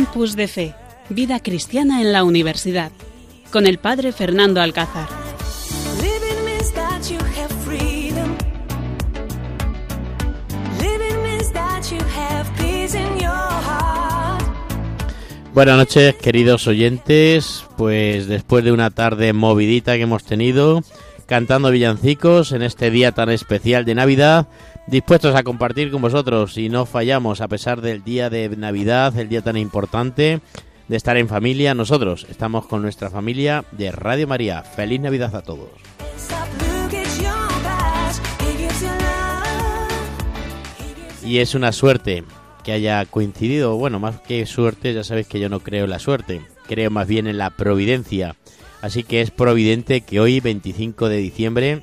Campus 0.00 0.34
de 0.34 0.48
Fe, 0.48 0.74
Vida 1.10 1.40
Cristiana 1.40 2.00
en 2.00 2.14
la 2.14 2.24
Universidad, 2.24 2.90
con 3.52 3.66
el 3.66 3.76
Padre 3.76 4.12
Fernando 4.12 4.62
Alcázar. 4.62 5.06
Buenas 15.52 15.76
noches, 15.76 16.14
queridos 16.14 16.66
oyentes. 16.66 17.66
Pues 17.76 18.26
después 18.26 18.64
de 18.64 18.72
una 18.72 18.88
tarde 18.88 19.34
movidita 19.34 19.96
que 19.96 20.02
hemos 20.04 20.24
tenido, 20.24 20.82
cantando 21.26 21.70
villancicos 21.70 22.52
en 22.52 22.62
este 22.62 22.90
día 22.90 23.12
tan 23.12 23.28
especial 23.28 23.84
de 23.84 23.96
Navidad, 23.96 24.48
dispuestos 24.90 25.36
a 25.36 25.44
compartir 25.44 25.90
con 25.92 26.02
vosotros 26.02 26.58
y 26.58 26.68
no 26.68 26.84
fallamos 26.84 27.40
a 27.40 27.48
pesar 27.48 27.80
del 27.80 28.02
día 28.02 28.28
de 28.28 28.48
Navidad, 28.56 29.16
el 29.16 29.28
día 29.28 29.40
tan 29.40 29.56
importante 29.56 30.40
de 30.88 30.96
estar 30.96 31.16
en 31.16 31.28
familia. 31.28 31.74
Nosotros 31.74 32.26
estamos 32.28 32.66
con 32.66 32.82
nuestra 32.82 33.08
familia 33.08 33.64
de 33.70 33.92
Radio 33.92 34.26
María. 34.26 34.62
Feliz 34.62 35.00
Navidad 35.00 35.34
a 35.36 35.42
todos. 35.42 35.68
Y 41.24 41.38
es 41.38 41.54
una 41.54 41.70
suerte 41.70 42.24
que 42.64 42.72
haya 42.72 43.04
coincidido, 43.06 43.76
bueno, 43.76 44.00
más 44.00 44.20
que 44.20 44.44
suerte, 44.46 44.92
ya 44.92 45.04
sabéis 45.04 45.28
que 45.28 45.38
yo 45.38 45.48
no 45.48 45.60
creo 45.60 45.84
en 45.84 45.90
la 45.90 46.00
suerte, 46.00 46.42
creo 46.66 46.90
más 46.90 47.06
bien 47.06 47.28
en 47.28 47.38
la 47.38 47.50
providencia. 47.50 48.34
Así 48.82 49.04
que 49.04 49.20
es 49.20 49.30
providente 49.30 50.00
que 50.00 50.18
hoy, 50.18 50.40
25 50.40 51.08
de 51.08 51.16
diciembre, 51.18 51.82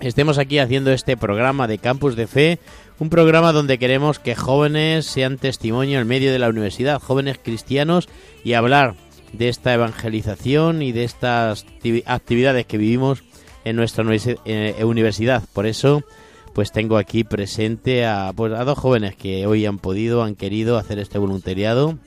estemos 0.00 0.38
aquí 0.38 0.58
haciendo 0.58 0.92
este 0.92 1.16
programa 1.16 1.66
de 1.66 1.78
Campus 1.78 2.16
de 2.16 2.26
Fe, 2.26 2.58
un 2.98 3.10
programa 3.10 3.52
donde 3.52 3.78
queremos 3.78 4.18
que 4.18 4.34
jóvenes 4.34 5.06
sean 5.06 5.38
testimonio 5.38 6.00
en 6.00 6.06
medio 6.06 6.32
de 6.32 6.38
la 6.38 6.48
universidad, 6.48 7.00
jóvenes 7.00 7.38
cristianos, 7.42 8.08
y 8.44 8.54
hablar 8.54 8.94
de 9.32 9.48
esta 9.48 9.74
evangelización 9.74 10.82
y 10.82 10.92
de 10.92 11.04
estas 11.04 11.66
actividades 12.06 12.66
que 12.66 12.78
vivimos 12.78 13.22
en 13.64 13.76
nuestra 13.76 14.04
eh, 14.44 14.84
universidad. 14.84 15.42
Por 15.52 15.66
eso, 15.66 16.02
pues 16.54 16.72
tengo 16.72 16.96
aquí 16.96 17.24
presente 17.24 18.06
a, 18.06 18.32
pues, 18.34 18.52
a 18.52 18.64
dos 18.64 18.78
jóvenes 18.78 19.16
que 19.16 19.46
hoy 19.46 19.66
han 19.66 19.78
podido, 19.78 20.22
han 20.22 20.34
querido 20.34 20.78
hacer 20.78 20.98
este 20.98 21.18
voluntariado 21.18 21.98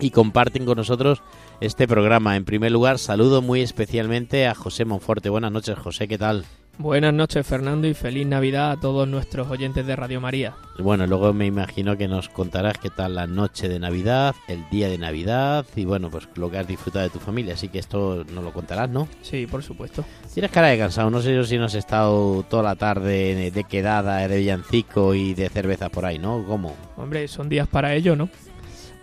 y 0.00 0.10
comparten 0.10 0.64
con 0.64 0.78
nosotros 0.78 1.22
este 1.60 1.86
programa. 1.86 2.36
En 2.36 2.44
primer 2.44 2.72
lugar, 2.72 2.98
saludo 2.98 3.42
muy 3.42 3.60
especialmente 3.60 4.46
a 4.46 4.54
José 4.54 4.84
Monforte. 4.84 5.28
Buenas 5.28 5.52
noches, 5.52 5.78
José, 5.78 6.08
¿qué 6.08 6.18
tal? 6.18 6.44
Buenas 6.76 7.14
noches 7.14 7.46
Fernando 7.46 7.86
y 7.86 7.94
feliz 7.94 8.26
Navidad 8.26 8.72
a 8.72 8.80
todos 8.80 9.06
nuestros 9.06 9.48
oyentes 9.48 9.86
de 9.86 9.94
Radio 9.94 10.20
María. 10.20 10.54
Bueno, 10.80 11.06
luego 11.06 11.32
me 11.32 11.46
imagino 11.46 11.96
que 11.96 12.08
nos 12.08 12.28
contarás 12.28 12.78
qué 12.78 12.90
tal 12.90 13.14
la 13.14 13.28
noche 13.28 13.68
de 13.68 13.78
Navidad, 13.78 14.34
el 14.48 14.68
día 14.70 14.88
de 14.88 14.98
Navidad 14.98 15.64
y 15.76 15.84
bueno, 15.84 16.10
pues 16.10 16.28
lo 16.34 16.50
que 16.50 16.58
has 16.58 16.66
disfrutado 16.66 17.04
de 17.04 17.10
tu 17.10 17.20
familia, 17.20 17.54
así 17.54 17.68
que 17.68 17.78
esto 17.78 18.24
nos 18.24 18.42
lo 18.42 18.52
contarás, 18.52 18.90
¿no? 18.90 19.06
Sí, 19.22 19.46
por 19.46 19.62
supuesto. 19.62 20.04
Tienes 20.32 20.50
cara 20.50 20.66
de 20.66 20.78
cansado, 20.78 21.10
no 21.10 21.22
sé 21.22 21.32
yo 21.32 21.44
si 21.44 21.58
no 21.58 21.66
has 21.66 21.74
estado 21.74 22.42
toda 22.42 22.64
la 22.64 22.74
tarde 22.74 23.52
de 23.52 23.64
quedada, 23.64 24.26
de 24.26 24.36
villancico 24.36 25.14
y 25.14 25.32
de 25.34 25.48
cerveza 25.50 25.90
por 25.90 26.04
ahí, 26.04 26.18
¿no? 26.18 26.44
¿Cómo? 26.44 26.74
Hombre, 26.96 27.28
son 27.28 27.48
días 27.48 27.68
para 27.68 27.94
ello, 27.94 28.16
¿no? 28.16 28.28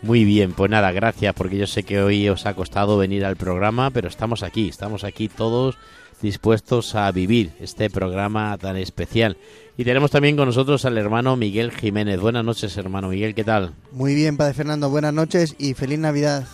Muy 0.01 0.25
bien, 0.25 0.51
pues 0.51 0.69
nada, 0.69 0.91
gracias 0.91 1.33
porque 1.35 1.57
yo 1.57 1.67
sé 1.67 1.83
que 1.83 2.01
hoy 2.01 2.27
os 2.27 2.45
ha 2.47 2.53
costado 2.53 2.97
venir 2.97 3.23
al 3.23 3.37
programa, 3.37 3.91
pero 3.91 4.09
estamos 4.09 4.43
aquí, 4.43 4.67
estamos 4.67 5.05
aquí 5.05 5.29
todos 5.29 5.77
dispuestos 6.21 6.95
a 6.95 7.11
vivir 7.11 7.51
este 7.59 7.89
programa 7.89 8.57
tan 8.57 8.77
especial. 8.77 9.37
Y 9.77 9.83
tenemos 9.83 10.11
también 10.11 10.35
con 10.37 10.47
nosotros 10.47 10.85
al 10.85 10.97
hermano 10.97 11.35
Miguel 11.35 11.71
Jiménez. 11.71 12.19
Buenas 12.19 12.45
noches, 12.45 12.77
hermano 12.77 13.09
Miguel, 13.09 13.33
¿qué 13.33 13.43
tal? 13.43 13.73
Muy 13.91 14.15
bien, 14.15 14.37
Padre 14.37 14.53
Fernando, 14.53 14.89
buenas 14.89 15.13
noches 15.13 15.55
y 15.57 15.73
feliz 15.73 15.99
Navidad. 15.99 16.45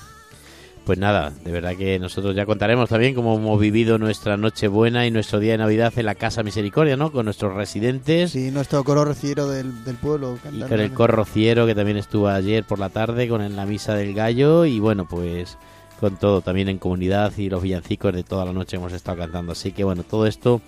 Pues 0.88 1.00
nada, 1.00 1.34
de 1.44 1.52
verdad 1.52 1.76
que 1.76 2.00
nosotros 2.00 2.34
ya 2.34 2.46
contaremos 2.46 2.88
también 2.88 3.14
cómo 3.14 3.36
hemos 3.36 3.60
vivido 3.60 3.98
nuestra 3.98 4.38
noche 4.38 4.70
buena 4.70 5.06
y 5.06 5.12
nuestro 5.12 5.42
día 5.42 5.52
de 5.52 5.58
Navidad 5.58 5.92
en 5.98 6.06
la 6.06 6.16
Casa 6.16 6.44
Misericordia, 6.44 6.96
¿no? 6.96 7.12
Con 7.12 7.26
nuestros 7.26 7.54
residentes. 7.54 8.32
Sí, 8.32 8.52
nuestro 8.52 8.86
coro 8.86 9.04
rociero 9.04 9.50
del, 9.50 9.74
pueblo. 10.02 10.40
Y 10.50 10.62
con 10.62 10.80
el 10.80 10.94
coro 10.94 11.18
rociero 11.18 11.66
que 11.66 11.76
también 11.76 11.98
estuvo 11.98 12.30
ayer 12.30 12.64
por 12.64 12.80
la 12.80 12.88
tarde 12.88 13.28
con 13.28 13.54
la 13.54 13.66
misa 13.66 13.96
del 13.96 14.14
gallo. 14.14 14.64
Y 14.64 14.80
bueno, 14.80 15.06
pues 15.10 15.58
con 16.00 16.18
todo, 16.18 16.42
también 16.42 16.70
en 16.70 16.78
comunidad 16.78 17.34
y 17.38 17.50
los 17.50 17.62
villancicos 17.62 18.14
de 18.14 18.24
toda 18.24 18.46
la 18.46 18.54
noche 18.54 18.78
hemos 18.78 18.94
estado 18.94 19.18
cantando. 19.18 19.52
Así 19.52 19.72
que 19.72 19.84
bueno, 19.84 20.04
todo 20.04 20.26
esto 20.26 20.62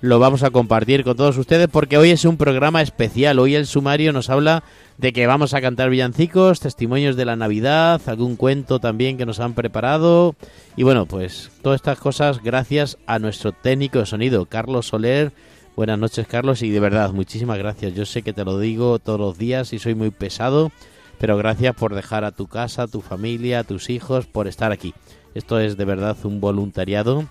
lo 0.00 0.18
vamos 0.18 0.42
a 0.42 0.50
compartir 0.50 1.04
con 1.04 1.16
todos 1.16 1.38
ustedes 1.38 1.68
porque 1.68 1.98
hoy 1.98 2.10
es 2.10 2.24
un 2.24 2.36
programa 2.36 2.82
especial. 2.82 3.38
Hoy 3.38 3.54
el 3.54 3.66
sumario 3.66 4.12
nos 4.12 4.30
habla 4.30 4.62
de 4.98 5.12
que 5.12 5.26
vamos 5.26 5.54
a 5.54 5.60
cantar 5.60 5.90
villancicos, 5.90 6.60
testimonios 6.60 7.16
de 7.16 7.24
la 7.24 7.36
Navidad, 7.36 8.00
algún 8.06 8.36
cuento 8.36 8.78
también 8.78 9.16
que 9.16 9.26
nos 9.26 9.40
han 9.40 9.54
preparado. 9.54 10.34
Y 10.76 10.82
bueno, 10.82 11.06
pues 11.06 11.50
todas 11.62 11.76
estas 11.76 11.98
cosas 11.98 12.42
gracias 12.42 12.98
a 13.06 13.18
nuestro 13.18 13.52
técnico 13.52 13.98
de 13.98 14.06
sonido, 14.06 14.46
Carlos 14.46 14.86
Soler. 14.86 15.32
Buenas 15.76 15.98
noches, 15.98 16.26
Carlos, 16.26 16.62
y 16.62 16.70
de 16.70 16.80
verdad, 16.80 17.12
muchísimas 17.12 17.58
gracias. 17.58 17.94
Yo 17.94 18.06
sé 18.06 18.22
que 18.22 18.32
te 18.32 18.44
lo 18.44 18.58
digo 18.58 18.98
todos 18.98 19.20
los 19.20 19.36
días 19.36 19.72
y 19.72 19.78
soy 19.78 19.94
muy 19.94 20.10
pesado 20.10 20.72
pero 21.18 21.36
gracias 21.36 21.74
por 21.74 21.94
dejar 21.94 22.24
a 22.24 22.32
tu 22.32 22.46
casa, 22.46 22.82
a 22.82 22.88
tu 22.88 23.00
familia, 23.00 23.60
a 23.60 23.64
tus 23.64 23.90
hijos, 23.90 24.26
por 24.26 24.48
estar 24.48 24.72
aquí. 24.72 24.94
Esto 25.34 25.60
es 25.60 25.76
de 25.76 25.84
verdad 25.84 26.16
un 26.24 26.40
voluntariado. 26.40 27.26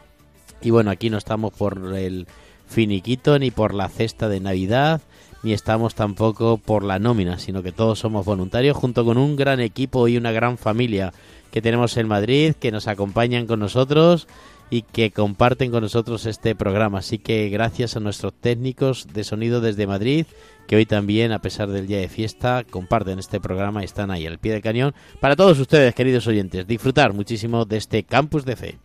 Y 0.62 0.72
bueno, 0.72 0.92
aquí 0.92 1.10
no 1.10 1.18
estamos 1.18 1.54
por 1.54 1.96
el 1.96 2.28
finiquito 2.68 3.38
ni 3.40 3.52
por 3.52 3.74
la 3.74 3.90
cesta 3.90 4.30
de 4.30 4.40
Navidad, 4.40 5.02
ni 5.44 5.54
estamos 5.54 5.96
tampoco 5.96 6.58
por 6.58 6.84
la 6.84 7.00
nómina, 7.00 7.38
sino 7.38 7.62
que 7.62 7.72
todos 7.72 8.00
somos 8.00 8.26
voluntarios 8.26 8.76
junto 8.76 9.06
con 9.06 9.18
un 9.18 9.36
gran 9.36 9.60
equipo 9.60 10.08
y 10.08 10.18
una 10.18 10.32
gran 10.32 10.58
familia 10.58 11.14
que 11.52 11.62
tenemos 11.62 11.96
en 11.98 12.08
Madrid, 12.08 12.54
que 12.60 12.72
nos 12.72 12.88
acompañan 12.88 13.46
con 13.46 13.60
nosotros 13.60 14.28
y 14.70 14.82
que 14.82 15.12
comparten 15.12 15.72
con 15.72 15.84
nosotros 15.84 16.26
este 16.26 16.56
programa. 16.56 17.00
Así 17.00 17.20
que 17.20 17.50
gracias 17.50 17.96
a 17.96 18.00
nuestros 18.00 18.34
técnicos 18.34 19.08
de 19.14 19.24
sonido 19.24 19.62
desde 19.62 19.88
Madrid 19.88 20.26
que 20.68 20.76
hoy 20.76 20.86
también, 20.86 21.32
a 21.32 21.40
pesar 21.40 21.70
del 21.70 21.88
día 21.88 22.00
de 22.00 22.10
fiesta, 22.10 22.64
comparten 22.70 23.20
este 23.20 23.40
programa 23.40 23.82
y 23.82 23.86
están 23.86 24.12
ahí 24.12 24.26
al 24.26 24.40
pie 24.40 24.54
del 24.54 24.62
cañón. 24.62 24.96
Para 25.20 25.36
todos 25.36 25.60
ustedes, 25.60 25.94
queridos 25.94 26.28
oyentes, 26.28 26.66
disfrutar 26.66 27.14
muchísimo 27.14 27.66
de 27.66 27.78
este 27.78 28.04
campus 28.04 28.46
de 28.46 28.56
fe. 28.56 28.85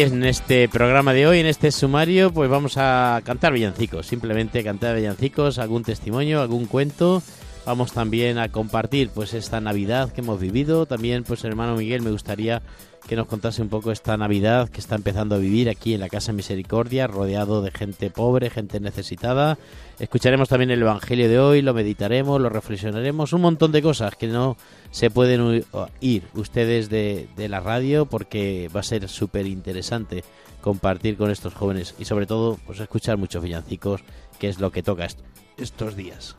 En 0.00 0.24
este 0.24 0.68
programa 0.68 1.12
de 1.12 1.26
hoy, 1.26 1.40
en 1.40 1.46
este 1.46 1.72
sumario, 1.72 2.32
pues 2.32 2.48
vamos 2.48 2.76
a 2.76 3.20
cantar 3.24 3.52
villancicos, 3.52 4.06
simplemente 4.06 4.62
cantar 4.62 4.94
villancicos, 4.94 5.58
algún 5.58 5.82
testimonio, 5.82 6.40
algún 6.40 6.66
cuento. 6.66 7.20
Vamos 7.66 7.92
también 7.92 8.38
a 8.38 8.48
compartir 8.48 9.10
pues 9.10 9.34
esta 9.34 9.60
Navidad 9.60 10.12
que 10.12 10.20
hemos 10.20 10.38
vivido. 10.38 10.86
También 10.86 11.24
pues 11.24 11.42
hermano 11.42 11.74
Miguel 11.74 12.02
me 12.02 12.12
gustaría 12.12 12.62
que 13.08 13.16
nos 13.16 13.26
contase 13.26 13.62
un 13.62 13.70
poco 13.70 13.90
esta 13.90 14.16
Navidad 14.18 14.68
que 14.68 14.80
está 14.80 14.94
empezando 14.94 15.34
a 15.34 15.38
vivir 15.38 15.70
aquí 15.70 15.94
en 15.94 16.00
la 16.00 16.10
Casa 16.10 16.34
Misericordia, 16.34 17.06
rodeado 17.06 17.62
de 17.62 17.70
gente 17.70 18.10
pobre, 18.10 18.50
gente 18.50 18.80
necesitada. 18.80 19.58
Escucharemos 19.98 20.50
también 20.50 20.70
el 20.70 20.82
Evangelio 20.82 21.26
de 21.26 21.38
hoy, 21.38 21.62
lo 21.62 21.72
meditaremos, 21.72 22.38
lo 22.38 22.50
reflexionaremos, 22.50 23.32
un 23.32 23.40
montón 23.40 23.72
de 23.72 23.80
cosas 23.80 24.14
que 24.14 24.26
no 24.26 24.58
se 24.90 25.10
pueden 25.10 25.64
ir 26.00 26.22
ustedes 26.34 26.90
de, 26.90 27.28
la 27.48 27.60
radio 27.60 28.04
porque 28.04 28.68
va 28.76 28.80
a 28.80 28.82
ser 28.82 29.08
súper 29.08 29.46
interesante 29.46 30.22
compartir 30.60 31.16
con 31.16 31.30
estos 31.30 31.54
jóvenes 31.54 31.94
y 31.98 32.04
sobre 32.04 32.26
todo 32.26 32.58
pues 32.66 32.78
escuchar 32.78 33.16
muchos 33.16 33.42
villancicos, 33.42 34.02
que 34.38 34.50
es 34.50 34.60
lo 34.60 34.70
que 34.70 34.82
toca 34.82 35.08
estos 35.56 35.96
días. 35.96 36.36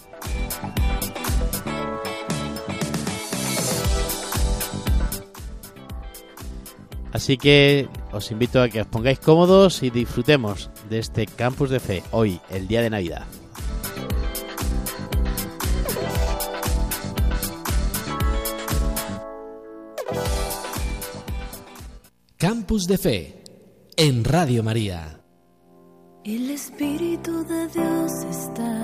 Así 7.11 7.37
que 7.37 7.89
os 8.11 8.31
invito 8.31 8.61
a 8.61 8.69
que 8.69 8.81
os 8.81 8.87
pongáis 8.87 9.19
cómodos 9.19 9.81
y 9.83 9.89
disfrutemos 9.89 10.69
de 10.89 10.99
este 10.99 11.25
campus 11.25 11.69
de 11.69 11.79
fe 11.79 12.03
hoy, 12.11 12.39
el 12.49 12.67
día 12.67 12.81
de 12.81 12.89
Navidad. 12.89 13.25
Campus 22.39 22.87
de 22.87 22.97
Fe 22.97 23.43
en 23.97 24.23
Radio 24.23 24.63
María. 24.63 25.19
El 26.23 26.49
Espíritu 26.51 27.43
de 27.43 27.67
Dios 27.67 28.11
está 28.29 28.78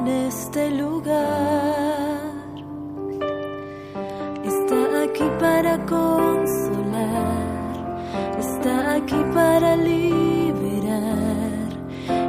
en 0.00 0.08
este 0.08 0.70
lugar. 0.70 1.18
Está 4.44 5.02
aquí 5.04 5.28
para 5.38 5.78
consolar. 5.86 7.30
Está 8.38 8.94
aquí 8.94 9.22
para 9.34 9.76
liberar. 9.76 11.00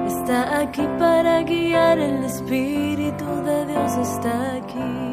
Está 0.08 0.60
aquí 0.60 0.86
para 1.00 1.42
guiar. 1.44 1.98
El 2.00 2.24
Espíritu 2.26 3.26
de 3.46 3.66
Dios 3.68 3.98
está 3.98 4.56
aquí. 4.56 5.11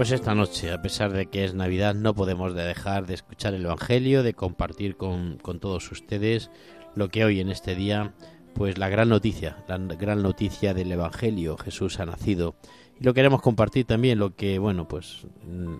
Pues 0.00 0.12
esta 0.12 0.34
noche, 0.34 0.72
a 0.72 0.80
pesar 0.80 1.12
de 1.12 1.26
que 1.26 1.44
es 1.44 1.52
Navidad, 1.52 1.94
no 1.94 2.14
podemos 2.14 2.54
de 2.54 2.62
dejar 2.62 3.06
de 3.06 3.12
escuchar 3.12 3.52
el 3.52 3.66
Evangelio, 3.66 4.22
de 4.22 4.32
compartir 4.32 4.96
con, 4.96 5.36
con 5.36 5.60
todos 5.60 5.92
ustedes 5.92 6.50
lo 6.94 7.10
que 7.10 7.22
hoy 7.22 7.38
en 7.38 7.50
este 7.50 7.74
día, 7.74 8.14
pues 8.54 8.78
la 8.78 8.88
gran 8.88 9.10
noticia, 9.10 9.62
la 9.68 9.76
gran 9.76 10.22
noticia 10.22 10.72
del 10.72 10.90
Evangelio, 10.90 11.58
Jesús 11.58 12.00
ha 12.00 12.06
nacido. 12.06 12.54
Y 12.98 13.04
lo 13.04 13.12
queremos 13.12 13.42
compartir 13.42 13.84
también, 13.84 14.18
lo 14.18 14.34
que, 14.34 14.58
bueno, 14.58 14.88
pues 14.88 15.26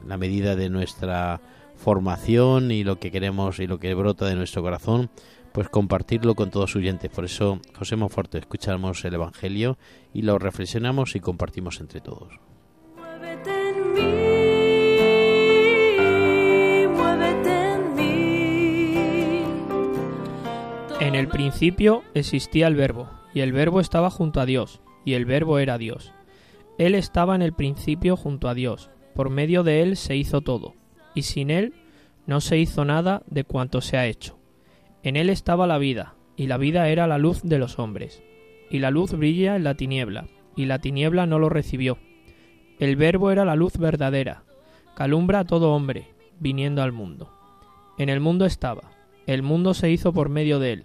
la 0.06 0.18
medida 0.18 0.54
de 0.54 0.68
nuestra 0.68 1.40
formación 1.76 2.72
y 2.72 2.84
lo 2.84 3.00
que 3.00 3.10
queremos 3.10 3.58
y 3.58 3.66
lo 3.66 3.78
que 3.78 3.94
brota 3.94 4.26
de 4.26 4.34
nuestro 4.34 4.60
corazón, 4.60 5.08
pues 5.52 5.70
compartirlo 5.70 6.34
con 6.34 6.50
todos 6.50 6.72
sus 6.72 6.82
oyentes. 6.82 7.10
Por 7.10 7.24
eso, 7.24 7.58
José 7.74 7.96
Monforte, 7.96 8.36
escuchamos 8.36 9.02
el 9.06 9.14
Evangelio 9.14 9.78
y 10.12 10.20
lo 10.20 10.38
reflexionamos 10.38 11.16
y 11.16 11.20
compartimos 11.20 11.80
entre 11.80 12.02
todos. 12.02 12.38
En 21.00 21.14
el 21.14 21.28
principio 21.28 22.02
existía 22.12 22.66
el 22.66 22.74
verbo, 22.74 23.08
y 23.32 23.40
el 23.40 23.52
verbo 23.52 23.80
estaba 23.80 24.10
junto 24.10 24.38
a 24.38 24.44
Dios, 24.44 24.82
y 25.02 25.14
el 25.14 25.24
verbo 25.24 25.58
era 25.58 25.78
Dios. 25.78 26.12
Él 26.76 26.94
estaba 26.94 27.34
en 27.34 27.40
el 27.40 27.54
principio 27.54 28.18
junto 28.18 28.50
a 28.50 28.54
Dios, 28.54 28.90
por 29.14 29.30
medio 29.30 29.62
de 29.62 29.80
él 29.80 29.96
se 29.96 30.14
hizo 30.14 30.42
todo, 30.42 30.74
y 31.14 31.22
sin 31.22 31.50
él 31.50 31.72
no 32.26 32.42
se 32.42 32.58
hizo 32.58 32.84
nada 32.84 33.22
de 33.28 33.44
cuanto 33.44 33.80
se 33.80 33.96
ha 33.96 34.06
hecho. 34.06 34.38
En 35.02 35.16
él 35.16 35.30
estaba 35.30 35.66
la 35.66 35.78
vida, 35.78 36.16
y 36.36 36.48
la 36.48 36.58
vida 36.58 36.86
era 36.90 37.06
la 37.06 37.16
luz 37.16 37.40
de 37.42 37.58
los 37.58 37.78
hombres. 37.78 38.22
Y 38.70 38.80
la 38.80 38.90
luz 38.90 39.12
brilla 39.12 39.56
en 39.56 39.64
la 39.64 39.76
tiniebla, 39.76 40.26
y 40.54 40.66
la 40.66 40.80
tiniebla 40.80 41.24
no 41.24 41.38
lo 41.38 41.48
recibió. 41.48 41.96
El 42.78 42.96
verbo 42.96 43.30
era 43.30 43.46
la 43.46 43.56
luz 43.56 43.78
verdadera, 43.78 44.44
que 44.94 45.02
alumbra 45.02 45.40
a 45.40 45.44
todo 45.46 45.72
hombre, 45.72 46.08
viniendo 46.38 46.82
al 46.82 46.92
mundo. 46.92 47.32
En 47.96 48.10
el 48.10 48.20
mundo 48.20 48.44
estaba, 48.44 48.92
el 49.26 49.42
mundo 49.42 49.72
se 49.74 49.90
hizo 49.90 50.12
por 50.12 50.28
medio 50.28 50.58
de 50.58 50.72
él, 50.72 50.84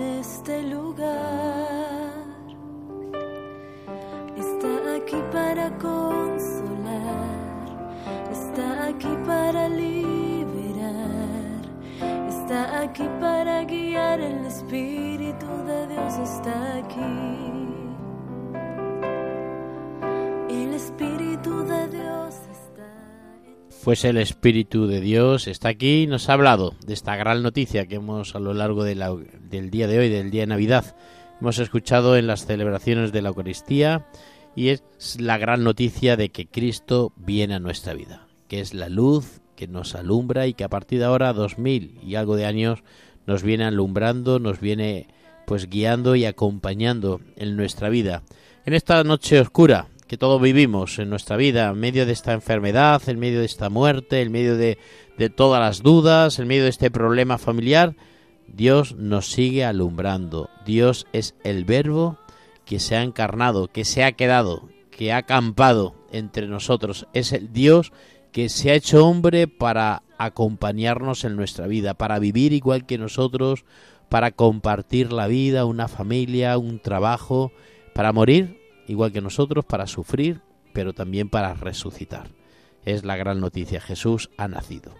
Este 0.00 0.62
lugar. 0.62 1.08
Está 4.36 4.96
aquí 4.96 5.20
para 5.32 5.70
consolar. 5.78 7.28
Está 8.30 8.86
aquí 8.88 9.16
para 9.26 9.68
liberar. 9.68 10.92
Está 12.28 12.82
aquí 12.82 13.08
para 13.20 13.64
guiar. 13.64 14.20
El 14.20 14.46
Espíritu 14.46 15.46
de 15.66 15.86
Dios 15.88 16.18
está 16.18 16.76
aquí. 16.76 17.58
El 20.48 20.74
Espíritu 20.74 21.64
de 21.64 21.88
Dios 21.88 22.47
Pues 23.88 24.04
el 24.04 24.18
Espíritu 24.18 24.86
de 24.86 25.00
Dios 25.00 25.48
está 25.48 25.70
aquí 25.70 26.02
y 26.02 26.06
nos 26.06 26.28
ha 26.28 26.34
hablado 26.34 26.74
de 26.84 26.92
esta 26.92 27.16
gran 27.16 27.42
noticia 27.42 27.86
que 27.86 27.94
hemos 27.94 28.34
a 28.34 28.38
lo 28.38 28.52
largo 28.52 28.84
de 28.84 28.94
la- 28.94 29.16
del 29.48 29.70
día 29.70 29.86
de 29.86 29.98
hoy, 29.98 30.10
del 30.10 30.30
día 30.30 30.42
de 30.42 30.48
Navidad, 30.48 30.94
hemos 31.40 31.58
escuchado 31.58 32.14
en 32.18 32.26
las 32.26 32.44
celebraciones 32.44 33.12
de 33.12 33.22
la 33.22 33.30
Eucaristía 33.30 34.06
y 34.54 34.68
es 34.68 34.82
la 35.18 35.38
gran 35.38 35.64
noticia 35.64 36.18
de 36.18 36.28
que 36.28 36.46
Cristo 36.46 37.14
viene 37.16 37.54
a 37.54 37.60
nuestra 37.60 37.94
vida, 37.94 38.26
que 38.46 38.60
es 38.60 38.74
la 38.74 38.90
luz 38.90 39.40
que 39.56 39.68
nos 39.68 39.94
alumbra 39.94 40.46
y 40.46 40.52
que 40.52 40.64
a 40.64 40.68
partir 40.68 40.98
de 40.98 41.06
ahora, 41.06 41.32
dos 41.32 41.56
mil 41.56 41.98
y 42.06 42.16
algo 42.16 42.36
de 42.36 42.44
años, 42.44 42.80
nos 43.26 43.42
viene 43.42 43.64
alumbrando, 43.64 44.38
nos 44.38 44.60
viene 44.60 45.06
pues 45.46 45.70
guiando 45.70 46.14
y 46.14 46.26
acompañando 46.26 47.22
en 47.36 47.56
nuestra 47.56 47.88
vida. 47.88 48.22
En 48.66 48.74
esta 48.74 49.02
noche 49.02 49.40
oscura 49.40 49.88
que 50.08 50.16
todos 50.16 50.40
vivimos 50.40 50.98
en 50.98 51.10
nuestra 51.10 51.36
vida, 51.36 51.68
en 51.68 51.78
medio 51.78 52.06
de 52.06 52.12
esta 52.12 52.32
enfermedad, 52.32 53.02
en 53.08 53.18
medio 53.18 53.40
de 53.40 53.46
esta 53.46 53.68
muerte, 53.68 54.22
en 54.22 54.32
medio 54.32 54.56
de, 54.56 54.78
todas 55.36 55.60
las 55.60 55.82
dudas, 55.82 56.38
en 56.38 56.48
medio 56.48 56.64
de 56.64 56.70
este 56.70 56.90
problema 56.90 57.36
familiar, 57.36 57.94
Dios 58.48 58.96
nos 58.96 59.30
sigue 59.30 59.64
alumbrando. 59.64 60.48
Dios 60.64 61.06
es 61.12 61.34
el 61.44 61.64
verbo 61.64 62.18
que 62.64 62.80
se 62.80 62.96
ha 62.96 63.02
encarnado, 63.02 63.68
que 63.68 63.84
se 63.84 64.02
ha 64.02 64.12
quedado, 64.12 64.68
que 64.90 65.12
ha 65.12 65.18
acampado 65.18 65.94
entre 66.10 66.48
nosotros. 66.48 67.06
Es 67.12 67.32
el 67.32 67.52
Dios 67.52 67.92
que 68.32 68.48
se 68.48 68.70
ha 68.70 68.74
hecho 68.74 69.06
hombre 69.06 69.46
para 69.46 70.02
acompañarnos 70.16 71.24
en 71.24 71.36
nuestra 71.36 71.66
vida, 71.66 71.92
para 71.92 72.18
vivir 72.18 72.54
igual 72.54 72.86
que 72.86 72.96
nosotros, 72.96 73.66
para 74.08 74.30
compartir 74.30 75.12
la 75.12 75.26
vida, 75.26 75.66
una 75.66 75.86
familia, 75.86 76.56
un 76.56 76.80
trabajo, 76.80 77.52
para 77.92 78.12
morir 78.14 78.57
igual 78.88 79.12
que 79.12 79.20
nosotros, 79.20 79.64
para 79.64 79.86
sufrir, 79.86 80.40
pero 80.72 80.92
también 80.92 81.28
para 81.28 81.54
resucitar. 81.54 82.30
Es 82.84 83.04
la 83.04 83.16
gran 83.16 83.40
noticia, 83.40 83.80
Jesús 83.80 84.30
ha 84.36 84.48
nacido 84.48 84.94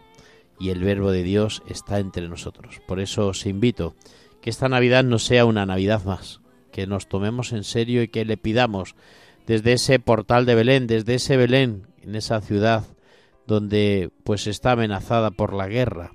y 0.58 0.70
el 0.70 0.82
verbo 0.82 1.10
de 1.10 1.22
Dios 1.22 1.62
está 1.68 1.98
entre 1.98 2.28
nosotros. 2.28 2.80
Por 2.86 3.00
eso 3.00 3.28
os 3.28 3.46
invito 3.46 3.94
que 4.40 4.50
esta 4.50 4.68
Navidad 4.68 5.04
no 5.04 5.18
sea 5.18 5.44
una 5.44 5.66
Navidad 5.66 6.04
más, 6.04 6.40
que 6.72 6.86
nos 6.86 7.08
tomemos 7.08 7.52
en 7.52 7.64
serio 7.64 8.02
y 8.02 8.08
que 8.08 8.24
le 8.24 8.36
pidamos 8.36 8.94
desde 9.46 9.72
ese 9.72 9.98
portal 9.98 10.46
de 10.46 10.54
Belén, 10.54 10.86
desde 10.86 11.14
ese 11.14 11.36
Belén, 11.36 11.86
en 12.02 12.14
esa 12.14 12.40
ciudad 12.40 12.84
donde 13.46 14.10
pues 14.24 14.46
está 14.46 14.72
amenazada 14.72 15.30
por 15.30 15.54
la 15.54 15.68
guerra, 15.68 16.12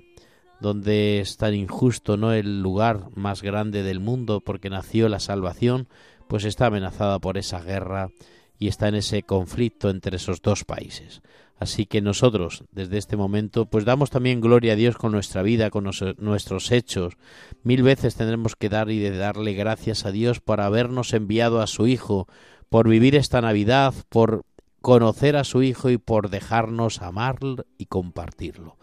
donde 0.60 1.20
es 1.20 1.36
tan 1.36 1.54
injusto, 1.54 2.16
no 2.16 2.32
el 2.32 2.62
lugar 2.62 3.08
más 3.14 3.42
grande 3.42 3.82
del 3.82 3.98
mundo 3.98 4.40
porque 4.40 4.70
nació 4.70 5.08
la 5.08 5.18
salvación, 5.18 5.88
pues 6.28 6.44
está 6.44 6.66
amenazada 6.66 7.18
por 7.18 7.38
esa 7.38 7.60
guerra 7.60 8.10
y 8.58 8.68
está 8.68 8.88
en 8.88 8.96
ese 8.96 9.22
conflicto 9.22 9.90
entre 9.90 10.16
esos 10.16 10.40
dos 10.42 10.64
países. 10.64 11.22
Así 11.58 11.86
que 11.86 12.00
nosotros, 12.00 12.64
desde 12.72 12.98
este 12.98 13.16
momento, 13.16 13.66
pues 13.66 13.84
damos 13.84 14.10
también 14.10 14.40
gloria 14.40 14.72
a 14.72 14.76
Dios 14.76 14.96
con 14.96 15.12
nuestra 15.12 15.42
vida, 15.42 15.70
con 15.70 15.84
nuestros 15.84 16.72
hechos. 16.72 17.14
Mil 17.62 17.82
veces 17.82 18.16
tendremos 18.16 18.56
que 18.56 18.68
dar 18.68 18.90
y 18.90 18.98
de 18.98 19.16
darle 19.16 19.54
gracias 19.54 20.04
a 20.04 20.10
Dios 20.10 20.40
por 20.40 20.60
habernos 20.60 21.12
enviado 21.12 21.60
a 21.60 21.66
su 21.66 21.86
Hijo, 21.86 22.26
por 22.68 22.88
vivir 22.88 23.14
esta 23.14 23.40
Navidad, 23.40 23.94
por 24.08 24.44
conocer 24.80 25.36
a 25.36 25.44
su 25.44 25.62
Hijo 25.62 25.90
y 25.90 25.96
por 25.96 26.28
dejarnos 26.28 27.02
amarlo 27.02 27.64
y 27.78 27.86
compartirlo. 27.86 28.76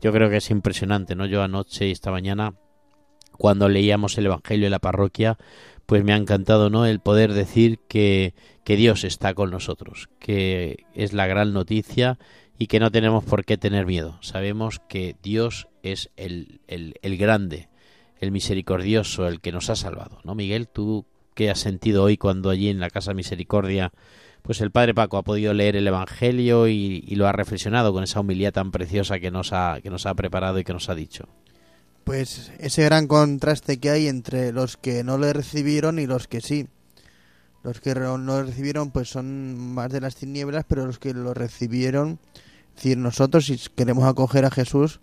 Yo 0.00 0.12
creo 0.12 0.30
que 0.30 0.38
es 0.38 0.50
impresionante, 0.50 1.14
¿no? 1.14 1.26
Yo 1.26 1.42
anoche 1.42 1.86
y 1.88 1.90
esta 1.90 2.10
mañana, 2.10 2.54
cuando 3.36 3.68
leíamos 3.68 4.16
el 4.18 4.26
Evangelio 4.26 4.66
en 4.66 4.72
la 4.72 4.78
parroquia, 4.78 5.36
pues 5.86 6.04
me 6.04 6.12
ha 6.12 6.16
encantado, 6.16 6.70
¿no? 6.70 6.86
El 6.86 7.00
poder 7.00 7.32
decir 7.32 7.78
que, 7.88 8.34
que 8.64 8.76
Dios 8.76 9.04
está 9.04 9.34
con 9.34 9.50
nosotros, 9.50 10.08
que 10.18 10.84
es 10.94 11.12
la 11.12 11.26
gran 11.26 11.52
noticia 11.52 12.18
y 12.58 12.66
que 12.68 12.80
no 12.80 12.90
tenemos 12.90 13.24
por 13.24 13.44
qué 13.44 13.58
tener 13.58 13.86
miedo. 13.86 14.18
Sabemos 14.20 14.80
que 14.88 15.16
Dios 15.22 15.68
es 15.82 16.10
el, 16.16 16.60
el, 16.68 16.94
el 17.02 17.16
grande, 17.16 17.68
el 18.20 18.30
misericordioso, 18.30 19.26
el 19.26 19.40
que 19.40 19.52
nos 19.52 19.70
ha 19.70 19.76
salvado, 19.76 20.20
¿no? 20.24 20.34
Miguel, 20.34 20.68
tú 20.68 21.04
qué 21.34 21.50
has 21.50 21.58
sentido 21.58 22.04
hoy 22.04 22.16
cuando 22.16 22.50
allí 22.50 22.68
en 22.68 22.80
la 22.80 22.90
Casa 22.90 23.12
Misericordia, 23.12 23.92
pues 24.42 24.60
el 24.60 24.70
Padre 24.70 24.94
Paco 24.94 25.16
ha 25.16 25.22
podido 25.22 25.52
leer 25.52 25.76
el 25.76 25.86
Evangelio 25.86 26.68
y, 26.68 27.04
y 27.06 27.16
lo 27.16 27.26
ha 27.26 27.32
reflexionado 27.32 27.92
con 27.92 28.04
esa 28.04 28.20
humildad 28.20 28.52
tan 28.52 28.70
preciosa 28.70 29.18
que 29.18 29.30
nos 29.30 29.52
ha, 29.52 29.80
que 29.82 29.90
nos 29.90 30.06
ha 30.06 30.14
preparado 30.14 30.58
y 30.58 30.64
que 30.64 30.72
nos 30.72 30.88
ha 30.88 30.94
dicho. 30.94 31.28
Pues 32.04 32.52
ese 32.58 32.84
gran 32.84 33.06
contraste 33.06 33.78
que 33.78 33.90
hay 33.90 34.08
entre 34.08 34.52
los 34.52 34.76
que 34.76 35.02
no 35.04 35.18
le 35.18 35.32
recibieron 35.32 35.98
y 35.98 36.06
los 36.06 36.28
que 36.28 36.40
sí. 36.40 36.68
Los 37.62 37.80
que 37.80 37.94
no 37.94 38.18
lo 38.18 38.42
recibieron 38.42 38.90
pues 38.90 39.08
son 39.08 39.56
más 39.56 39.90
de 39.90 40.02
las 40.02 40.16
tinieblas, 40.16 40.66
pero 40.68 40.86
los 40.86 40.98
que 40.98 41.14
lo 41.14 41.32
recibieron, 41.32 42.18
es 42.68 42.74
decir, 42.76 42.98
nosotros 42.98 43.46
si 43.46 43.58
queremos 43.74 44.04
acoger 44.04 44.44
a 44.44 44.50
Jesús, 44.50 45.00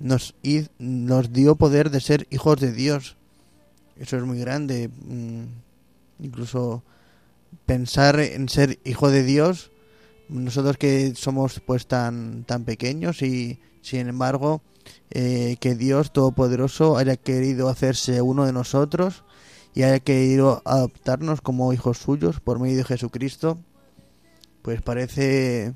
nos, 0.00 0.34
nos 0.78 1.32
dio 1.32 1.54
poder 1.54 1.90
de 1.90 2.00
ser 2.00 2.26
hijos 2.30 2.58
de 2.60 2.72
Dios. 2.72 3.16
Eso 3.96 4.16
es 4.16 4.24
muy 4.24 4.40
grande. 4.40 4.88
Mm, 4.88 5.44
incluso 6.18 6.82
pensar 7.64 8.18
en 8.18 8.48
ser 8.48 8.80
hijo 8.84 9.08
de 9.10 9.22
Dios, 9.22 9.70
nosotros 10.28 10.78
que 10.78 11.14
somos 11.14 11.60
pues 11.60 11.86
tan, 11.86 12.44
tan 12.44 12.64
pequeños 12.64 13.22
y 13.22 13.60
sin 13.84 14.08
embargo 14.08 14.62
eh, 15.10 15.56
que 15.60 15.74
Dios 15.74 16.12
Todopoderoso 16.12 16.96
haya 16.96 17.16
querido 17.16 17.68
hacerse 17.68 18.22
uno 18.22 18.46
de 18.46 18.52
nosotros 18.52 19.24
y 19.74 19.82
haya 19.82 20.00
querido 20.00 20.62
adoptarnos 20.64 21.40
como 21.42 21.72
hijos 21.72 21.98
suyos 21.98 22.40
por 22.40 22.58
medio 22.58 22.78
de 22.78 22.84
Jesucristo, 22.84 23.58
pues 24.62 24.80
parece 24.80 25.74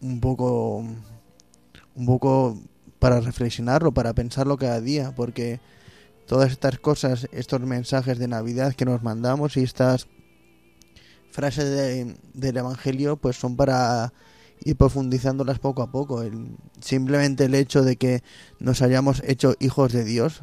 un 0.00 0.20
poco 0.20 0.84
un 1.96 2.06
poco 2.06 2.58
para 3.00 3.20
reflexionarlo, 3.20 3.92
para 3.92 4.14
pensarlo 4.14 4.56
cada 4.56 4.80
día, 4.80 5.12
porque 5.16 5.60
todas 6.26 6.52
estas 6.52 6.78
cosas, 6.78 7.26
estos 7.32 7.60
mensajes 7.62 8.18
de 8.18 8.28
Navidad 8.28 8.74
que 8.74 8.84
nos 8.84 9.02
mandamos 9.02 9.56
y 9.56 9.62
estas 9.62 10.06
frases 11.30 11.64
de- 11.70 12.16
del 12.34 12.56
Evangelio, 12.56 13.16
pues 13.16 13.36
son 13.36 13.56
para 13.56 14.12
ir 14.64 14.76
profundizándolas 14.76 15.58
poco 15.58 15.82
a 15.82 15.90
poco. 15.90 16.22
El- 16.22 16.56
simplemente 16.80 17.44
el 17.44 17.54
hecho 17.54 17.82
de 17.82 17.96
que 17.96 18.22
nos 18.58 18.82
hayamos 18.82 19.22
hecho 19.26 19.54
hijos 19.60 19.92
de 19.92 20.04
Dios 20.04 20.42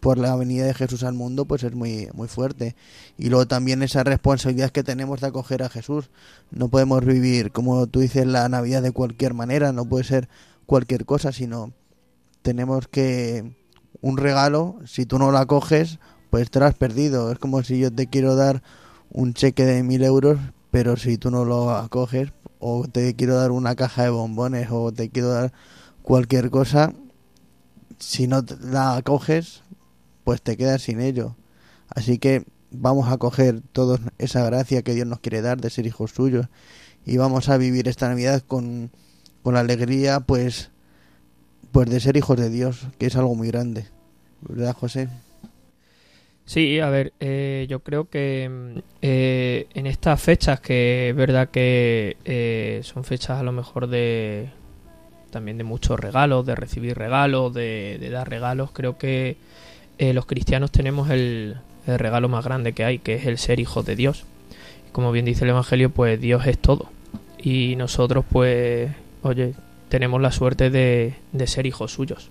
por 0.00 0.18
la 0.18 0.36
venida 0.36 0.64
de 0.66 0.74
Jesús 0.74 1.02
al 1.02 1.14
mundo, 1.14 1.46
pues 1.46 1.64
es 1.64 1.74
muy, 1.74 2.08
muy 2.14 2.28
fuerte. 2.28 2.76
Y 3.18 3.28
luego 3.28 3.46
también 3.48 3.82
esa 3.82 4.04
responsabilidad 4.04 4.70
que 4.70 4.84
tenemos 4.84 5.20
de 5.20 5.26
acoger 5.28 5.62
a 5.62 5.68
Jesús. 5.68 6.10
No 6.50 6.68
podemos 6.68 7.04
vivir, 7.04 7.50
como 7.50 7.86
tú 7.86 8.00
dices, 8.00 8.26
la 8.26 8.48
Navidad 8.48 8.82
de 8.82 8.92
cualquier 8.92 9.34
manera, 9.34 9.72
no 9.72 9.84
puede 9.84 10.04
ser 10.04 10.28
cualquier 10.66 11.06
cosa, 11.06 11.32
sino 11.32 11.72
tenemos 12.42 12.86
que 12.88 13.56
un 14.00 14.16
regalo, 14.16 14.76
si 14.84 15.06
tú 15.06 15.18
no 15.18 15.32
lo 15.32 15.38
acoges, 15.38 15.98
pues 16.30 16.50
te 16.50 16.60
lo 16.60 16.66
has 16.66 16.74
perdido. 16.74 17.32
Es 17.32 17.38
como 17.38 17.62
si 17.62 17.78
yo 17.78 17.92
te 17.92 18.06
quiero 18.06 18.36
dar 18.36 18.62
un 19.10 19.34
cheque 19.34 19.64
de 19.64 19.82
mil 19.82 20.04
euros, 20.04 20.38
pero 20.70 20.96
si 20.96 21.18
tú 21.18 21.30
no 21.30 21.44
lo 21.44 21.70
acoges, 21.70 22.32
o 22.58 22.86
te 22.88 23.14
quiero 23.14 23.36
dar 23.36 23.50
una 23.50 23.74
caja 23.74 24.04
de 24.04 24.10
bombones, 24.10 24.68
o 24.70 24.92
te 24.92 25.10
quiero 25.10 25.28
dar 25.28 25.52
cualquier 26.02 26.50
cosa, 26.50 26.92
si 27.98 28.26
no 28.26 28.44
la 28.60 28.96
acoges, 28.96 29.62
pues 30.24 30.42
te 30.42 30.56
quedas 30.56 30.82
sin 30.82 31.00
ello. 31.00 31.36
Así 31.88 32.18
que 32.18 32.44
vamos 32.70 33.10
a 33.10 33.18
coger 33.18 33.60
toda 33.72 33.98
esa 34.18 34.44
gracia 34.44 34.82
que 34.82 34.94
Dios 34.94 35.06
nos 35.06 35.20
quiere 35.20 35.40
dar 35.40 35.60
de 35.60 35.70
ser 35.70 35.86
hijos 35.86 36.10
suyos 36.12 36.48
y 37.04 37.16
vamos 37.16 37.48
a 37.48 37.56
vivir 37.56 37.88
esta 37.88 38.08
Navidad 38.08 38.42
con, 38.46 38.90
con 39.42 39.54
la 39.54 39.60
alegría, 39.60 40.20
pues, 40.20 40.70
pues 41.72 41.88
de 41.88 42.00
ser 42.00 42.16
hijos 42.16 42.36
de 42.36 42.50
Dios, 42.50 42.86
que 42.98 43.06
es 43.06 43.16
algo 43.16 43.34
muy 43.34 43.48
grande. 43.48 43.86
¿Verdad, 44.42 44.74
José? 44.74 45.08
Sí, 46.46 46.78
a 46.78 46.88
ver, 46.90 47.12
eh, 47.18 47.66
yo 47.68 47.80
creo 47.80 48.08
que 48.08 48.48
mm, 48.48 48.78
eh, 49.02 49.66
en 49.74 49.86
estas 49.86 50.22
fechas, 50.22 50.60
que 50.60 51.10
es 51.10 51.16
verdad 51.16 51.48
que 51.50 52.16
eh, 52.24 52.80
son 52.84 53.02
fechas 53.02 53.40
a 53.40 53.42
lo 53.42 53.50
mejor 53.50 53.88
de 53.88 54.50
también 55.30 55.58
de 55.58 55.64
muchos 55.64 55.98
regalos, 55.98 56.46
de 56.46 56.54
recibir 56.54 56.96
regalos, 56.96 57.52
de, 57.52 57.98
dar 58.12 58.30
regalos, 58.30 58.70
creo 58.72 58.96
que 58.96 59.36
eh, 59.98 60.12
los 60.14 60.24
cristianos 60.26 60.70
tenemos 60.70 61.10
el, 61.10 61.56
el 61.86 61.98
regalo 61.98 62.28
más 62.28 62.44
grande 62.44 62.72
que 62.74 62.84
hay, 62.84 63.00
que 63.00 63.16
es 63.16 63.26
el 63.26 63.38
ser 63.38 63.58
hijos 63.60 63.84
de 63.84 63.96
Dios. 63.96 64.24
Y 64.88 64.92
como 64.92 65.12
bien 65.12 65.24
dice 65.24 65.44
el 65.44 65.50
Evangelio, 65.50 65.90
pues 65.90 66.20
Dios 66.20 66.46
es 66.46 66.58
todo. 66.58 66.88
Y 67.38 67.74
nosotros, 67.76 68.24
pues, 68.30 68.90
oye, 69.22 69.54
tenemos 69.88 70.22
la 70.22 70.30
suerte 70.32 70.70
de 70.70 71.46
ser 71.46 71.66
hijos 71.66 71.92
suyos. 71.92 72.30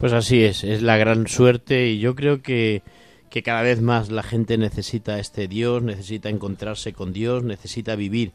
Pues 0.00 0.14
así 0.14 0.42
es, 0.44 0.64
es 0.64 0.80
la 0.80 0.96
gran 0.96 1.28
suerte 1.28 1.88
y 1.88 1.98
yo 1.98 2.14
creo 2.14 2.40
que, 2.40 2.82
que 3.28 3.42
cada 3.42 3.60
vez 3.60 3.82
más 3.82 4.10
la 4.10 4.22
gente 4.22 4.56
necesita 4.56 5.18
este 5.18 5.46
Dios, 5.46 5.82
necesita 5.82 6.30
encontrarse 6.30 6.94
con 6.94 7.12
Dios, 7.12 7.44
necesita 7.44 7.96
vivir 7.96 8.32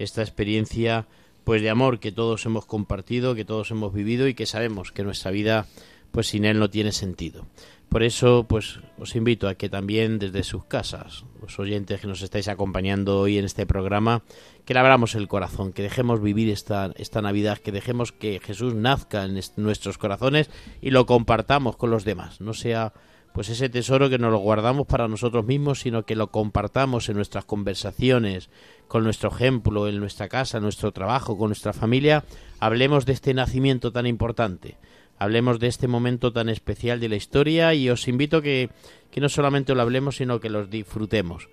esta 0.00 0.22
experiencia 0.22 1.06
pues 1.44 1.62
de 1.62 1.70
amor 1.70 2.00
que 2.00 2.10
todos 2.10 2.44
hemos 2.46 2.66
compartido, 2.66 3.36
que 3.36 3.44
todos 3.44 3.70
hemos 3.70 3.94
vivido 3.94 4.26
y 4.26 4.34
que 4.34 4.44
sabemos 4.44 4.90
que 4.90 5.04
nuestra 5.04 5.30
vida 5.30 5.68
pues 6.10 6.26
sin 6.26 6.44
él 6.44 6.58
no 6.58 6.68
tiene 6.68 6.90
sentido. 6.90 7.46
Por 7.88 8.02
eso 8.02 8.44
pues 8.48 8.80
os 8.98 9.14
invito 9.14 9.46
a 9.46 9.54
que 9.54 9.68
también 9.68 10.18
desde 10.18 10.42
sus 10.42 10.64
casas, 10.64 11.24
los 11.40 11.58
oyentes 11.60 12.00
que 12.00 12.08
nos 12.08 12.22
estáis 12.22 12.48
acompañando 12.48 13.20
hoy 13.20 13.38
en 13.38 13.44
este 13.44 13.66
programa, 13.66 14.24
que 14.64 14.74
le 14.74 14.80
abramos 14.80 15.14
el 15.14 15.28
corazón, 15.28 15.72
que 15.72 15.82
dejemos 15.82 16.20
vivir 16.20 16.48
esta, 16.50 16.90
esta 16.96 17.22
Navidad, 17.22 17.58
que 17.58 17.70
dejemos 17.70 18.10
que 18.10 18.40
Jesús 18.42 18.74
nazca 18.74 19.24
en 19.24 19.36
est- 19.36 19.56
nuestros 19.58 19.96
corazones 19.96 20.50
y 20.82 20.90
lo 20.90 21.06
compartamos 21.06 21.76
con 21.76 21.90
los 21.90 22.04
demás. 22.04 22.40
No 22.40 22.52
sea 22.52 22.92
pues 23.32 23.48
ese 23.48 23.68
tesoro 23.68 24.08
que 24.10 24.18
no 24.18 24.30
lo 24.30 24.38
guardamos 24.38 24.86
para 24.86 25.08
nosotros 25.08 25.44
mismos, 25.44 25.80
sino 25.80 26.04
que 26.04 26.14
lo 26.16 26.30
compartamos 26.32 27.08
en 27.08 27.16
nuestras 27.16 27.44
conversaciones, 27.44 28.48
con 28.88 29.02
nuestro 29.04 29.28
ejemplo, 29.30 29.88
en 29.88 29.98
nuestra 29.98 30.28
casa, 30.28 30.58
en 30.58 30.62
nuestro 30.62 30.92
trabajo, 30.92 31.36
con 31.36 31.48
nuestra 31.48 31.72
familia. 31.72 32.24
Hablemos 32.60 33.06
de 33.06 33.12
este 33.12 33.34
nacimiento 33.34 33.90
tan 33.92 34.06
importante. 34.06 34.78
Hablemos 35.18 35.58
de 35.60 35.68
este 35.68 35.88
momento 35.88 36.32
tan 36.32 36.48
especial 36.48 37.00
de 37.00 37.08
la 37.08 37.16
historia 37.16 37.72
y 37.74 37.88
os 37.90 38.08
invito 38.08 38.42
que, 38.42 38.70
que 39.10 39.20
no 39.20 39.28
solamente 39.28 39.74
lo 39.74 39.82
hablemos, 39.82 40.16
sino 40.16 40.40
que 40.40 40.50
lo 40.50 40.66
disfrutemos. 40.66 41.48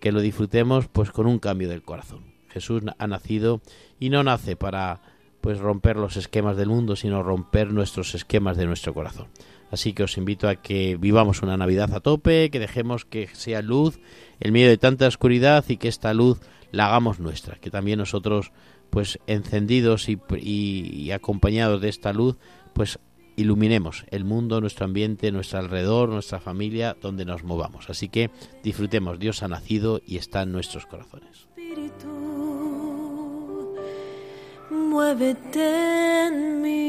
Que 0.00 0.12
lo 0.12 0.20
disfrutemos 0.20 0.88
pues 0.88 1.10
con 1.10 1.26
un 1.26 1.38
cambio 1.38 1.68
del 1.68 1.82
corazón. 1.82 2.34
Jesús 2.48 2.82
ha 2.98 3.06
nacido 3.06 3.60
y 3.98 4.10
no 4.10 4.22
nace 4.22 4.56
para 4.56 5.00
pues 5.40 5.58
romper 5.58 5.96
los 5.96 6.16
esquemas 6.16 6.56
del 6.56 6.68
mundo, 6.68 6.96
sino 6.96 7.22
romper 7.22 7.72
nuestros 7.72 8.14
esquemas 8.14 8.56
de 8.56 8.66
nuestro 8.66 8.92
corazón. 8.94 9.28
Así 9.70 9.92
que 9.92 10.02
os 10.04 10.16
invito 10.16 10.48
a 10.48 10.56
que 10.56 10.96
vivamos 10.96 11.42
una 11.42 11.56
Navidad 11.56 11.92
a 11.94 12.00
tope, 12.00 12.50
que 12.50 12.58
dejemos 12.58 13.04
que 13.04 13.28
sea 13.32 13.62
luz 13.62 13.98
en 14.40 14.52
medio 14.52 14.68
de 14.68 14.78
tanta 14.78 15.06
oscuridad 15.06 15.64
y 15.68 15.76
que 15.76 15.88
esta 15.88 16.14
luz 16.14 16.40
la 16.72 16.86
hagamos 16.86 17.18
nuestra, 17.20 17.56
que 17.56 17.70
también 17.70 17.98
nosotros 17.98 18.52
pues 18.90 19.18
encendidos 19.26 20.08
y, 20.08 20.18
y- 20.38 21.02
y 21.02 21.10
acompañados 21.12 21.80
de 21.80 21.88
esta 21.88 22.12
luz 22.12 22.36
pues 22.72 22.98
iluminemos 23.36 24.04
el 24.10 24.24
mundo, 24.24 24.60
nuestro 24.60 24.86
ambiente, 24.86 25.30
nuestro 25.30 25.58
alrededor, 25.58 26.08
nuestra 26.08 26.40
familia, 26.40 26.96
donde 27.00 27.24
nos 27.24 27.44
movamos. 27.44 27.88
Así 27.90 28.08
que 28.08 28.30
disfrutemos, 28.62 29.18
Dios 29.18 29.42
ha 29.42 29.48
nacido 29.48 30.00
y 30.04 30.16
está 30.16 30.42
en 30.42 30.52
nuestros 30.52 30.86
corazones. 30.86 31.46
Espíritu, 31.56 32.08
muévete 34.70 36.26
en 36.26 36.62
mí. 36.62 36.86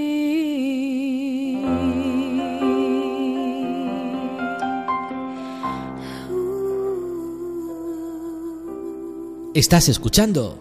Estás 9.54 9.90
escuchando 9.90 10.60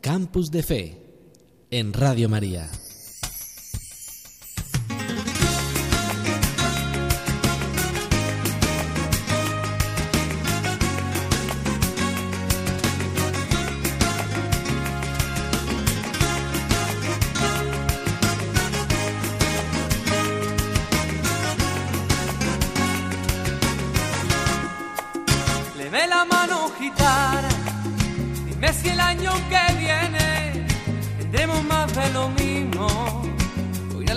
Campus 0.00 0.52
de 0.52 0.62
Fe 0.62 1.02
en 1.72 1.92
Radio 1.92 2.28
María. 2.28 2.70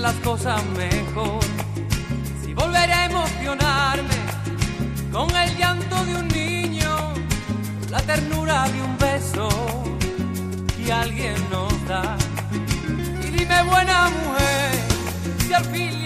Las 0.01 0.15
cosas 0.15 0.63
mejor. 0.77 1.43
Si 2.43 2.53
volveré 2.53 2.91
a 2.93 3.05
emocionarme 3.05 4.17
con 5.11 5.29
el 5.35 5.57
llanto 5.57 6.03
de 6.05 6.15
un 6.15 6.27
niño, 6.29 7.13
la 7.89 8.01
ternura 8.01 8.67
de 8.69 8.81
un 8.81 8.97
beso 8.97 9.47
que 10.75 10.91
alguien 10.91 11.35
nos 11.51 11.87
da. 11.87 12.17
Y 13.23 13.29
dime 13.29 13.63
buena 13.63 14.09
mujer, 14.09 14.71
si 15.45 15.53
al 15.53 15.65
fin 15.65 16.00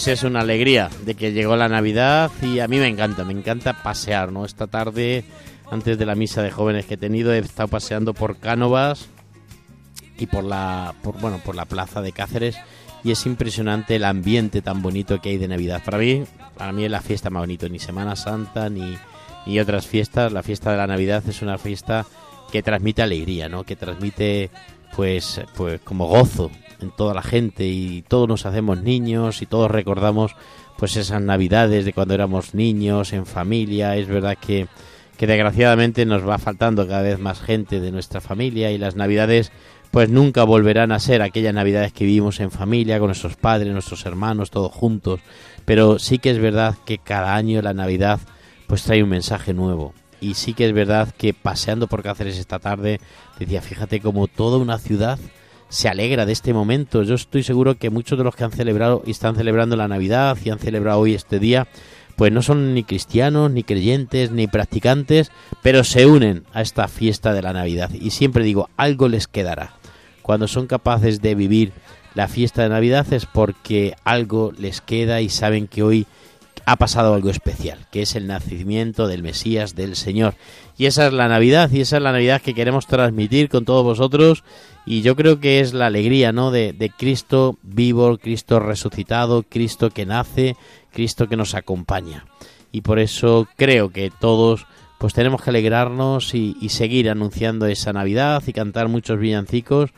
Pues 0.00 0.08
es 0.08 0.22
una 0.22 0.40
alegría 0.40 0.88
de 1.04 1.14
que 1.14 1.32
llegó 1.32 1.56
la 1.56 1.68
Navidad 1.68 2.30
y 2.40 2.60
a 2.60 2.68
mí 2.68 2.78
me 2.78 2.86
encanta, 2.86 3.22
me 3.22 3.34
encanta 3.34 3.82
pasear, 3.82 4.32
¿no? 4.32 4.46
Esta 4.46 4.66
tarde, 4.66 5.24
antes 5.70 5.98
de 5.98 6.06
la 6.06 6.14
misa 6.14 6.40
de 6.42 6.50
jóvenes 6.50 6.86
que 6.86 6.94
he 6.94 6.96
tenido, 6.96 7.34
he 7.34 7.38
estado 7.38 7.68
paseando 7.68 8.14
por 8.14 8.38
Cánovas 8.38 9.08
y 10.16 10.24
por 10.24 10.42
la, 10.42 10.94
por, 11.02 11.20
bueno, 11.20 11.38
por 11.44 11.54
la 11.54 11.66
plaza 11.66 12.00
de 12.00 12.12
Cáceres 12.12 12.56
y 13.04 13.10
es 13.10 13.26
impresionante 13.26 13.96
el 13.96 14.04
ambiente 14.04 14.62
tan 14.62 14.80
bonito 14.80 15.20
que 15.20 15.28
hay 15.28 15.36
de 15.36 15.48
Navidad. 15.48 15.82
Para 15.84 15.98
mí, 15.98 16.24
para 16.56 16.72
mí 16.72 16.86
es 16.86 16.90
la 16.90 17.02
fiesta 17.02 17.28
más 17.28 17.42
bonita, 17.42 17.68
ni 17.68 17.78
Semana 17.78 18.16
Santa 18.16 18.70
ni, 18.70 18.96
ni 19.44 19.60
otras 19.60 19.86
fiestas. 19.86 20.32
La 20.32 20.42
fiesta 20.42 20.70
de 20.70 20.78
la 20.78 20.86
Navidad 20.86 21.22
es 21.28 21.42
una 21.42 21.58
fiesta 21.58 22.06
que 22.50 22.62
transmite 22.62 23.02
alegría, 23.02 23.50
¿no? 23.50 23.64
Que 23.64 23.76
transmite, 23.76 24.48
pues, 24.96 25.42
pues 25.54 25.78
como 25.82 26.06
gozo 26.06 26.50
en 26.82 26.90
toda 26.90 27.14
la 27.14 27.22
gente 27.22 27.66
y 27.66 28.02
todos 28.02 28.28
nos 28.28 28.46
hacemos 28.46 28.82
niños 28.82 29.42
y 29.42 29.46
todos 29.46 29.70
recordamos, 29.70 30.34
pues 30.76 30.96
esas 30.96 31.22
Navidades 31.22 31.84
de 31.84 31.92
cuando 31.92 32.14
éramos 32.14 32.54
niños 32.54 33.12
en 33.12 33.26
familia. 33.26 33.96
Es 33.96 34.08
verdad 34.08 34.36
que 34.38 34.68
que 35.20 35.26
desgraciadamente 35.26 36.06
nos 36.06 36.26
va 36.26 36.38
faltando 36.38 36.88
cada 36.88 37.02
vez 37.02 37.18
más 37.18 37.42
gente 37.42 37.78
de 37.78 37.92
nuestra 37.92 38.22
familia 38.22 38.72
y 38.72 38.78
las 38.78 38.96
Navidades 38.96 39.52
pues 39.90 40.08
nunca 40.08 40.44
volverán 40.44 40.92
a 40.92 40.98
ser 40.98 41.20
aquellas 41.20 41.52
navidades 41.52 41.92
que 41.92 42.06
vivimos 42.06 42.40
en 42.40 42.50
familia, 42.50 42.98
con 42.98 43.08
nuestros 43.08 43.36
padres, 43.36 43.70
nuestros 43.70 44.06
hermanos, 44.06 44.50
todos 44.50 44.72
juntos. 44.72 45.20
Pero 45.66 45.98
sí 45.98 46.18
que 46.18 46.30
es 46.30 46.38
verdad 46.38 46.74
que 46.86 46.96
cada 46.96 47.34
año 47.34 47.60
la 47.60 47.74
Navidad 47.74 48.18
pues 48.66 48.82
trae 48.82 49.02
un 49.02 49.10
mensaje 49.10 49.52
nuevo. 49.52 49.92
Y 50.22 50.34
sí 50.34 50.54
que 50.54 50.66
es 50.66 50.72
verdad 50.72 51.12
que 51.18 51.34
paseando 51.34 51.86
por 51.86 52.02
Cáceres 52.02 52.38
esta 52.38 52.58
tarde, 52.58 52.98
decía, 53.38 53.60
fíjate 53.60 54.00
como 54.00 54.26
toda 54.26 54.56
una 54.56 54.78
ciudad 54.78 55.18
se 55.70 55.88
alegra 55.88 56.26
de 56.26 56.32
este 56.32 56.52
momento. 56.52 57.02
Yo 57.02 57.14
estoy 57.14 57.42
seguro 57.42 57.76
que 57.76 57.88
muchos 57.88 58.18
de 58.18 58.24
los 58.24 58.36
que 58.36 58.44
han 58.44 58.52
celebrado 58.52 59.02
y 59.06 59.12
están 59.12 59.36
celebrando 59.36 59.76
la 59.76 59.88
Navidad 59.88 60.36
y 60.44 60.50
han 60.50 60.58
celebrado 60.58 61.00
hoy 61.00 61.14
este 61.14 61.38
día, 61.38 61.66
pues 62.16 62.30
no 62.30 62.42
son 62.42 62.74
ni 62.74 62.84
cristianos, 62.84 63.50
ni 63.50 63.62
creyentes, 63.62 64.30
ni 64.30 64.46
practicantes, 64.46 65.32
pero 65.62 65.84
se 65.84 66.04
unen 66.04 66.44
a 66.52 66.60
esta 66.60 66.86
fiesta 66.88 67.32
de 67.32 67.40
la 67.40 67.54
Navidad. 67.54 67.90
Y 67.98 68.10
siempre 68.10 68.44
digo, 68.44 68.68
algo 68.76 69.08
les 69.08 69.26
quedará 69.26 69.72
cuando 70.20 70.46
son 70.46 70.66
capaces 70.66 71.22
de 71.22 71.34
vivir 71.34 71.72
la 72.14 72.28
fiesta 72.28 72.62
de 72.62 72.68
Navidad 72.68 73.12
es 73.12 73.26
porque 73.26 73.94
algo 74.04 74.52
les 74.58 74.80
queda 74.80 75.20
y 75.20 75.28
saben 75.28 75.68
que 75.68 75.82
hoy 75.82 76.06
ha 76.66 76.76
pasado 76.76 77.14
algo 77.14 77.30
especial, 77.30 77.86
que 77.90 78.02
es 78.02 78.14
el 78.14 78.26
nacimiento 78.26 79.06
del 79.06 79.22
Mesías, 79.22 79.74
del 79.74 79.96
Señor. 79.96 80.34
Y 80.76 80.86
esa 80.86 81.06
es 81.06 81.12
la 81.12 81.28
Navidad, 81.28 81.70
y 81.72 81.80
esa 81.80 81.96
es 81.96 82.02
la 82.02 82.12
Navidad 82.12 82.42
que 82.42 82.54
queremos 82.54 82.86
transmitir 82.86 83.48
con 83.48 83.64
todos 83.64 83.84
vosotros. 83.84 84.44
Y 84.86 85.02
yo 85.02 85.16
creo 85.16 85.40
que 85.40 85.60
es 85.60 85.74
la 85.74 85.86
alegría, 85.86 86.32
¿no? 86.32 86.50
De, 86.50 86.92
Cristo 86.96 87.58
vivo, 87.62 88.18
Cristo 88.18 88.60
resucitado, 88.60 89.42
Cristo 89.42 89.90
que 89.90 90.06
nace, 90.06 90.56
Cristo 90.92 91.28
que 91.28 91.36
nos 91.36 91.54
acompaña. 91.54 92.24
Y 92.72 92.82
por 92.82 92.98
eso 92.98 93.48
creo 93.56 93.90
que 93.90 94.10
todos 94.20 94.66
pues 94.98 95.14
tenemos 95.14 95.40
que 95.40 95.48
alegrarnos 95.48 96.34
y 96.34 96.68
seguir 96.68 97.08
anunciando 97.08 97.64
esa 97.64 97.94
Navidad 97.94 98.42
y 98.46 98.52
cantar 98.52 98.88
muchos 98.88 99.18
villancicos 99.18 99.90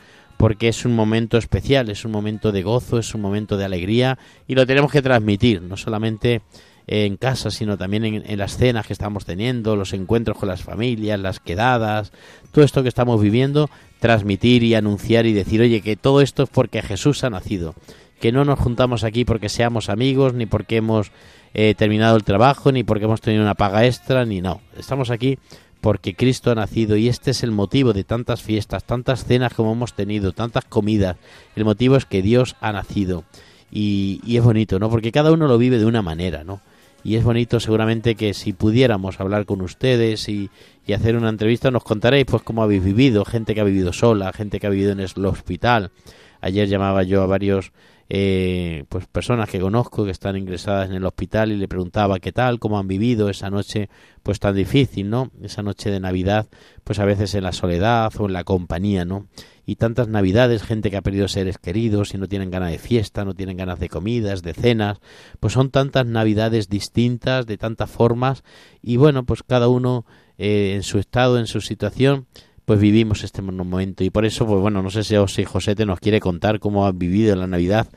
porque 0.43 0.67
es 0.67 0.83
un 0.83 0.93
momento 0.93 1.37
especial, 1.37 1.89
es 1.89 2.03
un 2.03 2.11
momento 2.11 2.51
de 2.51 2.63
gozo, 2.63 2.99
es 2.99 3.15
un 3.15 3.21
momento 3.21 3.55
de 3.55 3.63
alegría 3.63 4.19
y 4.45 4.55
lo 4.55 4.67
tenemos 4.67 4.91
que 4.91 5.01
transmitir, 5.01 5.61
no 5.61 5.77
solamente 5.77 6.41
en 6.85 7.15
casa, 7.15 7.49
sino 7.49 7.77
también 7.77 8.03
en, 8.03 8.37
las 8.37 8.57
cenas 8.57 8.85
que 8.85 8.91
estamos 8.91 9.23
teniendo, 9.23 9.77
los 9.77 9.93
encuentros 9.93 10.37
con 10.37 10.49
las 10.49 10.61
familias, 10.61 11.17
las 11.17 11.39
quedadas, 11.39 12.11
todo 12.51 12.65
esto 12.65 12.83
que 12.83 12.89
estamos 12.89 13.21
viviendo, 13.21 13.69
transmitir 14.01 14.63
y 14.63 14.75
anunciar 14.75 15.25
y 15.27 15.31
decir, 15.31 15.61
oye, 15.61 15.79
que 15.79 15.95
todo 15.95 16.19
esto 16.19 16.43
es 16.43 16.49
porque 16.49 16.81
Jesús 16.81 17.23
ha 17.23 17.29
nacido, 17.29 17.73
que 18.19 18.33
no 18.33 18.43
nos 18.43 18.59
juntamos 18.59 19.05
aquí 19.05 19.23
porque 19.23 19.47
seamos 19.47 19.87
amigos, 19.87 20.33
ni 20.33 20.45
porque 20.45 20.75
hemos 20.75 21.13
eh, 21.53 21.73
terminado 21.73 22.17
el 22.17 22.25
trabajo, 22.25 22.73
ni 22.73 22.83
porque 22.83 23.05
hemos 23.05 23.21
tenido 23.21 23.43
una 23.43 23.55
paga 23.55 23.85
extra, 23.85 24.25
ni 24.25 24.41
no, 24.41 24.59
estamos 24.77 25.09
aquí 25.09 25.39
porque 25.83 26.15
Cristo 26.15 26.49
ha 26.49 26.55
nacido 26.55 26.95
y 26.95 27.09
este 27.09 27.31
es 27.31 27.43
el 27.43 27.51
motivo 27.51 27.91
de 27.91 28.05
tantas 28.05 28.41
fiestas, 28.41 28.85
tantas 28.85 29.25
cenas 29.25 29.53
como 29.53 29.73
hemos 29.73 29.93
tenido, 29.93 30.31
tantas 30.31 30.63
comidas. 30.63 31.17
El 31.57 31.65
motivo 31.65 31.97
es 31.97 32.05
que 32.05 32.21
Dios 32.21 32.55
ha 32.61 32.71
nacido 32.71 33.25
y, 33.69 34.21
es 34.25 34.41
bonito, 34.41 34.79
¿no? 34.79 34.89
Porque 34.89 35.11
cada 35.11 35.33
uno 35.33 35.45
lo 35.45 35.57
vive 35.57 35.79
de 35.79 35.85
una 35.85 36.01
manera, 36.01 36.45
¿no? 36.45 36.61
Y 37.03 37.17
es 37.17 37.25
bonito 37.25 37.59
seguramente 37.59 38.15
que 38.15 38.33
si 38.33 38.53
pudiéramos 38.53 39.19
hablar 39.19 39.45
con 39.45 39.59
ustedes 39.59 40.29
y, 40.29 40.49
y 40.87 40.93
hacer 40.93 41.17
una 41.17 41.27
entrevista 41.27 41.69
nos 41.69 41.83
contaréis 41.83 42.27
pues 42.27 42.43
cómo 42.43 42.63
habéis 42.63 42.81
vivido, 42.81 43.25
gente 43.25 43.53
que 43.53 43.59
ha 43.59 43.65
vivido 43.65 43.91
sola, 43.91 44.31
gente 44.31 44.61
que 44.61 44.67
ha 44.67 44.69
vivido 44.69 44.93
en 44.93 45.01
el 45.01 45.25
hospital. 45.25 45.91
Ayer 46.39 46.69
llamaba 46.69 47.03
yo 47.03 47.21
a 47.21 47.25
varios 47.25 47.73
eh, 48.09 48.83
pues 48.89 49.07
personas 49.07 49.49
que 49.49 49.59
conozco 49.59 50.05
que 50.05 50.11
están 50.11 50.35
ingresadas 50.35 50.89
en 50.89 50.95
el 50.95 51.05
hospital 51.05 51.51
y 51.51 51.57
le 51.57 51.67
preguntaba 51.67 52.19
qué 52.19 52.31
tal, 52.31 52.59
cómo 52.59 52.77
han 52.77 52.87
vivido 52.87 53.29
esa 53.29 53.49
noche 53.49 53.89
pues 54.23 54.39
tan 54.39 54.55
difícil, 54.55 55.09
¿no? 55.09 55.31
Esa 55.41 55.63
noche 55.63 55.89
de 55.89 55.99
Navidad, 55.99 56.47
pues 56.83 56.99
a 56.99 57.05
veces 57.05 57.33
en 57.35 57.43
la 57.43 57.51
soledad 57.51 58.11
o 58.17 58.25
en 58.25 58.33
la 58.33 58.43
compañía, 58.43 59.05
¿no? 59.05 59.27
Y 59.65 59.77
tantas 59.77 60.09
Navidades, 60.09 60.63
gente 60.63 60.91
que 60.91 60.97
ha 60.97 61.01
perdido 61.01 61.27
seres 61.27 61.57
queridos 61.57 62.13
y 62.13 62.17
no 62.17 62.27
tienen 62.27 62.51
ganas 62.51 62.71
de 62.71 62.79
fiesta, 62.79 63.23
no 63.23 63.33
tienen 63.33 63.55
ganas 63.55 63.79
de 63.79 63.89
comidas, 63.89 64.43
de 64.43 64.53
cenas, 64.53 64.99
pues 65.39 65.53
son 65.53 65.69
tantas 65.69 66.05
Navidades 66.05 66.67
distintas, 66.69 67.45
de 67.45 67.57
tantas 67.57 67.89
formas 67.89 68.43
y 68.81 68.97
bueno, 68.97 69.25
pues 69.25 69.43
cada 69.43 69.69
uno 69.69 70.05
eh, 70.37 70.73
en 70.75 70.83
su 70.83 70.99
estado, 70.99 71.39
en 71.39 71.47
su 71.47 71.61
situación, 71.61 72.27
pues 72.65 72.79
vivimos 72.79 73.23
este 73.23 73.41
momento. 73.41 74.03
Y 74.03 74.09
por 74.09 74.25
eso 74.25 74.45
pues 74.45 74.61
bueno 74.61 74.81
no 74.81 74.89
sé 74.89 75.03
si, 75.03 75.43
José 75.43 75.75
te 75.75 75.85
nos 75.85 75.99
quiere 75.99 76.19
contar 76.19 76.59
cómo 76.59 76.85
ha 76.85 76.91
vivido 76.91 77.35
la 77.35 77.47
Navidad 77.47 77.87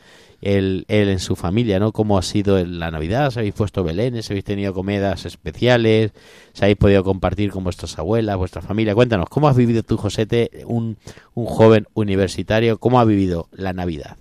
él, 0.43 0.85
él 0.89 1.09
en 1.09 1.19
su 1.19 1.35
familia 1.35 1.79
no 1.79 1.93
cómo 1.93 2.19
ha 2.19 2.23
sido 2.23 2.63
la 2.63 2.91
Navidad 2.91 3.31
¿Se 3.31 3.41
habéis 3.41 3.55
puesto 3.55 3.83
belenes 3.83 4.29
habéis 4.31 4.45
tenido 4.45 4.75
comidas 4.75 5.25
especiales 5.25 6.13
se 6.53 6.65
habéis 6.65 6.77
podido 6.77 7.03
compartir 7.05 7.51
con 7.51 7.65
vuestras 7.65 7.99
abuelas 7.99 8.37
vuestra 8.37 8.61
familia 8.61 8.95
cuéntanos 8.95 9.31
cómo 9.31 9.49
has 9.49 9.57
vivido 9.57 9.83
tú 9.83 9.97
José 9.97 10.27
un, 10.67 10.99
un 11.35 11.47
joven 11.47 11.87
universitario 11.95 12.79
cómo 12.79 13.01
ha 13.01 13.05
vivido 13.07 13.49
la 13.53 13.73
Navidad 13.73 14.19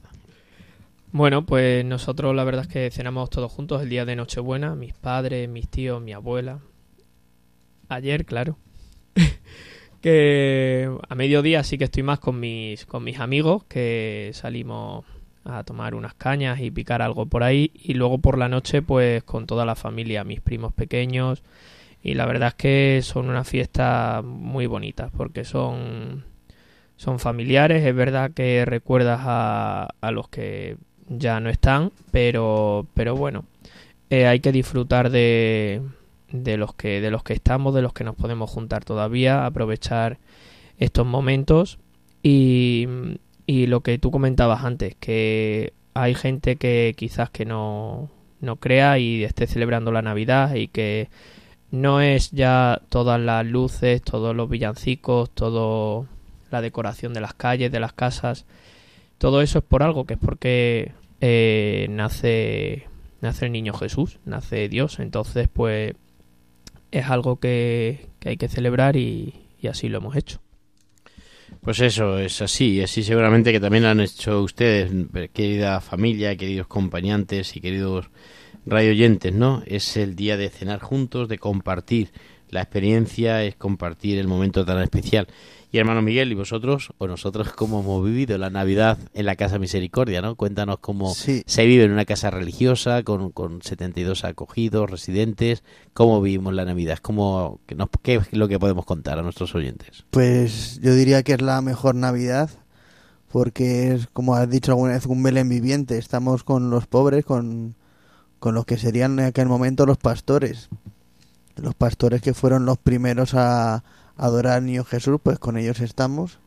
bueno, 1.16 1.46
pues 1.46 1.86
nosotros 1.86 2.36
la 2.36 2.44
verdad 2.44 2.64
es 2.64 2.68
que 2.68 2.92
cenamos 2.92 3.30
todos 3.30 3.50
juntos 3.50 3.82
el 3.82 3.88
día 3.88 4.04
de 4.04 4.18
Nochebuena, 4.18 4.76
mis 4.76 4.94
padres, 4.94 5.48
mis 5.48 5.70
tíos, 5.70 6.02
mi 6.02 6.12
abuela. 6.12 6.60
Ayer, 7.88 8.26
claro. 8.26 8.58
que 10.02 10.90
a 11.08 11.16
mediodía 11.16 11.64
sí 11.64 11.78
que 11.78 11.86
estoy 11.86 12.04
más 12.04 12.20
con 12.20 12.40
mis, 12.40 12.86
con 12.86 13.04
mis 13.04 13.20
amigos, 13.20 13.64
que 13.66 14.32
salimos 14.34 15.06
a 15.44 15.64
tomar 15.64 15.96
unas 15.96 16.14
cañas 16.16 16.60
y 16.60 16.72
picar 16.72 17.02
algo 17.02 17.26
por 17.26 17.44
ahí, 17.44 17.72
y 17.74 17.94
luego 17.94 18.18
por 18.18 18.38
la 18.38 18.50
noche 18.50 18.82
pues 18.82 19.24
con 19.24 19.46
toda 19.46 19.66
la 19.66 19.76
familia, 19.76 20.24
mis 20.24 20.42
primos 20.42 20.74
pequeños, 20.74 21.44
y 22.04 22.14
la 22.14 22.26
verdad 22.26 22.50
es 22.50 22.56
que 22.56 23.00
son 23.04 23.30
una 23.30 23.44
fiesta 23.44 24.22
muy 24.24 24.66
bonitas, 24.68 25.12
porque 25.16 25.44
son, 25.44 26.26
son 26.98 27.20
familiares, 27.20 27.86
es 27.86 27.96
verdad 27.96 28.32
que 28.32 28.66
recuerdas 28.66 29.22
a, 29.24 29.90
a 30.02 30.12
los 30.12 30.30
que 30.30 30.78
ya 31.08 31.40
no 31.40 31.50
están, 31.50 31.92
pero, 32.12 32.88
pero 32.94 33.16
bueno, 33.16 33.46
eh, 34.10 34.28
hay 34.28 34.40
que 34.40 34.52
disfrutar 34.52 35.10
de, 35.10 35.82
de 36.44 36.58
los 36.58 36.74
que 36.74 37.02
de 37.02 37.12
los 37.12 37.24
que 37.24 37.34
estamos, 37.34 37.74
de 37.74 37.82
los 37.82 37.94
que 37.94 38.04
nos 38.04 38.16
podemos 38.16 38.50
juntar 38.50 38.84
todavía, 38.86 39.46
aprovechar 39.46 40.20
estos 40.78 41.06
momentos. 41.06 41.80
Y, 42.24 42.88
y 43.46 43.68
lo 43.68 43.82
que 43.82 43.98
tú 44.00 44.12
comentabas 44.12 44.64
antes, 44.64 44.96
que 44.96 45.74
hay 45.94 46.16
gente 46.16 46.56
que 46.56 46.94
quizás 46.98 47.30
que 47.30 47.46
no, 47.46 48.10
no 48.42 48.58
crea 48.58 48.98
y 49.00 49.24
esté 49.24 49.48
celebrando 49.48 49.92
la 49.92 50.02
Navidad 50.02 50.56
y 50.56 50.68
que 50.68 51.10
no 51.72 52.02
es 52.02 52.32
ya 52.32 52.82
todas 52.90 53.20
las 53.20 53.46
luces, 53.46 54.02
todos 54.02 54.36
los 54.36 54.50
villancicos, 54.50 55.30
todo 55.32 56.08
la 56.52 56.62
decoración 56.62 57.14
de 57.14 57.22
las 57.22 57.34
calles, 57.34 57.72
de 57.72 57.80
las 57.80 57.94
casas, 57.94 58.46
todo 59.18 59.42
eso 59.42 59.60
es 59.60 59.66
por 59.66 59.84
algo, 59.84 60.06
que 60.06 60.14
es 60.16 60.20
porque 60.20 60.92
eh, 61.22 61.88
nace 61.90 62.88
nace 63.22 63.46
el 63.46 63.52
niño 63.52 63.74
Jesús, 63.74 64.20
nace 64.26 64.70
Dios, 64.70 65.00
entonces 65.00 65.50
pues 65.52 65.96
es 66.92 67.06
algo 67.10 67.40
que, 67.40 68.08
hay 68.24 68.38
que 68.38 68.48
celebrar 68.48 68.96
y, 68.96 69.34
así 69.70 69.90
lo 69.90 69.98
hemos 69.98 70.16
hecho. 70.16 70.40
Pues 71.62 71.80
eso, 71.80 72.20
es 72.20 72.42
así, 72.42 72.82
así 72.82 73.02
seguramente 73.02 73.52
que 73.52 73.60
también 73.60 73.86
han 73.86 74.00
hecho 74.00 74.42
ustedes, 74.42 74.92
querida 75.34 75.82
familia, 75.82 76.36
queridos 76.36 76.68
compañantes 76.68 77.56
y 77.56 77.62
queridos 77.62 78.10
radio 78.66 78.92
oyentes, 78.92 79.34
¿no? 79.34 79.64
Es 79.66 79.98
el 79.98 80.16
día 80.16 80.38
de 80.38 80.50
cenar 80.50 80.80
juntos, 80.80 81.28
de 81.28 81.40
compartir 81.40 82.12
la 82.50 82.62
experiencia, 82.62 83.44
es 83.44 83.56
compartir 83.56 84.18
el 84.20 84.28
momento 84.28 84.66
tan 84.66 84.82
especial. 84.82 85.28
Y 85.76 85.78
hermano 85.78 86.02
Miguel, 86.02 86.32
¿y 86.32 86.36
vosotros 86.36 86.94
o 87.00 87.06
nosotros 87.06 87.52
cómo 87.52 87.82
hemos 87.82 88.02
vivido 88.06 88.38
la 88.38 88.50
Navidad 88.50 88.98
en 89.14 89.26
la 89.26 89.36
Casa 89.36 89.60
Misericordia? 89.60 90.22
¿no? 90.22 90.36
Cuéntanos 90.36 90.80
cómo 90.80 91.14
se 91.14 91.66
vive 91.66 91.84
en 91.84 91.92
una 91.92 92.06
casa 92.06 92.32
religiosa 92.32 93.04
con, 93.04 93.30
con 93.32 93.62
72 93.62 94.24
acogidos, 94.24 94.90
residentes, 94.90 95.66
cómo 95.94 96.22
vivimos 96.22 96.54
la 96.54 96.64
Navidad, 96.64 97.00
¿Cómo, 97.02 97.60
¿qué 98.02 98.16
es 98.16 98.32
lo 98.32 98.48
que 98.48 98.58
podemos 98.58 98.86
contar 98.86 99.20
a 99.20 99.22
nuestros 99.22 99.54
oyentes? 99.54 100.06
Pues 100.12 100.80
yo 100.82 100.96
diría 100.96 101.24
que 101.24 101.34
es 101.34 101.42
la 101.42 101.62
mejor 101.62 101.96
Navidad 101.96 102.50
porque 103.30 103.92
es, 103.92 104.08
como 104.14 104.36
has 104.36 104.50
dicho 104.50 104.72
alguna 104.72 104.94
vez, 104.94 105.06
un 105.06 105.22
Belén 105.24 105.50
viviente. 105.50 105.98
Estamos 105.98 106.46
con 106.46 106.70
los 106.70 106.88
pobres, 106.88 107.26
con, 107.26 107.76
con 108.40 108.56
los 108.56 108.64
que 108.64 108.78
serían 108.78 109.20
en 109.20 109.26
aquel 109.26 109.50
momento 109.50 109.86
los 109.86 109.98
pastores. 109.98 110.70
Los 111.58 111.76
pastores 111.76 112.22
que 112.22 112.34
fueron 112.34 112.66
los 112.66 112.78
primeros 112.78 113.34
a 113.34 113.84
adorar 114.18 114.54
al 114.54 114.66
niño 114.66 114.84
Jesús, 114.84 115.20
pues 115.22 115.40
con 115.40 115.58
ellos 115.58 115.80
estamos. 115.80 116.40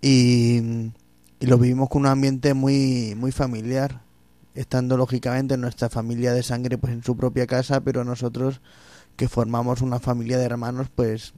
Y, 0.00 0.92
y 1.40 1.46
lo 1.46 1.58
vivimos 1.58 1.88
con 1.88 2.02
un 2.02 2.08
ambiente 2.08 2.54
muy, 2.54 3.14
muy 3.16 3.32
familiar, 3.32 4.02
estando 4.54 4.96
lógicamente 4.96 5.56
nuestra 5.56 5.88
familia 5.88 6.32
de 6.32 6.42
sangre 6.42 6.78
pues 6.78 6.92
en 6.92 7.02
su 7.02 7.16
propia 7.16 7.46
casa, 7.46 7.80
pero 7.80 8.04
nosotros 8.04 8.60
que 9.16 9.28
formamos 9.28 9.82
una 9.82 9.98
familia 9.98 10.38
de 10.38 10.44
hermanos, 10.44 10.88
pues 10.94 11.34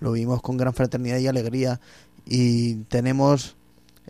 lo 0.00 0.12
vivimos 0.12 0.42
con 0.42 0.56
gran 0.56 0.74
fraternidad 0.74 1.18
y 1.18 1.28
alegría. 1.28 1.80
Y 2.24 2.74
tenemos 2.84 3.56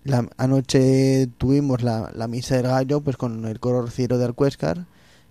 la, 0.05 0.29
anoche 0.37 1.29
tuvimos 1.39 1.83
la, 1.83 2.11
la 2.15 2.29
misa 2.29 2.57
del 2.57 2.67
gallo 2.67 3.03
pues 3.03 3.17
con 3.17 3.45
el 3.45 3.61
coro 3.61 3.83
rociero 3.83 4.19
de 4.19 4.25
Alcuéscar 4.25 4.87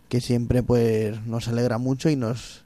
que 0.08 0.21
siempre 0.21 0.62
pues 0.62 1.25
nos 1.25 1.47
alegra 1.47 1.77
mucho 1.77 2.10
y 2.10 2.15
nos 2.15 2.65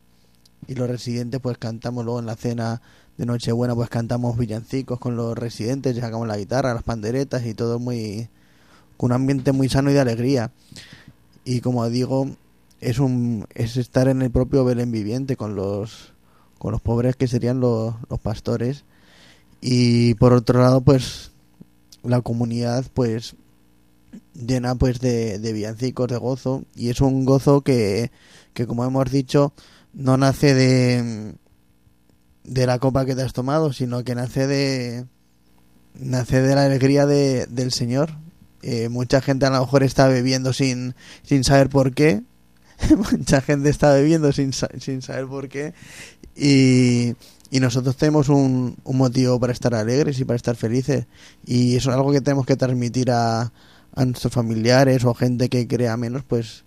y 0.67 0.75
los 0.75 0.89
residentes 0.89 1.39
pues 1.41 1.57
cantamos 1.57 2.05
luego 2.05 2.19
en 2.19 2.25
la 2.25 2.35
cena 2.35 2.81
de 3.17 3.25
Nochebuena 3.25 3.75
pues 3.75 3.89
cantamos 3.89 4.37
villancicos 4.37 4.99
con 4.99 5.15
los 5.15 5.37
residentes, 5.37 5.95
sacamos 5.97 6.27
la 6.27 6.37
guitarra, 6.37 6.73
las 6.73 6.83
panderetas 6.83 7.45
y 7.45 7.53
todo 7.53 7.79
muy 7.79 8.29
con 8.97 9.11
un 9.11 9.13
ambiente 9.13 9.51
muy 9.51 9.69
sano 9.69 9.91
y 9.91 9.93
de 9.93 9.99
alegría. 9.99 10.51
Y 11.43 11.61
como 11.61 11.87
digo, 11.89 12.29
es 12.81 12.99
un 12.99 13.47
es 13.53 13.77
estar 13.77 14.07
en 14.07 14.21
el 14.21 14.31
propio 14.31 14.65
Belén 14.65 14.91
viviente 14.91 15.35
con 15.37 15.55
los 15.55 16.13
con 16.57 16.71
los 16.71 16.81
pobres 16.81 17.15
que 17.15 17.27
serían 17.27 17.59
los, 17.59 17.95
los 18.09 18.19
pastores 18.19 18.85
y 19.61 20.15
por 20.15 20.33
otro 20.33 20.61
lado 20.61 20.81
pues 20.81 21.31
la 22.03 22.21
comunidad 22.21 22.85
pues 22.93 23.35
llena 24.33 24.75
pues 24.75 24.99
de, 24.99 25.39
de 25.39 25.53
villancicos 25.53 26.07
de 26.07 26.17
gozo 26.17 26.63
y 26.75 26.89
es 26.89 27.01
un 27.01 27.25
gozo 27.25 27.61
que, 27.61 28.11
que 28.53 28.67
como 28.67 28.85
hemos 28.85 29.11
dicho 29.11 29.53
no 29.95 30.17
nace 30.17 30.53
de 30.53 31.33
de 32.43 32.67
la 32.67 32.77
copa 32.77 33.05
que 33.05 33.15
te 33.15 33.23
has 33.23 33.33
tomado 33.33 33.73
sino 33.73 34.03
que 34.03 34.13
nace 34.13 34.45
de 34.45 35.05
nace 35.99 36.41
de 36.41 36.55
la 36.55 36.65
alegría 36.65 37.05
de, 37.05 37.47
del 37.47 37.71
señor. 37.71 38.11
Eh, 38.61 38.89
mucha 38.89 39.21
gente 39.21 39.45
a 39.45 39.49
lo 39.49 39.59
mejor 39.59 39.83
está 39.83 40.07
bebiendo 40.07 40.53
sin 40.53 40.95
sin 41.23 41.43
saber 41.43 41.69
por 41.69 41.93
qué. 41.93 42.23
Mucha 43.11 43.39
gente 43.39 43.69
está 43.69 43.93
bebiendo 43.93 44.33
sin, 44.33 44.51
sin 44.51 45.01
saber 45.01 45.27
por 45.27 45.47
qué. 45.47 45.73
Y, 46.35 47.13
y 47.49 47.61
nosotros 47.61 47.95
tenemos 47.95 48.27
un, 48.27 48.75
un 48.83 48.97
motivo 48.97 49.39
para 49.39 49.53
estar 49.53 49.73
alegres 49.73 50.19
y 50.19 50.25
para 50.25 50.35
estar 50.35 50.57
felices. 50.57 51.05
Y 51.45 51.77
eso 51.77 51.89
es 51.91 51.95
algo 51.95 52.11
que 52.11 52.19
tenemos 52.19 52.45
que 52.45 52.57
transmitir 52.57 53.11
a, 53.11 53.53
a 53.95 54.05
nuestros 54.05 54.33
familiares 54.33 55.05
o 55.05 55.13
gente 55.13 55.47
que 55.47 55.67
crea 55.67 55.95
menos 55.95 56.23
pues 56.23 56.64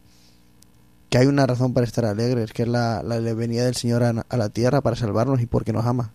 que 1.09 1.19
hay 1.19 1.27
una 1.27 1.47
razón 1.47 1.73
para 1.73 1.87
estar 1.87 2.05
alegres 2.05 2.53
que 2.53 2.63
es 2.63 2.69
la, 2.69 3.03
la 3.03 3.19
venida 3.35 3.65
del 3.65 3.75
Señor 3.75 4.03
a, 4.03 4.11
a 4.29 4.37
la 4.37 4.49
tierra 4.51 4.81
para 4.81 4.97
salvarnos 4.97 5.41
y 5.41 5.47
porque 5.47 5.73
nos 5.73 5.87
ama 5.87 6.13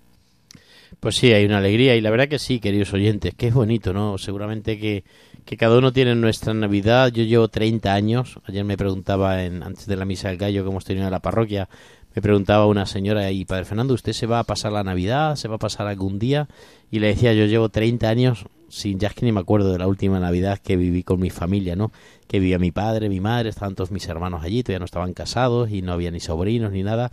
Pues 0.99 1.15
sí, 1.15 1.33
hay 1.33 1.45
una 1.45 1.57
alegría 1.57 1.95
y 1.95 2.01
la 2.01 2.11
verdad 2.11 2.27
que 2.27 2.39
sí, 2.39 2.59
queridos 2.59 2.93
oyentes, 2.93 3.33
que 3.35 3.47
es 3.47 3.53
bonito, 3.53 3.93
¿no? 3.93 4.17
Seguramente 4.17 4.77
que, 4.77 5.03
que 5.45 5.57
cada 5.57 5.77
uno 5.77 5.91
tiene 5.91 6.15
nuestra 6.15 6.53
Navidad. 6.53 7.11
Yo 7.11 7.23
llevo 7.23 7.47
30 7.47 7.93
años. 7.93 8.39
Ayer 8.45 8.63
me 8.63 8.77
preguntaba, 8.77 9.43
en, 9.43 9.63
antes 9.63 9.87
de 9.87 9.95
la 9.95 10.05
misa 10.05 10.29
del 10.29 10.37
gallo 10.37 10.63
que 10.63 10.69
hemos 10.69 10.85
tenido 10.85 11.05
en 11.05 11.11
la 11.11 11.19
parroquia, 11.19 11.67
me 12.15 12.21
preguntaba 12.21 12.67
una 12.67 12.85
señora 12.85 13.31
y 13.31 13.45
Padre 13.45 13.65
Fernando, 13.65 13.93
¿usted 13.93 14.13
se 14.13 14.27
va 14.27 14.39
a 14.39 14.43
pasar 14.43 14.71
la 14.71 14.83
Navidad? 14.83 15.35
¿Se 15.35 15.47
va 15.47 15.55
a 15.55 15.59
pasar 15.59 15.87
algún 15.87 16.19
día? 16.19 16.47
Y 16.91 16.99
le 16.99 17.07
decía, 17.07 17.33
yo 17.33 17.45
llevo 17.45 17.69
30 17.69 18.07
años 18.07 18.45
sin, 18.69 18.99
ya 18.99 19.07
es 19.07 19.13
que 19.13 19.25
ni 19.25 19.31
me 19.31 19.39
acuerdo 19.39 19.71
de 19.71 19.77
la 19.77 19.87
última 19.87 20.19
Navidad 20.19 20.57
que 20.57 20.75
viví 20.75 21.03
con 21.03 21.19
mi 21.19 21.29
familia, 21.29 21.75
¿no? 21.75 21.91
Que 22.27 22.39
vivía 22.39 22.57
mi 22.57 22.71
padre, 22.71 23.07
mi 23.07 23.19
madre, 23.19 23.49
estaban 23.49 23.75
todos 23.75 23.91
mis 23.91 24.07
hermanos 24.07 24.43
allí, 24.43 24.63
todavía 24.63 24.79
no 24.79 24.85
estaban 24.85 25.13
casados 25.13 25.69
y 25.69 25.81
no 25.81 25.93
había 25.93 26.09
ni 26.09 26.19
sobrinos 26.19 26.71
ni 26.71 26.81
nada. 26.81 27.09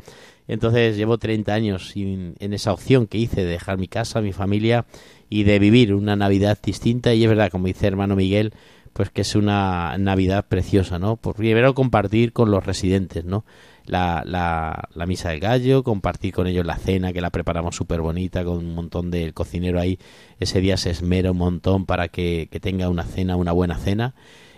Entonces 0.48 0.96
llevo 0.96 1.18
30 1.18 1.52
años 1.52 1.90
sin, 1.90 2.34
en 2.38 2.54
esa 2.54 2.72
opción 2.72 3.06
que 3.06 3.18
hice 3.18 3.44
de 3.44 3.50
dejar 3.50 3.78
mi 3.78 3.88
casa, 3.88 4.20
mi 4.20 4.32
familia 4.32 4.86
y 5.28 5.44
de 5.44 5.58
vivir 5.58 5.94
una 5.94 6.16
Navidad 6.16 6.58
distinta. 6.62 7.12
Y 7.14 7.22
es 7.22 7.28
verdad, 7.28 7.50
como 7.50 7.66
dice 7.66 7.86
hermano 7.86 8.16
Miguel, 8.16 8.52
pues 8.92 9.10
que 9.10 9.20
es 9.20 9.34
una 9.34 9.96
Navidad 9.98 10.46
preciosa, 10.48 10.98
¿no? 10.98 11.16
Por 11.16 11.36
primero 11.36 11.74
compartir 11.74 12.32
con 12.32 12.50
los 12.50 12.64
residentes, 12.64 13.24
¿no? 13.24 13.44
La, 13.86 14.22
la, 14.24 14.88
la 14.94 15.06
misa 15.06 15.30
del 15.30 15.40
gallo, 15.40 15.82
compartir 15.82 16.32
con 16.32 16.46
ellos 16.46 16.64
la 16.66 16.76
cena, 16.76 17.12
que 17.12 17.20
la 17.20 17.30
preparamos 17.30 17.74
súper 17.76 18.00
bonita, 18.00 18.44
con 18.44 18.58
un 18.58 18.74
montón 18.74 19.10
del 19.10 19.34
cocinero 19.34 19.80
ahí. 19.80 19.98
Ese 20.38 20.60
día 20.60 20.76
se 20.76 20.90
esmera 20.90 21.32
un 21.32 21.38
montón 21.38 21.86
para 21.86 22.08
que, 22.08 22.48
que 22.50 22.60
tenga 22.60 22.88
una 22.88 23.04
cena, 23.04 23.36
una 23.36 23.52
buena 23.52 23.76
cena. 23.78 24.14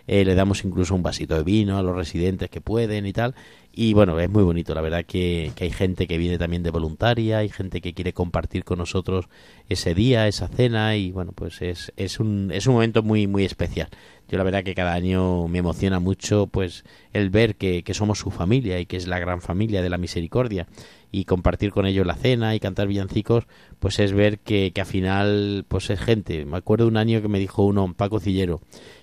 Eh, 0.06 0.24
le 0.24 0.34
damos 0.34 0.64
incluso 0.64 0.94
un 0.94 1.02
vasito 1.02 1.36
de 1.36 1.44
vino 1.44 1.78
a 1.78 1.82
los 1.82 1.96
residentes 1.96 2.50
que 2.50 2.60
pueden 2.60 3.06
y 3.06 3.12
tal. 3.12 3.34
Y 3.74 3.94
bueno, 3.94 4.20
es 4.20 4.28
muy 4.28 4.42
bonito, 4.42 4.74
la 4.74 4.82
verdad 4.82 5.06
que, 5.06 5.52
que 5.54 5.64
hay 5.64 5.70
gente 5.70 6.06
que 6.06 6.18
viene 6.18 6.36
también 6.36 6.62
de 6.62 6.70
voluntaria, 6.70 7.38
hay 7.38 7.48
gente 7.48 7.80
que 7.80 7.94
quiere 7.94 8.12
compartir 8.12 8.64
con 8.64 8.78
nosotros 8.78 9.26
ese 9.70 9.94
día, 9.94 10.28
esa 10.28 10.48
cena 10.48 10.94
y 10.96 11.10
bueno, 11.10 11.32
pues 11.32 11.62
es, 11.62 11.90
es, 11.96 12.20
un, 12.20 12.50
es 12.52 12.66
un 12.66 12.74
momento 12.74 13.02
muy, 13.02 13.26
muy 13.26 13.44
especial. 13.46 13.88
Yo 14.28 14.36
la 14.36 14.44
verdad 14.44 14.62
que 14.62 14.74
cada 14.74 14.92
año 14.92 15.48
me 15.48 15.58
emociona 15.58 16.00
mucho 16.00 16.48
pues 16.48 16.84
el 17.14 17.30
ver 17.30 17.56
que, 17.56 17.82
que 17.82 17.94
somos 17.94 18.18
su 18.18 18.30
familia 18.30 18.78
y 18.78 18.84
que 18.84 18.98
es 18.98 19.06
la 19.06 19.18
gran 19.18 19.40
familia 19.40 19.80
de 19.80 19.88
la 19.88 19.98
misericordia 19.98 20.66
y 21.10 21.24
compartir 21.24 21.70
con 21.70 21.86
ellos 21.86 22.06
la 22.06 22.14
cena 22.14 22.54
y 22.54 22.60
cantar 22.60 22.88
villancicos, 22.88 23.44
pues 23.78 23.98
es 23.98 24.12
ver 24.12 24.38
que, 24.38 24.72
que 24.72 24.80
al 24.82 24.86
final 24.86 25.64
pues 25.68 25.88
es 25.90 26.00
gente. 26.00 26.44
Me 26.44 26.56
acuerdo 26.56 26.88
un 26.88 26.96
año 26.96 27.20
que 27.22 27.28
me 27.28 27.38
dijo 27.38 27.64
uno, 27.64 27.92
Paco 27.94 28.20
Cillero, 28.20 28.60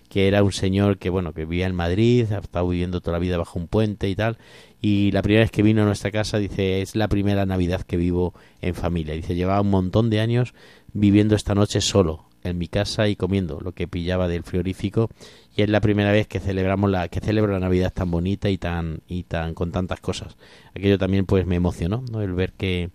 que 0.09 0.27
era 0.27 0.43
un 0.43 0.51
señor 0.51 0.97
que 0.97 1.09
bueno 1.09 1.33
que 1.33 1.45
vivía 1.45 1.67
en 1.67 1.75
Madrid, 1.75 2.31
ha 2.31 2.39
estado 2.39 2.67
viviendo 2.67 2.99
toda 2.99 3.13
la 3.13 3.19
vida 3.19 3.37
bajo 3.37 3.59
un 3.59 3.67
puente 3.67 4.09
y 4.09 4.15
tal, 4.15 4.37
y 4.81 5.11
la 5.11 5.21
primera 5.21 5.43
vez 5.43 5.51
que 5.51 5.63
vino 5.63 5.83
a 5.83 5.85
nuestra 5.85 6.11
casa 6.11 6.39
dice 6.39 6.81
es 6.81 6.95
la 6.95 7.07
primera 7.07 7.45
Navidad 7.45 7.81
que 7.81 7.97
vivo 7.97 8.33
en 8.61 8.75
familia. 8.75 9.13
Dice 9.13 9.35
llevaba 9.35 9.61
un 9.61 9.69
montón 9.69 10.09
de 10.09 10.19
años 10.19 10.53
viviendo 10.93 11.35
esta 11.35 11.55
noche 11.55 11.81
solo 11.81 12.25
en 12.43 12.57
mi 12.57 12.67
casa 12.67 13.07
y 13.07 13.15
comiendo 13.15 13.59
lo 13.59 13.73
que 13.73 13.87
pillaba 13.87 14.27
del 14.27 14.43
frigorífico 14.43 15.09
y 15.55 15.61
es 15.61 15.69
la 15.69 15.81
primera 15.81 16.11
vez 16.11 16.27
que 16.27 16.39
celebramos 16.39 16.89
la 16.89 17.07
que 17.09 17.19
celebro 17.19 17.51
la 17.51 17.59
Navidad 17.59 17.93
tan 17.93 18.09
bonita 18.11 18.49
y 18.49 18.57
tan 18.57 19.01
y 19.07 19.23
tan 19.23 19.53
con 19.53 19.71
tantas 19.71 19.99
cosas. 19.99 20.37
Aquello 20.73 20.97
también 20.97 21.25
pues 21.25 21.45
me 21.45 21.55
emocionó, 21.55 22.03
¿no? 22.11 22.21
El 22.21 22.33
ver 22.33 22.53
que 22.53 22.91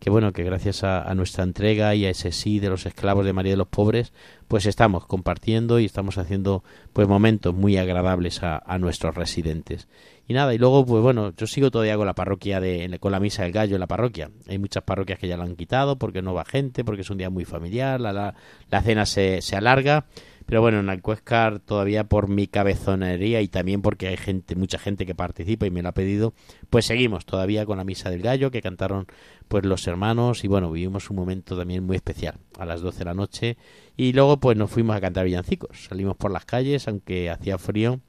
que 0.00 0.10
bueno, 0.10 0.32
que 0.32 0.44
gracias 0.44 0.84
a, 0.84 1.02
a, 1.02 1.14
nuestra 1.14 1.44
entrega 1.44 1.94
y 1.94 2.06
a 2.06 2.10
ese 2.10 2.32
sí 2.32 2.60
de 2.60 2.68
los 2.68 2.86
esclavos 2.86 3.24
de 3.24 3.32
María 3.32 3.52
de 3.52 3.56
los 3.56 3.68
Pobres, 3.68 4.12
pues 4.48 4.66
estamos 4.66 5.06
compartiendo 5.06 5.78
y 5.78 5.84
estamos 5.84 6.18
haciendo 6.18 6.64
pues 6.92 7.06
momentos 7.06 7.54
muy 7.54 7.76
agradables 7.76 8.42
a, 8.42 8.78
nuestros 8.78 9.14
residentes. 9.14 9.88
Y 10.26 10.34
nada, 10.34 10.54
y 10.54 10.58
luego, 10.58 10.84
pues 10.84 11.02
bueno, 11.02 11.32
yo 11.36 11.46
sigo 11.46 11.70
todavía 11.70 11.96
con 11.96 12.06
la 12.06 12.14
parroquia 12.14 12.60
de, 12.60 12.98
con 13.00 13.12
la 13.12 13.20
misa 13.20 13.42
del 13.42 13.52
gallo 13.52 13.76
en 13.76 13.80
la 13.80 13.86
parroquia. 13.86 14.30
Hay 14.46 14.58
muchas 14.58 14.82
parroquias 14.82 15.18
que 15.18 15.28
ya 15.28 15.36
la 15.36 15.44
han 15.44 15.56
quitado 15.56 15.98
porque 15.98 16.22
no 16.22 16.34
va 16.34 16.44
gente, 16.44 16.84
porque 16.84 17.02
es 17.02 17.10
un 17.10 17.18
día 17.18 17.30
muy 17.30 17.44
familiar, 17.44 18.00
la, 18.00 18.12
la, 18.12 18.34
la 18.70 18.82
cena 18.82 19.06
se, 19.06 19.42
se 19.42 19.56
alarga. 19.56 20.06
Pero 20.48 20.62
bueno, 20.62 20.80
en 20.80 20.88
Alcuéscar 20.88 21.60
todavía 21.60 22.04
por 22.04 22.28
mi 22.28 22.46
cabezonería 22.46 23.42
y 23.42 23.48
también 23.48 23.82
porque 23.82 24.08
hay 24.08 24.16
gente, 24.16 24.56
mucha 24.56 24.78
gente 24.78 25.04
que 25.04 25.14
participa 25.14 25.66
y 25.66 25.70
me 25.70 25.82
lo 25.82 25.90
ha 25.90 25.92
pedido, 25.92 26.32
pues 26.70 26.86
seguimos 26.86 27.26
todavía 27.26 27.66
con 27.66 27.76
la 27.76 27.84
misa 27.84 28.08
del 28.08 28.22
gallo 28.22 28.50
que 28.50 28.62
cantaron 28.62 29.06
pues 29.48 29.66
los 29.66 29.86
hermanos 29.86 30.44
y 30.44 30.48
bueno, 30.48 30.72
vivimos 30.72 31.10
un 31.10 31.16
momento 31.16 31.54
también 31.54 31.84
muy 31.84 31.96
especial 31.96 32.38
a 32.58 32.64
las 32.64 32.80
12 32.80 33.00
de 33.00 33.04
la 33.04 33.12
noche 33.12 33.58
y 33.94 34.14
luego 34.14 34.40
pues 34.40 34.56
nos 34.56 34.70
fuimos 34.70 34.96
a 34.96 35.02
cantar 35.02 35.26
villancicos. 35.26 35.84
Salimos 35.84 36.16
por 36.16 36.30
las 36.30 36.46
calles, 36.46 36.88
aunque 36.88 37.28
hacía 37.28 37.58
frío, 37.58 38.00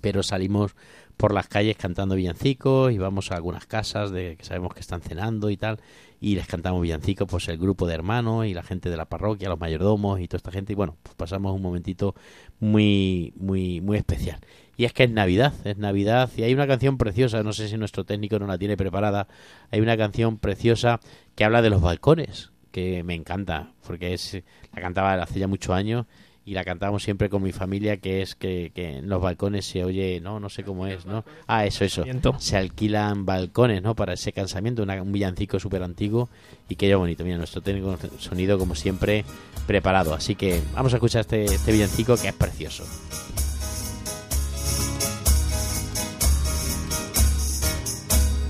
pero 0.00 0.22
salimos 0.22 0.74
por 1.18 1.34
las 1.34 1.48
calles 1.48 1.76
cantando 1.76 2.14
villancicos 2.14 2.92
y 2.92 2.98
vamos 2.98 3.32
a 3.32 3.34
algunas 3.34 3.66
casas 3.66 4.12
de 4.12 4.36
que 4.36 4.44
sabemos 4.44 4.72
que 4.72 4.80
están 4.80 5.02
cenando 5.02 5.50
y 5.50 5.56
tal 5.56 5.80
y 6.20 6.36
les 6.36 6.46
cantamos 6.46 6.80
villancicos 6.80 7.28
pues 7.28 7.48
el 7.48 7.58
grupo 7.58 7.88
de 7.88 7.94
hermanos 7.94 8.46
y 8.46 8.54
la 8.54 8.62
gente 8.62 8.88
de 8.88 8.96
la 8.96 9.06
parroquia 9.06 9.48
los 9.48 9.58
mayordomos 9.58 10.20
y 10.20 10.28
toda 10.28 10.38
esta 10.38 10.52
gente 10.52 10.72
y 10.72 10.76
bueno 10.76 10.96
pues 11.02 11.16
pasamos 11.16 11.54
un 11.54 11.60
momentito 11.60 12.14
muy 12.60 13.34
muy 13.36 13.80
muy 13.80 13.98
especial. 13.98 14.38
Y 14.76 14.84
es 14.84 14.92
que 14.92 15.04
es 15.04 15.10
Navidad 15.10 15.52
es 15.64 15.76
Navidad 15.76 16.30
y 16.36 16.44
hay 16.44 16.54
una 16.54 16.68
canción 16.68 16.98
preciosa 16.98 17.42
no 17.42 17.52
sé 17.52 17.68
si 17.68 17.76
nuestro 17.76 18.04
técnico 18.04 18.38
no 18.38 18.46
la 18.46 18.56
tiene 18.56 18.76
preparada 18.76 19.26
hay 19.72 19.80
una 19.80 19.96
canción 19.96 20.38
preciosa 20.38 21.00
que 21.34 21.44
habla 21.44 21.62
de 21.62 21.70
los 21.70 21.82
balcones 21.82 22.52
que 22.70 23.02
me 23.02 23.14
encanta 23.14 23.72
porque 23.84 24.14
es 24.14 24.40
la 24.72 24.80
cantaba 24.80 25.14
hace 25.14 25.40
ya 25.40 25.48
muchos 25.48 25.74
años 25.74 26.06
y 26.48 26.54
la 26.54 26.64
cantamos 26.64 27.02
siempre 27.02 27.28
con 27.28 27.42
mi 27.42 27.52
familia 27.52 27.98
que 27.98 28.22
es 28.22 28.34
que, 28.34 28.72
que, 28.74 28.98
en 28.98 29.08
los 29.08 29.20
balcones 29.20 29.66
se 29.66 29.84
oye 29.84 30.18
no 30.20 30.40
no 30.40 30.48
sé 30.48 30.64
cómo 30.64 30.86
es 30.86 31.04
no 31.04 31.24
ah 31.46 31.66
eso 31.66 31.84
eso. 31.84 32.04
Se 32.38 32.56
alquilan 32.56 33.26
balcones 33.26 33.82
no 33.82 33.94
para 33.94 34.14
ese 34.14 34.32
cansamiento 34.32 34.82
una, 34.82 35.02
un 35.02 35.12
villancico 35.12 35.60
súper 35.60 35.82
antiguo. 35.82 36.28
Y 36.68 36.76
que 36.76 36.94
bonito 36.94 37.24
mira 37.24 37.38
nuestro 37.38 37.60
técnico 37.60 37.98
sonido 38.18 38.58
como 38.58 38.74
siempre 38.74 39.24
preparado. 39.66 40.14
Así 40.14 40.34
que 40.34 40.60
vamos 40.74 40.92
a 40.92 40.96
escuchar 40.96 41.20
este, 41.22 41.44
este 41.44 41.72
villancico 41.72 42.16
que 42.16 42.28
es 42.28 42.34
precioso. 42.34 42.84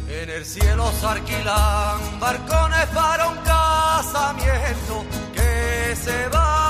En 0.09 0.31
el 0.31 0.45
cielo 0.45 0.91
se 1.01 1.07
alquilan 1.07 2.21
barcones 2.21 2.87
para 2.95 3.29
un 3.29 3.37
casamiento 3.39 5.05
que 5.33 5.97
se 5.97 6.29
va 6.29 6.68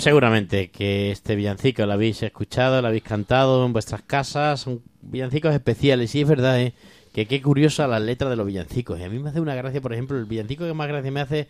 Seguramente 0.00 0.70
que 0.70 1.10
este 1.10 1.36
villancico 1.36 1.84
lo 1.84 1.92
habéis 1.92 2.22
escuchado, 2.22 2.80
lo 2.80 2.88
habéis 2.88 3.02
cantado 3.02 3.66
en 3.66 3.74
vuestras 3.74 4.00
casas, 4.00 4.60
son 4.60 4.80
villancicos 5.02 5.52
especiales 5.52 6.14
y 6.14 6.22
es 6.22 6.28
verdad 6.28 6.58
¿eh? 6.58 6.72
que 7.12 7.26
qué 7.26 7.42
curiosa 7.42 7.86
la 7.86 8.00
letra 8.00 8.30
de 8.30 8.36
los 8.36 8.46
villancicos. 8.46 8.98
Y 8.98 9.02
a 9.02 9.10
mí 9.10 9.18
me 9.18 9.28
hace 9.28 9.40
una 9.40 9.54
gracia, 9.54 9.82
por 9.82 9.92
ejemplo, 9.92 10.16
el 10.16 10.24
villancico 10.24 10.64
que 10.64 10.72
más 10.72 10.88
gracia 10.88 11.10
me 11.10 11.20
hace, 11.20 11.48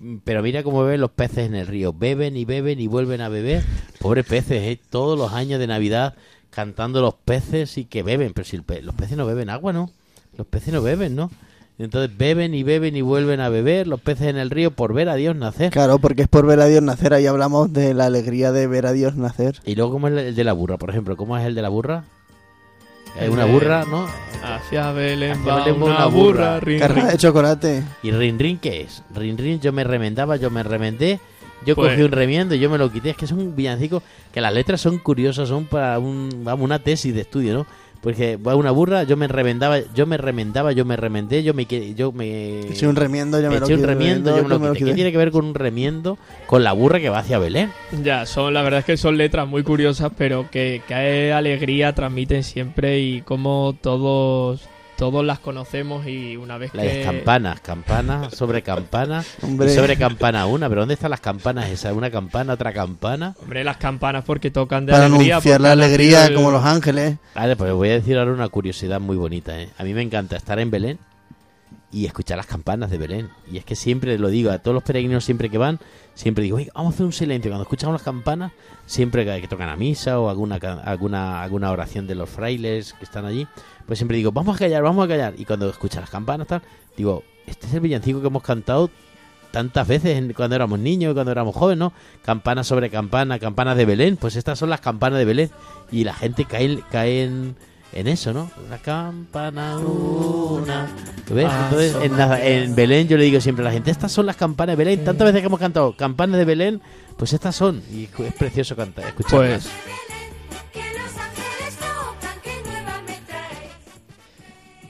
mm, 0.00 0.16
pero 0.24 0.42
mira 0.42 0.64
cómo 0.64 0.82
beben 0.82 1.00
los 1.00 1.12
peces 1.12 1.46
en 1.46 1.54
el 1.54 1.68
río, 1.68 1.92
beben 1.92 2.36
y 2.36 2.44
beben 2.44 2.80
y 2.80 2.88
vuelven 2.88 3.20
a 3.20 3.28
beber. 3.28 3.62
Pobres 4.00 4.26
peces, 4.26 4.62
¿eh? 4.64 4.80
todos 4.90 5.16
los 5.16 5.32
años 5.32 5.60
de 5.60 5.68
Navidad 5.68 6.14
cantando 6.50 7.00
los 7.00 7.14
peces 7.14 7.78
y 7.78 7.84
que 7.84 8.02
beben, 8.02 8.32
pero 8.32 8.44
si 8.46 8.58
pe- 8.62 8.82
los 8.82 8.96
peces 8.96 9.16
no 9.16 9.26
beben 9.26 9.48
agua, 9.48 9.72
¿no? 9.72 9.92
Los 10.36 10.48
peces 10.48 10.74
no 10.74 10.82
beben, 10.82 11.14
¿no? 11.14 11.30
Entonces 11.78 12.16
beben 12.16 12.54
y 12.54 12.62
beben 12.62 12.96
y 12.96 13.02
vuelven 13.02 13.40
a 13.40 13.50
beber 13.50 13.86
los 13.86 14.00
peces 14.00 14.28
en 14.28 14.38
el 14.38 14.48
río 14.50 14.70
por 14.70 14.94
ver 14.94 15.08
a 15.10 15.14
Dios 15.14 15.36
nacer. 15.36 15.70
Claro, 15.72 15.98
porque 15.98 16.22
es 16.22 16.28
por 16.28 16.46
ver 16.46 16.60
a 16.60 16.66
Dios 16.66 16.82
nacer. 16.82 17.12
Ahí 17.12 17.26
hablamos 17.26 17.72
de 17.72 17.92
la 17.92 18.06
alegría 18.06 18.50
de 18.52 18.66
ver 18.66 18.86
a 18.86 18.92
Dios 18.92 19.14
nacer. 19.16 19.56
Y 19.66 19.74
luego, 19.74 19.92
¿cómo 19.92 20.08
es 20.08 20.14
el 20.16 20.34
de 20.34 20.44
la 20.44 20.54
burra? 20.54 20.78
Por 20.78 20.88
ejemplo, 20.88 21.16
¿cómo 21.16 21.36
es 21.36 21.44
el 21.44 21.54
de 21.54 21.60
la 21.62 21.68
burra? 21.68 22.04
Hay 23.20 23.28
una 23.28 23.44
burra, 23.46 23.84
¿no? 23.90 24.06
Hacia 24.42 24.92
Belén 24.92 25.32
Hacia 25.32 25.52
va 25.54 25.64
Belén 25.64 25.80
va 25.80 25.84
una 25.86 25.96
una 25.96 26.06
burra, 26.06 26.58
burra. 26.60 26.60
rin. 26.60 27.06
de 27.08 27.16
chocolate. 27.16 27.82
¿Y 28.02 28.10
Rin 28.10 28.38
Rin 28.38 28.58
qué 28.58 28.82
es? 28.82 29.02
Rin 29.14 29.38
Rin, 29.38 29.60
yo 29.60 29.72
me 29.72 29.84
remendaba, 29.84 30.36
yo 30.36 30.50
me 30.50 30.62
remendé, 30.62 31.18
yo 31.64 31.74
Pues- 31.74 31.92
cogí 31.92 32.02
un 32.02 32.12
remiendo 32.12 32.54
y 32.54 32.58
yo 32.58 32.68
me 32.68 32.76
lo 32.78 32.90
quité. 32.92 33.10
Es 33.10 33.16
que 33.16 33.24
es 33.24 33.32
un 33.32 33.56
villancico 33.56 34.02
que 34.32 34.40
las 34.42 34.52
letras 34.52 34.80
son 34.82 34.98
curiosas, 34.98 35.48
son 35.48 35.64
para 35.64 35.98
un, 35.98 36.28
vamos, 36.44 36.64
una 36.64 36.78
tesis 36.78 37.14
de 37.14 37.22
estudio, 37.22 37.54
¿no? 37.54 37.66
Porque 38.06 38.36
va 38.36 38.54
una 38.54 38.70
burra, 38.70 39.02
yo 39.02 39.16
me 39.16 39.26
remendaba, 39.26 39.80
yo 39.92 40.06
me 40.06 40.16
remendaba, 40.16 40.70
yo 40.70 40.84
me 40.84 40.94
remendé, 40.94 41.42
yo 41.42 41.54
me, 41.54 41.66
yo 41.66 42.12
me 42.12 42.60
Eché 42.60 42.86
un 42.86 42.94
remiendo, 42.94 43.40
yo 43.40 43.50
me 43.50 43.58
lo 43.58 43.66
eché 43.66 43.74
un 43.74 43.80
quité, 43.80 43.92
remiendo, 43.94 44.36
yo 44.36 44.44
me 44.44 44.68
lo 44.68 44.74
quité. 44.74 44.84
¿Qué 44.84 44.94
tiene 44.94 45.10
que 45.10 45.18
ver 45.18 45.32
con 45.32 45.44
un 45.44 45.54
remiendo 45.56 46.16
con 46.46 46.62
la 46.62 46.72
burra 46.72 47.00
que 47.00 47.08
va 47.08 47.18
hacia 47.18 47.40
Belén? 47.40 47.72
Ya, 48.04 48.24
son, 48.24 48.54
la 48.54 48.62
verdad 48.62 48.78
es 48.78 48.86
que 48.86 48.96
son 48.96 49.16
letras 49.16 49.48
muy 49.48 49.64
curiosas, 49.64 50.12
pero 50.16 50.48
que, 50.52 50.82
que 50.86 50.94
hay 50.94 51.30
alegría 51.30 51.96
transmiten 51.96 52.44
siempre 52.44 53.00
y 53.00 53.22
como 53.22 53.74
todos, 53.80 54.60
todos 54.96 55.24
las 55.24 55.38
conocemos 55.38 56.06
y 56.06 56.36
una 56.36 56.58
vez 56.58 56.72
Las 56.74 56.86
que... 56.86 57.02
campanas, 57.02 57.60
campana 57.60 58.30
sobre 58.30 58.62
campana 58.62 59.24
Hombre. 59.42 59.70
y 59.70 59.74
sobre 59.74 59.96
campana 59.96 60.46
una. 60.46 60.68
Pero 60.68 60.82
¿dónde 60.82 60.94
están 60.94 61.10
las 61.10 61.20
campanas 61.20 61.68
esas? 61.70 61.92
Una 61.92 62.10
campana, 62.10 62.54
otra 62.54 62.72
campana. 62.72 63.34
Hombre, 63.42 63.62
las 63.64 63.76
campanas 63.76 64.24
porque 64.24 64.50
tocan 64.50 64.86
de 64.86 64.92
Para 64.92 65.06
alegría. 65.06 65.34
anunciar 65.36 65.58
porque 65.58 65.62
la 65.68 65.72
alegría 65.72 66.26
el- 66.26 66.34
como 66.34 66.50
los 66.50 66.64
ángeles. 66.64 67.16
Vale, 67.34 67.56
pues 67.56 67.72
voy 67.72 67.90
a 67.90 67.92
decir 67.92 68.16
ahora 68.18 68.32
una 68.32 68.48
curiosidad 68.48 69.00
muy 69.00 69.16
bonita. 69.16 69.60
¿eh? 69.60 69.68
A 69.78 69.84
mí 69.84 69.92
me 69.94 70.02
encanta 70.02 70.36
estar 70.36 70.58
en 70.58 70.70
Belén 70.70 70.98
y 71.92 72.06
escuchar 72.06 72.36
las 72.36 72.46
campanas 72.46 72.90
de 72.90 72.98
Belén. 72.98 73.30
Y 73.50 73.58
es 73.58 73.64
que 73.64 73.76
siempre 73.76 74.18
lo 74.18 74.28
digo 74.28 74.50
a 74.50 74.58
todos 74.58 74.74
los 74.74 74.82
peregrinos, 74.82 75.24
siempre 75.24 75.50
que 75.50 75.58
van, 75.58 75.78
siempre 76.14 76.44
digo, 76.44 76.56
"Oye, 76.56 76.70
vamos 76.74 76.92
a 76.92 76.94
hacer 76.94 77.06
un 77.06 77.12
silencio. 77.12 77.50
Cuando 77.50 77.62
escuchamos 77.62 77.94
las 77.94 78.02
campanas, 78.02 78.52
siempre 78.86 79.24
que, 79.24 79.48
tocan 79.48 79.68
a 79.68 79.76
misa 79.76 80.20
o 80.20 80.28
alguna, 80.28 80.56
alguna, 80.56 81.42
alguna 81.42 81.70
oración 81.70 82.06
de 82.06 82.14
los 82.14 82.28
frailes 82.28 82.92
que 82.94 83.04
están 83.04 83.24
allí, 83.24 83.46
pues 83.86 83.98
siempre 83.98 84.16
digo, 84.16 84.32
vamos 84.32 84.56
a 84.56 84.58
callar, 84.58 84.82
vamos 84.82 85.04
a 85.04 85.08
callar. 85.08 85.34
Y 85.38 85.44
cuando 85.44 85.68
escuchas 85.70 86.00
las 86.00 86.10
campanas, 86.10 86.48
tal, 86.48 86.62
digo, 86.96 87.22
este 87.46 87.66
es 87.66 87.74
el 87.74 87.80
villancico 87.80 88.20
que 88.20 88.26
hemos 88.26 88.42
cantado 88.42 88.90
tantas 89.52 89.88
veces 89.88 90.22
cuando 90.34 90.56
éramos 90.56 90.78
niños, 90.78 91.14
cuando 91.14 91.32
éramos 91.32 91.54
jóvenes, 91.54 91.78
¿no? 91.78 91.92
Campana 92.24 92.64
sobre 92.64 92.90
campana, 92.90 93.38
campanas 93.38 93.76
de 93.76 93.86
Belén, 93.86 94.16
pues 94.16 94.36
estas 94.36 94.58
son 94.58 94.68
las 94.68 94.80
campanas 94.80 95.18
de 95.18 95.24
Belén 95.24 95.50
y 95.90 96.04
la 96.04 96.14
gente 96.14 96.44
cae, 96.44 96.82
cae 96.90 97.22
en, 97.24 97.56
en 97.98 98.06
eso, 98.08 98.32
¿no? 98.32 98.50
La 98.70 98.78
campana 98.78 99.76
una. 99.78 100.86
¿Lo 101.28 101.34
ves? 101.34 101.48
Entonces, 101.64 101.96
en, 102.02 102.16
la- 102.16 102.44
en 102.46 102.74
Belén 102.74 103.08
yo 103.08 103.16
le 103.16 103.24
digo 103.24 103.40
siempre 103.40 103.62
a 103.64 103.68
la 103.68 103.72
gente, 103.72 103.90
estas 103.90 104.12
son 104.12 104.26
las 104.26 104.36
campanas 104.36 104.76
de 104.76 104.84
Belén. 104.84 105.04
Tantas 105.04 105.24
veces 105.26 105.40
que 105.40 105.46
hemos 105.46 105.58
cantado 105.60 105.96
campanas 105.96 106.38
de 106.38 106.44
Belén, 106.44 106.80
pues 107.16 107.32
estas 107.32 107.56
son. 107.56 107.82
Y 107.92 108.04
es 108.24 108.34
precioso 108.34 108.76
cantar, 108.76 109.06
escucharlas. 109.06 109.66
Pues 109.66 109.70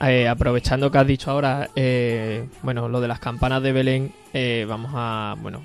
eh, 0.01 0.27
aprovechando 0.27 0.91
que 0.91 0.97
has 0.99 1.07
dicho 1.07 1.31
ahora, 1.31 1.69
eh, 1.75 2.47
bueno, 2.61 2.87
lo 2.87 3.01
de 3.01 3.07
las 3.07 3.19
campanas 3.19 3.63
de 3.63 3.71
Belén, 3.71 4.13
eh, 4.33 4.65
vamos 4.69 4.91
a, 4.93 5.35
bueno, 5.41 5.63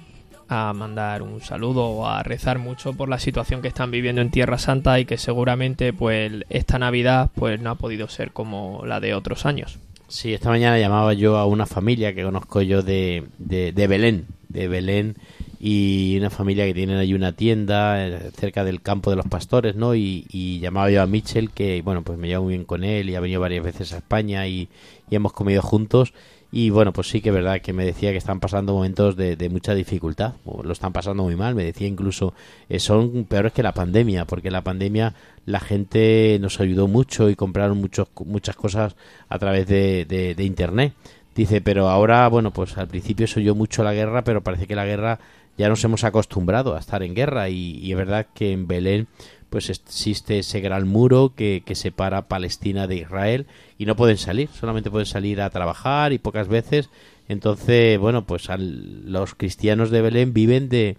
a 0.52 0.72
mandar 0.72 1.22
un 1.22 1.40
saludo 1.40 1.84
o 1.86 2.06
a 2.06 2.22
rezar 2.22 2.58
mucho 2.58 2.92
por 2.92 3.08
la 3.08 3.18
situación 3.18 3.62
que 3.62 3.68
están 3.68 3.90
viviendo 3.90 4.20
en 4.20 4.30
Tierra 4.30 4.58
Santa 4.58 5.00
y 5.00 5.04
que 5.04 5.18
seguramente, 5.18 5.92
pues, 5.92 6.32
esta 6.50 6.78
Navidad, 6.78 7.30
pues, 7.34 7.60
no 7.60 7.70
ha 7.70 7.74
podido 7.76 8.08
ser 8.08 8.32
como 8.32 8.84
la 8.86 9.00
de 9.00 9.14
otros 9.14 9.46
años. 9.46 9.78
Sí, 10.08 10.34
esta 10.34 10.50
mañana 10.50 10.78
llamaba 10.78 11.14
yo 11.14 11.38
a 11.38 11.46
una 11.46 11.64
familia 11.64 12.14
que 12.14 12.22
conozco 12.22 12.60
yo 12.60 12.82
de, 12.82 13.24
de, 13.38 13.86
Belén, 13.86 14.26
de 14.50 14.68
Belén, 14.68 15.16
y 15.58 16.16
una 16.18 16.28
familia 16.28 16.66
que 16.66 16.74
tienen 16.74 16.98
ahí 16.98 17.14
una 17.14 17.32
tienda 17.32 18.06
eh, 18.06 18.30
cerca 18.36 18.62
del 18.62 18.82
campo 18.82 19.08
de 19.08 19.16
los 19.16 19.26
pastores, 19.26 19.74
¿no? 19.74 19.94
Y, 19.94 20.26
y 20.30 20.60
llamaba 20.60 20.90
yo 20.90 21.00
a 21.00 21.06
Mitchell, 21.06 21.50
que, 21.50 21.80
bueno, 21.80 22.02
pues 22.02 22.18
me 22.18 22.28
llevo 22.28 22.44
muy 22.44 22.54
bien 22.54 22.64
con 22.64 22.84
él 22.84 23.08
y 23.08 23.14
ha 23.14 23.20
venido 23.20 23.40
varias 23.40 23.64
veces 23.64 23.94
a 23.94 23.98
España 23.98 24.46
y, 24.46 24.68
y 25.08 25.16
hemos 25.16 25.32
comido 25.32 25.62
juntos. 25.62 26.12
Y 26.54 26.68
bueno, 26.68 26.92
pues 26.92 27.08
sí 27.08 27.22
que 27.22 27.30
es 27.30 27.34
verdad 27.34 27.62
que 27.62 27.72
me 27.72 27.86
decía 27.86 28.10
que 28.10 28.18
están 28.18 28.38
pasando 28.38 28.74
momentos 28.74 29.16
de, 29.16 29.36
de 29.36 29.48
mucha 29.48 29.74
dificultad, 29.74 30.34
o 30.44 30.62
lo 30.62 30.72
están 30.74 30.92
pasando 30.92 31.22
muy 31.22 31.34
mal, 31.34 31.54
me 31.54 31.64
decía 31.64 31.88
incluso, 31.88 32.34
eh, 32.68 32.78
son 32.78 33.24
peores 33.24 33.54
que 33.54 33.62
la 33.62 33.72
pandemia, 33.72 34.26
porque 34.26 34.50
la 34.50 34.62
pandemia 34.62 35.14
la 35.46 35.60
gente 35.60 36.36
nos 36.42 36.60
ayudó 36.60 36.88
mucho 36.88 37.30
y 37.30 37.36
compraron 37.36 37.78
muchos, 37.78 38.08
muchas 38.26 38.54
cosas 38.54 38.96
a 39.30 39.38
través 39.38 39.66
de, 39.66 40.04
de- 40.04 40.44
internet. 40.44 40.92
Dice, 41.34 41.62
pero 41.62 41.88
ahora, 41.88 42.28
bueno, 42.28 42.50
pues 42.50 42.76
al 42.76 42.88
principio 42.88 43.26
se 43.26 43.40
oyó 43.40 43.54
mucho 43.54 43.82
la 43.82 43.94
guerra, 43.94 44.22
pero 44.22 44.42
parece 44.42 44.66
que 44.66 44.76
la 44.76 44.84
guerra 44.84 45.18
ya 45.56 45.70
nos 45.70 45.82
hemos 45.84 46.04
acostumbrado 46.04 46.76
a 46.76 46.80
estar 46.80 47.02
en 47.02 47.14
guerra. 47.14 47.48
Y 47.48 47.90
es 47.90 47.96
verdad 47.96 48.26
que 48.34 48.52
en 48.52 48.66
Belén 48.66 49.08
pues 49.52 49.68
existe 49.68 50.38
ese 50.38 50.60
gran 50.60 50.88
muro 50.88 51.34
que, 51.36 51.62
que 51.66 51.74
separa 51.74 52.22
Palestina 52.26 52.86
de 52.86 52.96
Israel 52.96 53.46
y 53.78 53.84
no 53.84 53.94
pueden 53.96 54.16
salir, 54.16 54.48
solamente 54.58 54.90
pueden 54.90 55.04
salir 55.06 55.42
a 55.42 55.50
trabajar 55.50 56.14
y 56.14 56.18
pocas 56.18 56.48
veces. 56.48 56.88
Entonces, 57.28 57.98
bueno, 57.98 58.24
pues 58.24 58.48
al- 58.48 59.12
los 59.12 59.34
cristianos 59.34 59.90
de 59.90 60.00
Belén 60.00 60.32
viven 60.32 60.70
de, 60.70 60.96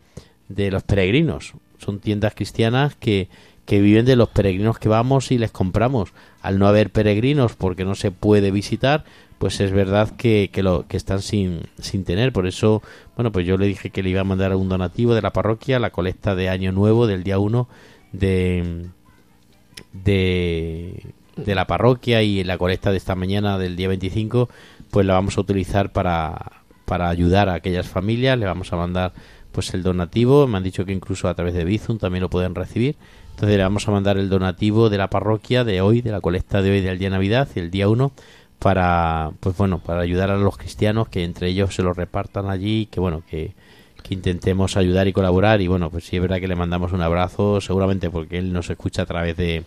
de 0.50 0.70
los 0.70 0.84
peregrinos. 0.84 1.54
Son 1.80 2.00
tiendas 2.00 2.36
cristianas 2.36 2.96
que, 2.96 3.28
que 3.66 3.82
viven 3.82 4.06
de 4.06 4.16
los 4.16 4.30
peregrinos 4.30 4.78
que 4.78 4.88
vamos 4.88 5.32
y 5.32 5.39
les 5.39 5.52
compramos. 5.52 6.13
Al 6.44 6.60
no 6.60 6.68
haber 6.68 6.92
peregrinos 6.92 7.56
porque 7.56 7.86
no 7.86 7.96
se 7.96 8.12
puede 8.12 8.52
visitar, 8.52 9.04
pues 9.39 9.60
es 9.62 9.72
verdad 9.72 10.12
que, 10.16 10.52
que, 10.54 10.62
lo, 10.62 10.86
que 10.88 10.96
están 10.98 11.24
sin, 11.24 11.62
sin 11.80 12.04
tener. 12.04 12.32
Por 12.32 12.46
eso, 12.46 12.84
bueno, 13.16 13.32
pues 13.32 13.48
yo 13.48 13.58
le 13.58 13.66
dije 13.66 13.89
que 13.89 14.04
le 14.04 14.12
iba 14.12 14.22
a 14.22 14.26
mandar 14.26 14.56
un 14.56 14.70
donativo 14.70 15.16
de 15.16 15.24
la 15.24 15.34
parroquia, 15.34 15.80
la 15.80 15.89
colecta 15.89 16.36
de 16.36 16.50
Año 16.50 16.72
Nuevo 16.72 17.08
del 17.08 17.24
día 17.24 17.39
1 17.39 17.68
de, 18.13 18.86
de, 19.91 21.13
de 21.36 21.56
la 21.56 21.67
parroquia 21.67 22.21
y 22.21 22.43
la 22.43 22.58
colecta 22.58 22.91
de 22.91 22.97
esta 22.97 23.15
mañana 23.15 23.58
del 23.58 23.76
día 23.76 23.89
25, 23.89 24.49
pues 24.89 25.06
la 25.06 25.15
vamos 25.15 25.38
a 25.38 25.41
utilizar 25.41 25.91
para, 25.91 26.63
para 26.86 27.10
ayudar 27.10 27.49
a 27.49 27.56
aquellas 27.56 27.88
familias. 27.88 28.39
Le 28.39 28.45
vamos 28.45 28.71
a 28.71 28.78
mandar 28.78 29.13
pues 29.52 29.73
el 29.73 29.84
donativo. 29.84 30.47
Me 30.47 30.58
han 30.58 30.63
dicho 30.63 30.86
que 30.86 30.93
incluso 30.93 31.28
a 31.28 31.34
través 31.34 31.54
de 31.54 31.65
Bizum 31.65 31.97
también 31.97 32.21
lo 32.21 32.30
pueden 32.30 32.56
recibir. 32.56 32.95
Entonces 33.32 33.58
le 33.58 33.63
vamos 33.63 33.88
a 33.88 33.91
mandar 33.91 34.17
el 34.17 34.30
donativo 34.30 34.89
de 34.89 34.97
la 34.97 35.10
parroquia 35.10 35.63
de 35.63 35.82
hoy, 35.82 36.02
de 36.02 36.12
la 36.12 36.21
colecta 36.21 36.62
de 36.62 36.71
hoy 36.71 36.82
del 36.82 36.99
día 36.99 37.10
de 37.10 37.15
Navidad 37.15 37.49
el 37.56 37.71
día 37.71 37.89
1 37.89 38.13
para 38.60 39.32
pues 39.41 39.58
bueno, 39.58 39.80
para 39.80 40.02
ayudar 40.02 40.32
a 40.32 40.38
los 40.38 40.58
cristianos 40.58 41.10
que 41.10 41.26
entre 41.26 41.49
ellos 41.49 41.76
se 41.76 41.84
lo 41.84 41.93
repartan 41.93 42.49
allí, 42.49 42.86
que 42.86 43.02
bueno, 43.02 43.21
que, 43.30 43.56
que 44.04 44.13
intentemos 44.13 44.76
ayudar 44.78 45.08
y 45.08 45.13
colaborar 45.13 45.62
y 45.62 45.68
bueno, 45.68 45.89
pues 45.89 46.04
sí 46.06 46.18
es 46.18 46.22
verdad 46.22 46.39
que 46.39 46.48
le 46.48 46.56
mandamos 46.56 46.92
un 46.92 47.02
abrazo, 47.02 47.60
seguramente 47.62 48.10
porque 48.10 48.38
él 48.38 48.52
nos 48.54 48.70
escucha 48.70 49.04
a 49.04 49.06
través 49.06 49.36
de, 49.38 49.63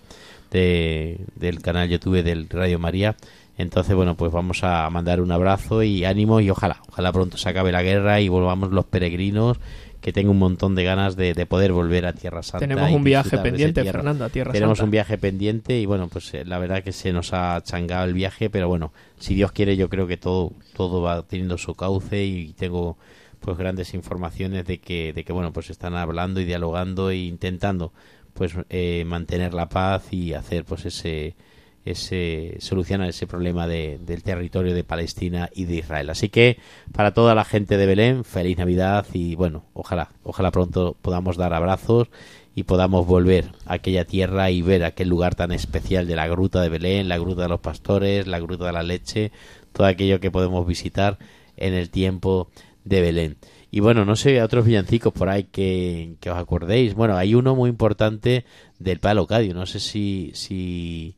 de- 0.51 1.19
del 1.35 1.61
canal 1.61 1.89
YouTube 1.89 2.23
del 2.23 2.49
Radio 2.49 2.79
María. 2.79 3.17
Entonces, 3.59 3.95
bueno, 3.97 4.15
pues 4.17 4.31
vamos 4.31 4.63
a 4.63 4.89
mandar 4.91 5.23
un 5.23 5.33
abrazo 5.33 5.83
y 5.83 6.05
ánimo 6.05 6.41
y 6.41 6.51
ojalá, 6.51 6.83
ojalá 6.89 7.11
pronto 7.13 7.39
se 7.39 7.49
acabe 7.49 7.73
la 7.73 7.83
guerra 7.83 8.21
y 8.21 8.29
volvamos 8.29 8.71
los 8.71 8.85
peregrinos 8.85 9.57
que 10.03 10.13
tengo 10.13 10.31
un 10.31 10.39
montón 10.39 10.75
de 10.75 10.85
ganas 10.85 11.17
de, 11.17 11.33
de 11.33 11.47
poder 11.47 11.73
volver 11.73 12.05
a 12.07 12.13
Tierra 12.13 12.43
Santa. 12.43 12.59
Tenemos 12.61 12.91
un 12.93 13.03
viaje 13.03 13.39
pendiente. 13.39 13.83
Fernando, 13.83 14.25
a 14.27 14.29
Tierra 14.29 14.53
Tenemos 14.53 14.77
Santa. 14.79 14.85
un 14.85 14.91
viaje 14.91 15.17
pendiente 15.19 15.81
y 15.81 15.87
bueno, 15.87 16.09
pues 16.09 16.33
eh, 16.35 16.45
la 16.45 16.59
verdad 16.59 16.85
que 16.85 16.93
se 16.93 17.13
nos 17.15 17.33
ha 17.33 17.61
changado 17.65 18.05
el 18.05 18.13
viaje, 18.13 18.51
pero 18.51 18.69
bueno, 18.69 18.93
si 19.19 19.35
Dios 19.35 19.51
quiere 19.53 19.77
yo 19.77 19.89
creo 19.89 20.07
que 20.07 20.19
todo 20.19 20.53
todo 20.75 21.01
va 21.01 21.23
teniendo 21.23 21.57
su 21.59 21.75
cauce 21.75 22.25
y 22.25 22.53
tengo 22.53 22.99
pues 23.41 23.57
grandes 23.59 23.95
informaciones 23.95 24.65
de 24.67 24.79
que 24.81 25.13
de 25.13 25.25
que 25.25 25.33
bueno, 25.33 25.53
pues 25.53 25.71
están 25.71 25.95
hablando 25.95 26.41
y 26.41 26.45
dialogando 26.45 27.11
e 27.11 27.17
intentando 27.17 27.93
pues 28.35 28.55
eh, 28.71 29.05
mantener 29.07 29.55
la 29.55 29.69
paz 29.69 30.13
y 30.13 30.35
hacer 30.35 30.65
pues 30.65 30.85
ese 30.87 31.37
ese 31.85 32.57
solucionar 32.59 33.09
ese 33.09 33.27
problema 33.29 33.69
de- 33.69 33.99
del 34.05 34.23
territorio 34.25 34.75
de 34.75 34.83
Palestina 34.83 35.51
y 35.55 35.67
de 35.67 35.77
Israel. 35.77 36.11
Así 36.11 36.29
que 36.29 36.59
para 36.93 37.15
toda 37.15 37.35
la 37.37 37.45
gente 37.45 37.77
de 37.77 37.87
Belén, 37.87 38.25
feliz 38.25 38.59
Navidad 38.59 39.07
y 39.13 39.37
bueno, 39.37 39.65
ojalá, 39.73 40.11
ojalá 40.25 40.51
pronto 40.51 40.97
podamos 41.01 41.37
dar 41.37 41.55
abrazos 41.55 42.09
y 42.57 42.65
podamos 42.65 43.07
volver 43.07 43.53
a 43.67 43.75
aquella 43.75 44.05
tierra 44.05 44.51
y 44.51 44.63
ver 44.63 44.83
aquel 44.83 45.09
lugar 45.09 45.37
tan 45.37 45.53
especial 45.53 46.09
de 46.09 46.17
la 46.17 46.27
gruta 46.27 46.61
de 46.61 46.71
Belén, 46.71 47.09
la 47.09 47.19
gruta 47.19 47.43
de 47.43 47.49
los 47.51 47.61
pastores, 47.61 48.27
la 48.27 48.41
gruta 48.41 48.67
de 48.67 48.73
la 48.73 48.83
leche, 48.83 49.31
todo 49.73 49.87
aquello 49.87 50.19
que 50.19 50.31
podemos 50.33 50.67
visitar 50.67 51.19
en 51.57 51.73
el 51.75 51.91
tiempo 51.91 52.49
de 52.87 53.01
Belén. 53.01 53.37
Y 53.71 53.81
bueno, 53.81 54.05
no 54.05 54.17
sé, 54.17 54.41
otros 54.41 54.65
villancicos 54.65 55.13
por 55.13 55.29
ahí 55.29 55.45
que, 55.45 56.17
que 56.21 56.31
os 56.31 56.39
acordéis. 56.39 56.95
Bueno, 56.95 57.17
hay 57.17 57.35
uno 57.35 57.55
muy 57.55 57.69
importante 57.69 58.47
del 58.79 59.01
Palo 59.01 59.27
Cadio. 59.27 59.53
No 59.55 59.67
sé 59.67 59.81
si, 59.81 60.31
si, 60.35 61.17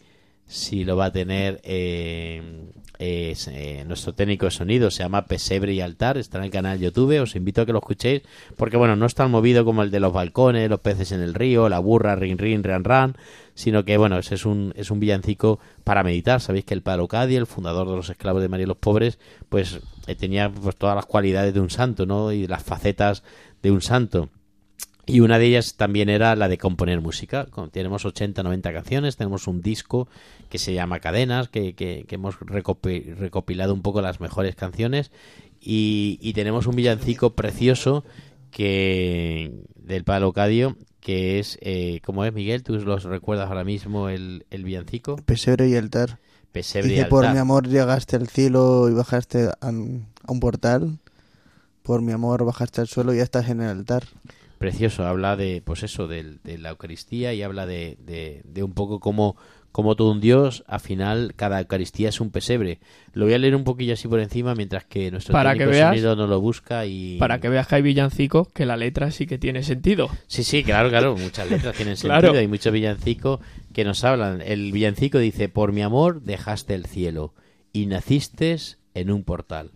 si 0.49 0.85
lo 0.85 0.97
va 0.97 1.07
a 1.07 1.13
tener 1.13 1.61
eh, 1.63 2.43
eh, 2.99 3.85
nuestro 3.87 4.15
técnico 4.15 4.47
de 4.47 4.51
sonido. 4.51 4.91
Se 4.91 5.03
llama 5.03 5.27
Pesebre 5.27 5.75
y 5.75 5.81
Altar. 5.83 6.17
Está 6.17 6.39
en 6.39 6.45
el 6.45 6.51
canal 6.51 6.81
YouTube. 6.81 7.21
Os 7.21 7.37
invito 7.37 7.61
a 7.61 7.67
que 7.67 7.73
lo 7.73 7.79
escuchéis. 7.79 8.23
Porque 8.57 8.79
bueno, 8.79 8.97
no 8.97 9.05
es 9.07 9.15
tan 9.15 9.31
movido 9.31 9.65
como 9.67 9.83
el 9.83 9.91
de 9.91 10.01
los 10.01 10.13
balcones, 10.13 10.71
los 10.71 10.81
peces 10.81 11.13
en 11.13 11.21
el 11.21 11.35
río, 11.35 11.69
la 11.69 11.79
burra, 11.79 12.17
rin, 12.17 12.39
rin, 12.39 12.65
ran, 12.65 12.83
ran. 12.83 13.17
Sino 13.55 13.85
que 13.85 13.99
bueno, 13.99 14.19
es 14.19 14.47
un, 14.47 14.73
es 14.75 14.91
un 14.91 15.01
villancico 15.01 15.61
para 15.85 16.03
meditar. 16.03 16.41
Sabéis 16.41 16.65
que 16.65 16.75
el 16.75 16.83
Palo 16.83 17.09
Cadio, 17.09 17.39
el 17.39 17.47
fundador 17.47 17.89
de 17.89 17.97
los 17.97 18.09
esclavos 18.09 18.41
de 18.41 18.49
María 18.49 18.65
y 18.65 18.69
los 18.69 18.79
Pobres, 18.79 19.19
pues 19.51 19.81
eh, 20.07 20.15
tenía 20.15 20.51
pues, 20.51 20.77
todas 20.77 20.97
las 20.97 21.07
cualidades 21.07 21.53
de 21.53 21.61
un 21.61 21.69
santo, 21.69 22.07
¿no? 22.07 22.33
Y 22.33 22.47
las 22.47 22.63
facetas 22.63 23.23
de 23.63 23.71
un 23.71 23.83
santo. 23.83 24.31
Y 25.09 25.21
una 25.21 25.39
de 25.39 25.47
ellas 25.47 25.75
también 25.77 26.09
era 26.09 26.37
la 26.37 26.49
de 26.49 26.59
componer 26.59 27.01
música. 27.01 27.47
Tenemos 27.73 28.05
80, 28.05 28.43
90 28.43 28.73
canciones, 28.73 29.17
tenemos 29.17 29.47
un 29.47 29.63
disco 29.63 30.07
que 30.51 30.59
se 30.59 30.75
llama 30.75 31.01
Cadenas, 31.01 31.49
que, 31.49 31.75
que- 31.75 32.05
que 32.07 32.15
hemos 32.17 32.39
recopi- 32.41 33.15
recopilado 33.17 33.73
un 33.75 33.83
poco 33.83 34.03
las 34.03 34.21
mejores 34.21 34.55
canciones. 34.55 35.11
Y, 35.61 36.19
y 36.23 36.35
tenemos 36.35 36.67
un 36.67 36.77
villancico 36.77 37.35
precioso 37.35 38.05
que 38.51 39.53
del 39.77 40.05
Palo 40.05 40.33
Cadio, 40.33 40.77
que 41.01 41.39
es, 41.39 41.59
eh, 41.63 42.01
¿cómo 42.05 42.25
es, 42.25 42.33
Miguel? 42.33 42.63
¿Tú 42.63 42.75
los 42.77 43.05
recuerdas 43.05 43.49
ahora 43.49 43.65
mismo 43.65 44.09
el, 44.09 44.45
el 44.51 44.65
villancico? 44.65 45.17
Pesebre 45.17 45.69
y 45.69 45.77
altar. 45.77 46.19
Pesebre 46.53 46.95
y 47.01 47.05
por 47.05 47.25
altar. 47.25 47.35
mi 47.35 47.41
amor 47.41 47.69
llegaste 47.69 48.17
al 48.17 48.29
cielo 48.29 48.89
y 48.89 48.95
bajaste 48.95 49.49
a 49.61 49.69
un, 49.69 50.07
a 50.27 50.33
un 50.33 50.41
portal. 50.41 50.99
Por 51.83 52.03
mi 52.03 52.13
amor 52.13 52.45
bajaste 52.45 52.81
al 52.83 52.89
suelo 52.89 53.15
y 53.15 53.19
ya 53.19 53.23
estás 53.23 53.49
en 53.49 53.61
el 53.63 53.69
altar. 53.69 54.05
Precioso. 54.59 55.07
Habla 55.07 55.37
de, 55.37 55.63
pues 55.65 55.83
eso, 55.83 56.07
del- 56.09 56.41
de, 56.45 56.59
la 56.59 56.71
Eucaristía 56.71 57.33
y 57.35 57.43
habla 57.43 57.67
de, 57.67 57.97
de, 58.01 58.43
de 58.45 58.63
un 58.63 58.73
poco 58.75 59.01
como, 59.01 59.37
como 59.73 59.95
todo 59.97 60.11
un 60.11 60.21
Dios, 60.21 60.65
al 60.67 60.81
final 60.81 61.33
cada 61.37 61.61
Eucaristía 61.61 62.09
es 62.09 62.21
un 62.21 62.31
pesebre. 62.31 62.81
Lo 63.13 63.25
voy 63.27 63.35
a 63.35 63.39
leer 63.39 63.55
un 63.57 63.65
poquillo 63.65 63.95
así 63.95 64.09
por 64.09 64.21
encima 64.21 64.55
mientras 64.55 64.85
que 64.85 65.11
nuestro 65.11 65.33
Para 65.33 65.51
técnico 65.53 65.71
que 65.71 65.77
de 65.77 65.83
veas- 65.83 65.91
sonido 65.91 66.17
no 66.17 66.27
lo 66.27 66.41
busca 66.41 66.85
y... 66.87 67.17
Para 67.19 67.41
que 67.41 67.49
veas 67.49 67.67
que 67.67 67.77
hay 67.77 67.83
villancicos 67.83 68.49
que 68.49 68.67
la 68.67 68.77
letra 68.77 69.11
sí 69.11 69.27
que 69.27 69.39
tiene 69.39 69.63
sentido. 69.63 70.09
Sí, 70.27 70.43
sí, 70.45 70.65
claro, 70.65 70.89
claro, 70.89 71.17
muchas 71.17 71.49
letras 71.51 71.77
tienen 71.77 71.97
sentido, 71.97 72.21
Claro. 72.21 72.39
hay 72.39 72.49
muchos 72.49 72.73
villancicos 72.73 73.41
que 73.73 73.85
nos 73.85 74.03
hablan. 74.05 74.43
El 74.43 74.73
villancico 74.73 75.19
dice, 75.19 75.49
por 75.49 75.73
mi 75.73 75.83
amor 75.83 76.23
dejaste 76.23 76.75
el 76.75 76.87
cielo 76.87 77.35
y 77.73 77.87
naciste 77.87 78.57
en 78.95 79.11
un 79.11 79.23
portal. 79.25 79.71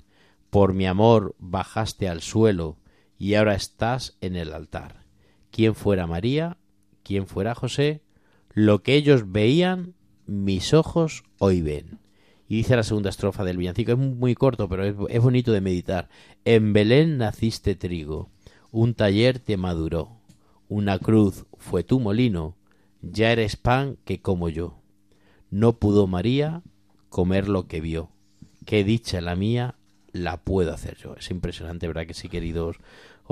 Por 0.51 0.74
mi 0.74 0.87
amor 0.87 1.35
bajaste 1.39 2.09
al 2.09 2.20
suelo 2.20 2.76
y 3.23 3.37
ahora 3.37 3.55
estás 3.55 4.16
en 4.20 4.35
el 4.35 4.53
altar. 4.53 5.05
¿Quién 5.53 5.77
fuera 5.77 6.09
María? 6.09 6.59
¿Quién 7.05 7.29
fuera 7.29 7.55
José? 7.55 8.03
Lo 8.53 8.83
que 8.83 8.97
ellos 8.97 9.31
veían, 9.31 9.95
mis 10.27 10.75
ojos 10.75 11.23
hoy 11.39 11.62
ven. 11.62 12.01
Y 12.49 12.57
dice 12.57 12.75
la 12.75 12.83
segunda 12.83 13.11
estrofa 13.11 13.45
del 13.45 13.59
villancico, 13.59 13.93
es 13.93 13.99
muy 13.99 14.35
corto, 14.35 14.68
pero 14.68 14.85
es, 14.85 14.97
es 15.09 15.23
bonito 15.23 15.53
de 15.53 15.61
meditar. 15.61 16.09
En 16.45 16.73
Belén 16.73 17.16
naciste 17.16 17.77
trigo, 17.77 18.29
un 18.73 18.93
taller 18.93 19.39
te 19.39 19.57
maduró, 19.57 20.18
una 20.68 20.99
cruz 20.99 21.47
fue 21.59 21.85
tu 21.85 22.01
molino, 22.01 22.57
ya 23.03 23.31
eres 23.31 23.55
pan 23.55 23.99
que 24.05 24.20
como 24.20 24.49
yo. 24.49 24.81
No 25.49 25.75
pudo 25.75 26.09
María 26.09 26.62
comer 27.09 27.49
lo 27.49 27.68
que 27.68 27.81
vio. 27.81 28.11
Qué 28.66 28.83
dicha 28.83 29.20
la 29.20 29.37
mía, 29.37 29.77
la 30.12 30.39
puedo 30.39 30.73
hacer 30.73 30.97
yo. 30.97 31.14
Es 31.16 31.31
impresionante, 31.31 31.87
¿verdad? 31.87 32.07
Que 32.07 32.14
sí, 32.14 32.29
queridos 32.29 32.79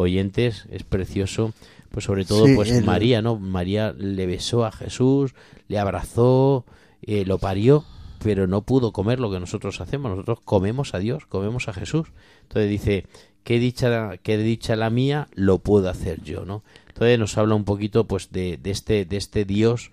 oyentes, 0.01 0.67
es 0.71 0.83
precioso. 0.85 1.53
Pues 1.91 2.05
sobre 2.05 2.25
todo, 2.25 2.47
Sí, 2.47 2.55
pues 2.55 2.71
el- 2.71 2.85
María, 2.85 3.21
¿no? 3.21 3.37
María 3.39 3.93
le 3.93 4.27
besó 4.27 4.65
a 4.65 4.71
Jesús, 4.71 5.35
le 5.69 5.79
abrazó, 5.79 6.65
eh, 7.03 7.25
lo 7.27 7.39
parió, 7.39 7.85
pero 8.23 8.47
no 8.47 8.63
pudo 8.63 8.93
comer 8.93 9.19
lo 9.19 9.31
que 9.31 9.41
nosotros 9.41 9.81
hacemos. 9.81 10.11
Nosotros 10.13 10.39
comemos 10.45 10.95
a 10.95 10.99
Dios, 11.01 11.27
comemos 11.27 11.69
a 11.69 11.73
Jesús. 11.73 12.09
Entonces 12.43 12.71
dice, 12.71 13.07
qué 13.43 13.59
dicha, 13.59 14.19
qué 14.19 14.39
dicha 14.39 14.77
la 14.77 14.89
mía, 14.91 15.27
lo 15.35 15.59
puedo 15.59 15.89
hacer 15.91 16.23
yo, 16.23 16.45
¿no? 16.45 16.63
Entonces 16.89 17.19
nos 17.19 17.37
habla 17.39 17.55
un 17.57 17.65
poquito, 17.65 18.07
pues, 18.07 18.31
de, 18.31 18.57
de 18.57 18.71
este, 18.71 19.05
de 19.05 19.17
este 19.17 19.45
Dios 19.45 19.91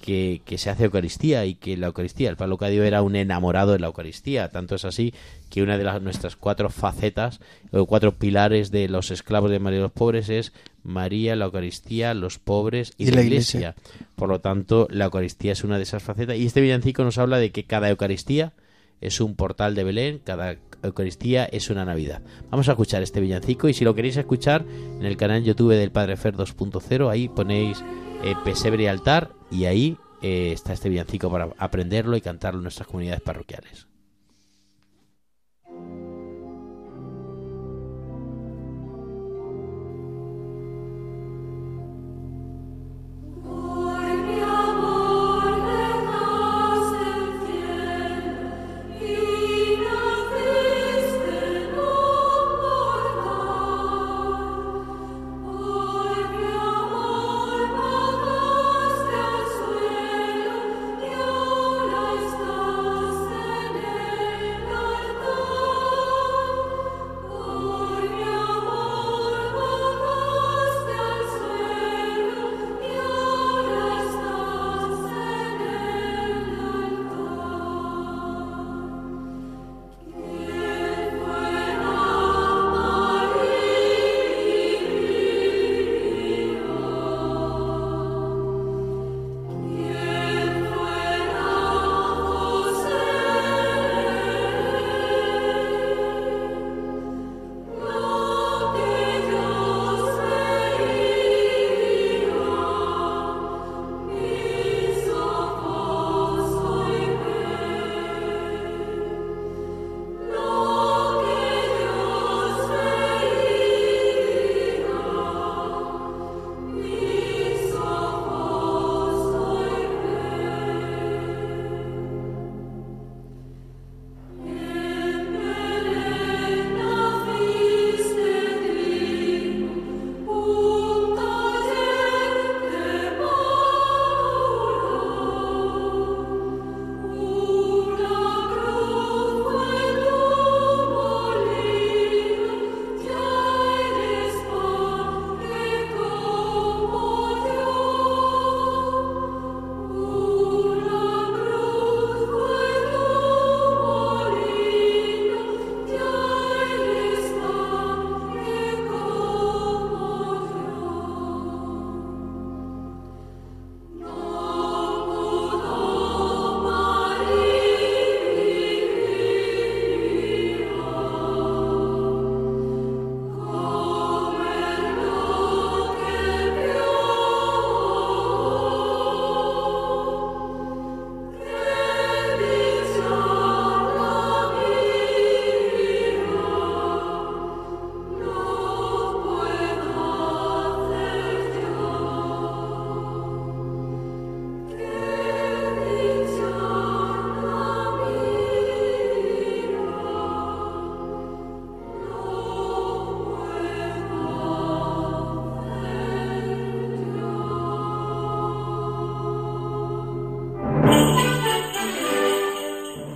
que, 0.00 0.42
que 0.44 0.58
se 0.58 0.70
hace 0.70 0.84
Eucaristía 0.84 1.44
y 1.46 1.54
que 1.54 1.76
la 1.76 1.88
Eucaristía, 1.88 2.30
el 2.30 2.36
Pablo 2.36 2.58
Cadio 2.58 2.84
era 2.84 3.02
un 3.02 3.16
enamorado 3.16 3.72
de 3.72 3.78
la 3.78 3.88
Eucaristía. 3.88 4.50
Tanto 4.50 4.74
es 4.74 4.84
así 4.84 5.14
que 5.50 5.62
una 5.62 5.78
de 5.78 5.84
las, 5.84 6.02
nuestras 6.02 6.36
cuatro 6.36 6.70
facetas 6.70 7.40
o 7.72 7.86
cuatro 7.86 8.12
pilares 8.12 8.70
de 8.70 8.88
los 8.88 9.10
esclavos 9.10 9.50
de 9.50 9.58
María 9.58 9.78
y 9.78 9.82
los 9.82 9.92
pobres 9.92 10.28
es 10.28 10.52
María, 10.82 11.36
la 11.36 11.46
Eucaristía, 11.46 12.14
los 12.14 12.38
pobres 12.38 12.92
y, 12.96 13.10
la, 13.10 13.22
iglesia. 13.22 13.74
Por 14.14 14.28
lo 14.28 14.40
tanto, 14.40 14.86
la 14.90 15.06
Eucaristía 15.06 15.52
es 15.52 15.64
una 15.64 15.76
de 15.76 15.82
esas 15.82 16.02
facetas. 16.02 16.36
Y 16.36 16.46
este 16.46 16.60
villancico 16.60 17.02
nos 17.04 17.18
habla 17.18 17.38
de 17.38 17.50
que 17.50 17.64
cada 17.64 17.90
Eucaristía 17.90 18.52
es 19.00 19.20
un 19.20 19.36
portal 19.36 19.74
de 19.74 19.84
Belén, 19.84 20.20
cada 20.22 20.56
Eucaristía 20.82 21.44
es 21.44 21.70
una 21.70 21.84
Navidad. 21.84 22.22
Vamos 22.50 22.68
a 22.68 22.72
escuchar 22.72 23.02
este 23.02 23.20
villancico 23.20 23.68
y 23.68 23.74
si 23.74 23.84
lo 23.84 23.94
queréis 23.94 24.16
escuchar 24.16 24.64
en 24.98 25.04
el 25.04 25.16
canal 25.16 25.44
YouTube 25.44 25.74
del 25.74 25.90
Padre 25.90 26.16
Fer 26.16 26.34
2.0, 26.34 27.10
ahí 27.10 27.28
ponéis 27.28 27.82
eh, 28.24 28.34
Pesebre 28.44 28.84
y 28.84 28.86
Altar 28.86 29.30
y 29.50 29.64
ahí 29.64 29.96
eh, 30.22 30.52
está 30.52 30.72
este 30.72 30.88
villancico 30.88 31.30
para 31.30 31.50
aprenderlo 31.58 32.16
y 32.16 32.20
cantarlo 32.20 32.60
en 32.60 32.64
nuestras 32.64 32.88
comunidades 32.88 33.20
parroquiales. 33.20 33.86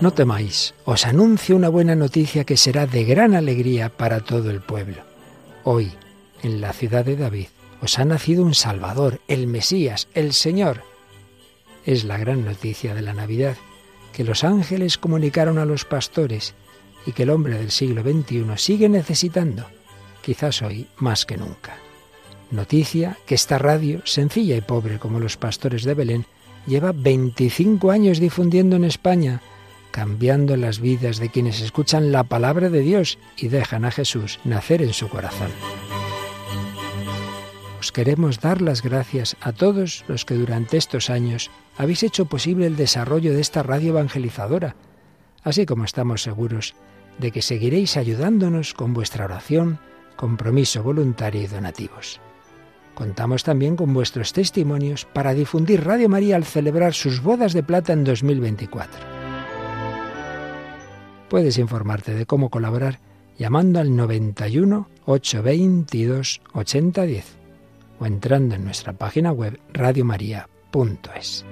No 0.00 0.12
temáis, 0.12 0.72
os 0.86 1.04
anuncio 1.04 1.54
una 1.54 1.68
buena 1.68 1.94
noticia 1.94 2.44
que 2.44 2.56
será 2.56 2.86
de 2.86 3.04
gran 3.04 3.34
alegría 3.34 3.90
para 3.90 4.20
todo 4.20 4.50
el 4.50 4.62
pueblo. 4.62 5.02
Hoy, 5.62 5.92
en 6.42 6.62
la 6.62 6.72
ciudad 6.72 7.04
de 7.04 7.16
David, 7.16 7.48
os 7.82 7.98
ha 7.98 8.06
nacido 8.06 8.42
un 8.42 8.54
Salvador, 8.54 9.20
el 9.28 9.46
Mesías, 9.46 10.08
el 10.14 10.32
Señor. 10.32 10.84
Es 11.84 12.04
la 12.04 12.16
gran 12.16 12.46
noticia 12.46 12.94
de 12.94 13.02
la 13.02 13.12
Navidad, 13.12 13.56
que 14.14 14.24
los 14.24 14.42
ángeles 14.42 14.96
comunicaron 14.96 15.58
a 15.58 15.66
los 15.66 15.84
pastores 15.84 16.54
y 17.04 17.12
que 17.12 17.24
el 17.24 17.30
hombre 17.30 17.58
del 17.58 17.70
siglo 17.70 18.02
XXI 18.02 18.44
sigue 18.56 18.88
necesitando, 18.88 19.66
quizás 20.22 20.62
hoy 20.62 20.86
más 20.96 21.26
que 21.26 21.36
nunca. 21.36 21.76
Noticia 22.50 23.18
que 23.26 23.34
esta 23.34 23.58
radio, 23.58 24.00
sencilla 24.06 24.56
y 24.56 24.62
pobre 24.62 24.98
como 24.98 25.20
los 25.20 25.36
pastores 25.36 25.84
de 25.84 25.92
Belén, 25.92 26.24
lleva 26.66 26.92
25 26.92 27.90
años 27.90 28.18
difundiendo 28.18 28.76
en 28.76 28.84
España, 28.84 29.42
cambiando 29.90 30.56
las 30.56 30.80
vidas 30.80 31.18
de 31.18 31.28
quienes 31.28 31.60
escuchan 31.60 32.12
la 32.12 32.24
palabra 32.24 32.70
de 32.70 32.80
Dios 32.80 33.18
y 33.36 33.48
dejan 33.48 33.84
a 33.84 33.90
Jesús 33.90 34.38
nacer 34.44 34.82
en 34.82 34.92
su 34.92 35.08
corazón. 35.08 35.50
Os 37.80 37.92
queremos 37.92 38.40
dar 38.40 38.60
las 38.60 38.82
gracias 38.82 39.36
a 39.40 39.52
todos 39.52 40.04
los 40.06 40.24
que 40.24 40.34
durante 40.34 40.76
estos 40.76 41.08
años 41.08 41.50
habéis 41.78 42.02
hecho 42.02 42.26
posible 42.26 42.66
el 42.66 42.76
desarrollo 42.76 43.32
de 43.32 43.40
esta 43.40 43.62
radio 43.62 43.90
evangelizadora, 43.90 44.76
así 45.42 45.64
como 45.64 45.84
estamos 45.84 46.22
seguros 46.22 46.74
de 47.18 47.30
que 47.30 47.42
seguiréis 47.42 47.96
ayudándonos 47.96 48.74
con 48.74 48.92
vuestra 48.92 49.24
oración, 49.24 49.78
compromiso 50.16 50.82
voluntario 50.82 51.42
y 51.42 51.46
donativos. 51.46 52.20
Contamos 52.94 53.44
también 53.44 53.76
con 53.76 53.94
vuestros 53.94 54.32
testimonios 54.34 55.06
para 55.06 55.32
difundir 55.32 55.84
Radio 55.84 56.08
María 56.08 56.36
al 56.36 56.44
celebrar 56.44 56.92
sus 56.92 57.22
bodas 57.22 57.54
de 57.54 57.62
plata 57.62 57.94
en 57.94 58.04
2024. 58.04 59.19
Puedes 61.30 61.56
informarte 61.58 62.12
de 62.12 62.26
cómo 62.26 62.50
colaborar 62.50 62.98
llamando 63.38 63.78
al 63.78 63.94
91 63.94 64.88
822 65.06 66.42
8010 66.52 67.24
o 68.00 68.06
entrando 68.06 68.56
en 68.56 68.64
nuestra 68.64 68.92
página 68.94 69.30
web 69.30 69.60
radiomaria.es. 69.72 71.44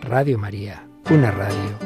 Radio 0.00 0.38
María, 0.38 0.88
una 1.08 1.30
radio. 1.30 1.78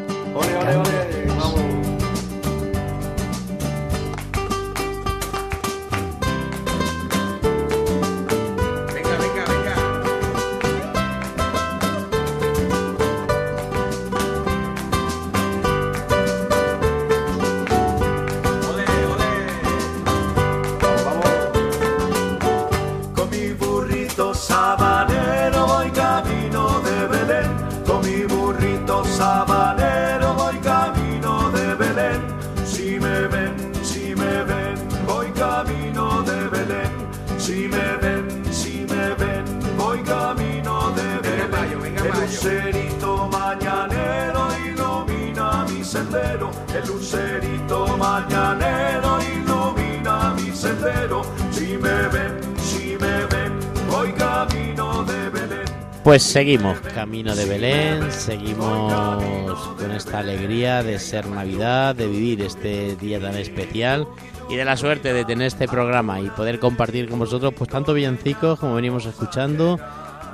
Mañanero 43.30 44.48
ilumina 44.66 45.64
mi 45.68 45.84
sendero. 45.84 46.50
El 46.74 46.86
lucerito 46.88 47.96
mañanero 47.96 49.18
ilumina 49.36 50.34
mi 50.34 50.50
sendero. 50.52 51.22
Si 51.50 51.76
me 51.76 52.08
ven, 52.08 52.40
si 52.58 52.96
me 53.00 53.24
ven, 53.26 53.58
voy 53.90 54.12
camino 54.12 55.04
de 55.04 55.30
Belén. 55.30 55.64
Pues 56.04 56.22
seguimos 56.22 56.78
camino 56.94 57.34
de 57.34 57.44
Belén, 57.44 58.12
seguimos 58.12 59.58
con 59.78 59.90
esta 59.90 60.20
alegría 60.20 60.82
de 60.82 60.98
ser 60.98 61.26
Navidad, 61.26 61.94
de 61.94 62.06
vivir 62.06 62.42
este 62.42 62.96
día 62.96 63.20
tan 63.20 63.36
especial 63.36 64.06
y 64.48 64.56
de 64.56 64.64
la 64.64 64.76
suerte 64.76 65.12
de 65.12 65.24
tener 65.24 65.48
este 65.48 65.68
programa 65.68 66.20
y 66.20 66.30
poder 66.30 66.58
compartir 66.58 67.08
con 67.08 67.18
vosotros 67.18 67.52
pues 67.54 67.68
tanto 67.68 67.92
villancicos 67.92 68.58
como 68.58 68.74
venimos 68.76 69.04
escuchando 69.04 69.78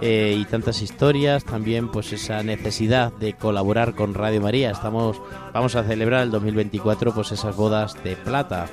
eh, 0.00 0.36
y 0.38 0.44
tantas 0.44 0.82
historias, 0.82 1.44
también 1.44 1.88
pues 1.88 2.12
esa 2.12 2.42
necesidad 2.42 3.12
de 3.12 3.34
colaborar 3.34 3.94
con 3.94 4.14
Radio 4.14 4.40
María. 4.40 4.70
Estamos 4.70 5.20
vamos 5.52 5.76
a 5.76 5.84
celebrar 5.84 6.24
el 6.24 6.30
2024 6.30 7.14
pues 7.14 7.32
esas 7.32 7.56
bodas 7.56 8.02
de 8.02 8.16
plata. 8.16 8.66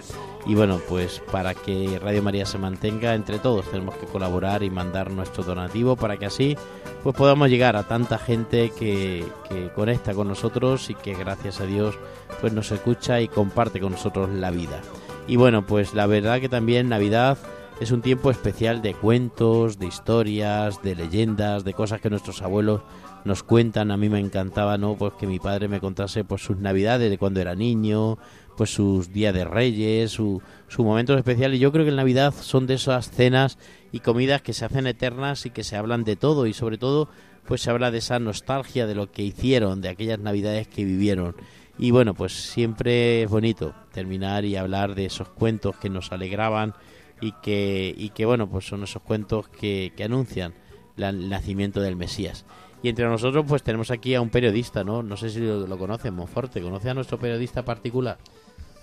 Y 0.45 0.55
bueno, 0.55 0.79
pues 0.89 1.21
para 1.31 1.53
que 1.53 1.99
Radio 2.01 2.23
María 2.23 2.47
se 2.47 2.57
mantenga 2.57 3.13
entre 3.13 3.37
todos 3.37 3.69
tenemos 3.69 3.95
que 3.95 4.07
colaborar 4.07 4.63
y 4.63 4.71
mandar 4.71 5.11
nuestro 5.11 5.43
donativo 5.43 5.95
para 5.95 6.17
que 6.17 6.25
así 6.25 6.57
pues 7.03 7.15
podamos 7.15 7.49
llegar 7.49 7.75
a 7.75 7.83
tanta 7.83 8.17
gente 8.17 8.71
que, 8.71 9.23
que 9.47 9.69
conecta 9.75 10.13
con 10.13 10.27
nosotros 10.27 10.89
y 10.89 10.95
que 10.95 11.13
gracias 11.13 11.61
a 11.61 11.65
Dios 11.65 11.95
pues 12.39 12.53
nos 12.53 12.71
escucha 12.71 13.21
y 13.21 13.27
comparte 13.27 13.79
con 13.79 13.91
nosotros 13.91 14.29
la 14.29 14.49
vida. 14.49 14.81
Y 15.27 15.35
bueno, 15.35 15.65
pues 15.65 15.93
la 15.93 16.07
verdad 16.07 16.41
que 16.41 16.49
también 16.49 16.89
Navidad 16.89 17.37
es 17.81 17.89
un 17.89 18.03
tiempo 18.03 18.29
especial 18.29 18.83
de 18.83 18.93
cuentos, 18.93 19.79
de 19.79 19.87
historias, 19.87 20.83
de 20.83 20.93
leyendas, 20.93 21.63
de 21.63 21.73
cosas 21.73 21.99
que 21.99 22.11
nuestros 22.11 22.43
abuelos 22.43 22.81
nos 23.25 23.41
cuentan. 23.41 23.89
A 23.89 23.97
mí 23.97 24.07
me 24.07 24.19
encantaba, 24.19 24.77
¿no? 24.77 24.95
Pues 24.95 25.13
que 25.13 25.25
mi 25.25 25.39
padre 25.39 25.67
me 25.67 25.79
contase 25.79 26.23
pues 26.23 26.43
sus 26.43 26.57
navidades 26.57 27.09
de 27.09 27.17
cuando 27.17 27.41
era 27.41 27.55
niño, 27.55 28.19
pues 28.55 28.71
sus 28.71 29.11
días 29.11 29.33
de 29.33 29.45
reyes, 29.45 30.11
su, 30.11 30.43
su 30.67 30.83
momentos 30.83 31.17
especiales. 31.17 31.57
Y 31.57 31.59
yo 31.59 31.71
creo 31.71 31.83
que 31.83 31.89
en 31.89 31.95
Navidad 31.95 32.35
son 32.39 32.67
de 32.67 32.75
esas 32.75 33.09
cenas 33.09 33.57
y 33.91 34.01
comidas 34.01 34.43
que 34.43 34.53
se 34.53 34.63
hacen 34.63 34.85
eternas 34.85 35.47
y 35.47 35.49
que 35.49 35.63
se 35.63 35.75
hablan 35.75 36.03
de 36.03 36.15
todo 36.15 36.45
y 36.45 36.53
sobre 36.53 36.77
todo 36.77 37.09
pues 37.47 37.61
se 37.61 37.71
habla 37.71 37.89
de 37.89 37.97
esa 37.97 38.19
nostalgia 38.19 38.85
de 38.85 38.93
lo 38.93 39.11
que 39.11 39.23
hicieron, 39.23 39.81
de 39.81 39.89
aquellas 39.89 40.19
navidades 40.19 40.67
que 40.67 40.85
vivieron. 40.85 41.35
Y 41.79 41.89
bueno, 41.89 42.13
pues 42.13 42.33
siempre 42.33 43.23
es 43.23 43.29
bonito 43.31 43.73
terminar 43.91 44.45
y 44.45 44.55
hablar 44.55 44.93
de 44.93 45.05
esos 45.05 45.29
cuentos 45.29 45.77
que 45.77 45.89
nos 45.89 46.11
alegraban 46.11 46.75
y 47.21 47.31
que, 47.43 47.93
y 47.97 48.09
que 48.09 48.25
bueno, 48.25 48.49
pues 48.49 48.65
son 48.65 48.83
esos 48.83 49.01
cuentos 49.01 49.47
que, 49.47 49.93
que 49.95 50.03
anuncian 50.03 50.53
la- 50.97 51.09
el 51.09 51.29
nacimiento 51.29 51.79
del 51.81 51.95
Mesías. 51.95 52.45
Y 52.83 52.89
entre 52.89 53.05
nosotros 53.07 53.45
pues 53.47 53.61
tenemos 53.63 53.91
aquí 53.91 54.15
a 54.15 54.21
un 54.21 54.29
periodista, 54.29 54.83
¿no? 54.83 55.03
No 55.03 55.15
sé 55.15 55.29
si 55.29 55.39
lo, 55.39 55.67
lo 55.67 55.77
conocen, 55.77 56.15
Monforte. 56.15 56.61
¿Conoce 56.61 56.89
a 56.89 56.93
nuestro 56.95 57.19
periodista 57.19 57.63
particular? 57.63 58.17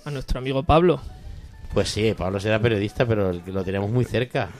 A 0.05 0.11
nuestro 0.11 0.39
amigo 0.39 0.62
Pablo. 0.62 1.01
Pues 1.74 1.89
sí, 1.91 2.14
Pablo 2.16 2.39
será 2.41 2.61
periodista, 2.61 3.05
pero 3.07 3.32
lo 3.32 3.64
tenemos 3.64 3.91
muy 3.91 4.05
cerca, 4.05 4.51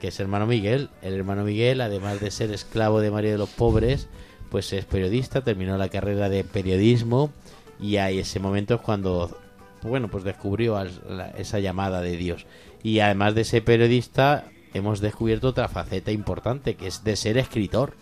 que 0.00 0.08
es 0.08 0.20
hermano 0.20 0.46
Miguel. 0.46 0.90
El 1.00 1.14
hermano 1.14 1.42
Miguel, 1.42 1.80
además 1.80 2.20
de 2.20 2.30
ser 2.30 2.52
esclavo 2.52 3.00
de 3.00 3.10
María 3.10 3.32
de 3.32 3.38
los 3.38 3.48
Pobres, 3.48 4.08
pues 4.50 4.72
es 4.74 4.84
periodista, 4.84 5.42
terminó 5.42 5.76
la 5.78 5.88
carrera 5.88 6.28
de 6.28 6.44
periodismo 6.44 7.32
y 7.80 7.96
ahí 7.96 8.18
ese 8.18 8.38
momento 8.38 8.74
es 8.74 8.80
cuando, 8.82 9.36
bueno, 9.90 10.08
pues 10.08 10.24
descubrió 10.24 10.82
la- 11.08 11.30
esa 11.30 11.58
llamada 11.58 12.00
de 12.00 12.16
Dios. 12.16 12.46
Y 12.82 13.00
además 13.00 13.34
de 13.34 13.44
ser 13.44 13.64
periodista, 13.64 14.44
hemos 14.74 15.00
descubierto 15.00 15.48
otra 15.48 15.68
faceta 15.68 16.10
importante, 16.10 16.74
que 16.74 16.86
es 16.86 17.04
de 17.04 17.16
ser 17.16 17.38
escritor. 17.38 17.94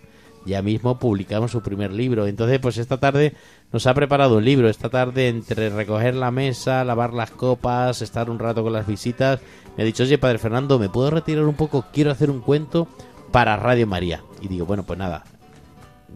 Ya 0.46 0.62
mismo 0.62 0.98
publicamos 0.98 1.50
su 1.50 1.60
primer 1.60 1.92
libro. 1.92 2.26
Entonces, 2.26 2.58
pues 2.60 2.78
esta 2.78 2.98
tarde 2.98 3.34
nos 3.72 3.86
ha 3.86 3.92
preparado 3.92 4.38
un 4.38 4.44
libro. 4.44 4.70
Esta 4.70 4.88
tarde, 4.88 5.28
entre 5.28 5.68
recoger 5.68 6.14
la 6.14 6.30
mesa, 6.30 6.82
lavar 6.84 7.12
las 7.12 7.30
copas, 7.30 8.00
estar 8.00 8.30
un 8.30 8.38
rato 8.38 8.62
con 8.62 8.72
las 8.72 8.86
visitas, 8.86 9.40
me 9.76 9.82
ha 9.82 9.86
dicho, 9.86 10.02
oye, 10.04 10.16
padre 10.16 10.38
Fernando, 10.38 10.78
¿me 10.78 10.88
puedo 10.88 11.10
retirar 11.10 11.44
un 11.44 11.54
poco? 11.56 11.84
Quiero 11.92 12.10
hacer 12.10 12.30
un 12.30 12.40
cuento 12.40 12.88
para 13.32 13.56
Radio 13.56 13.86
María. 13.86 14.22
Y 14.40 14.48
digo, 14.48 14.64
bueno, 14.64 14.82
pues 14.84 14.98
nada, 14.98 15.24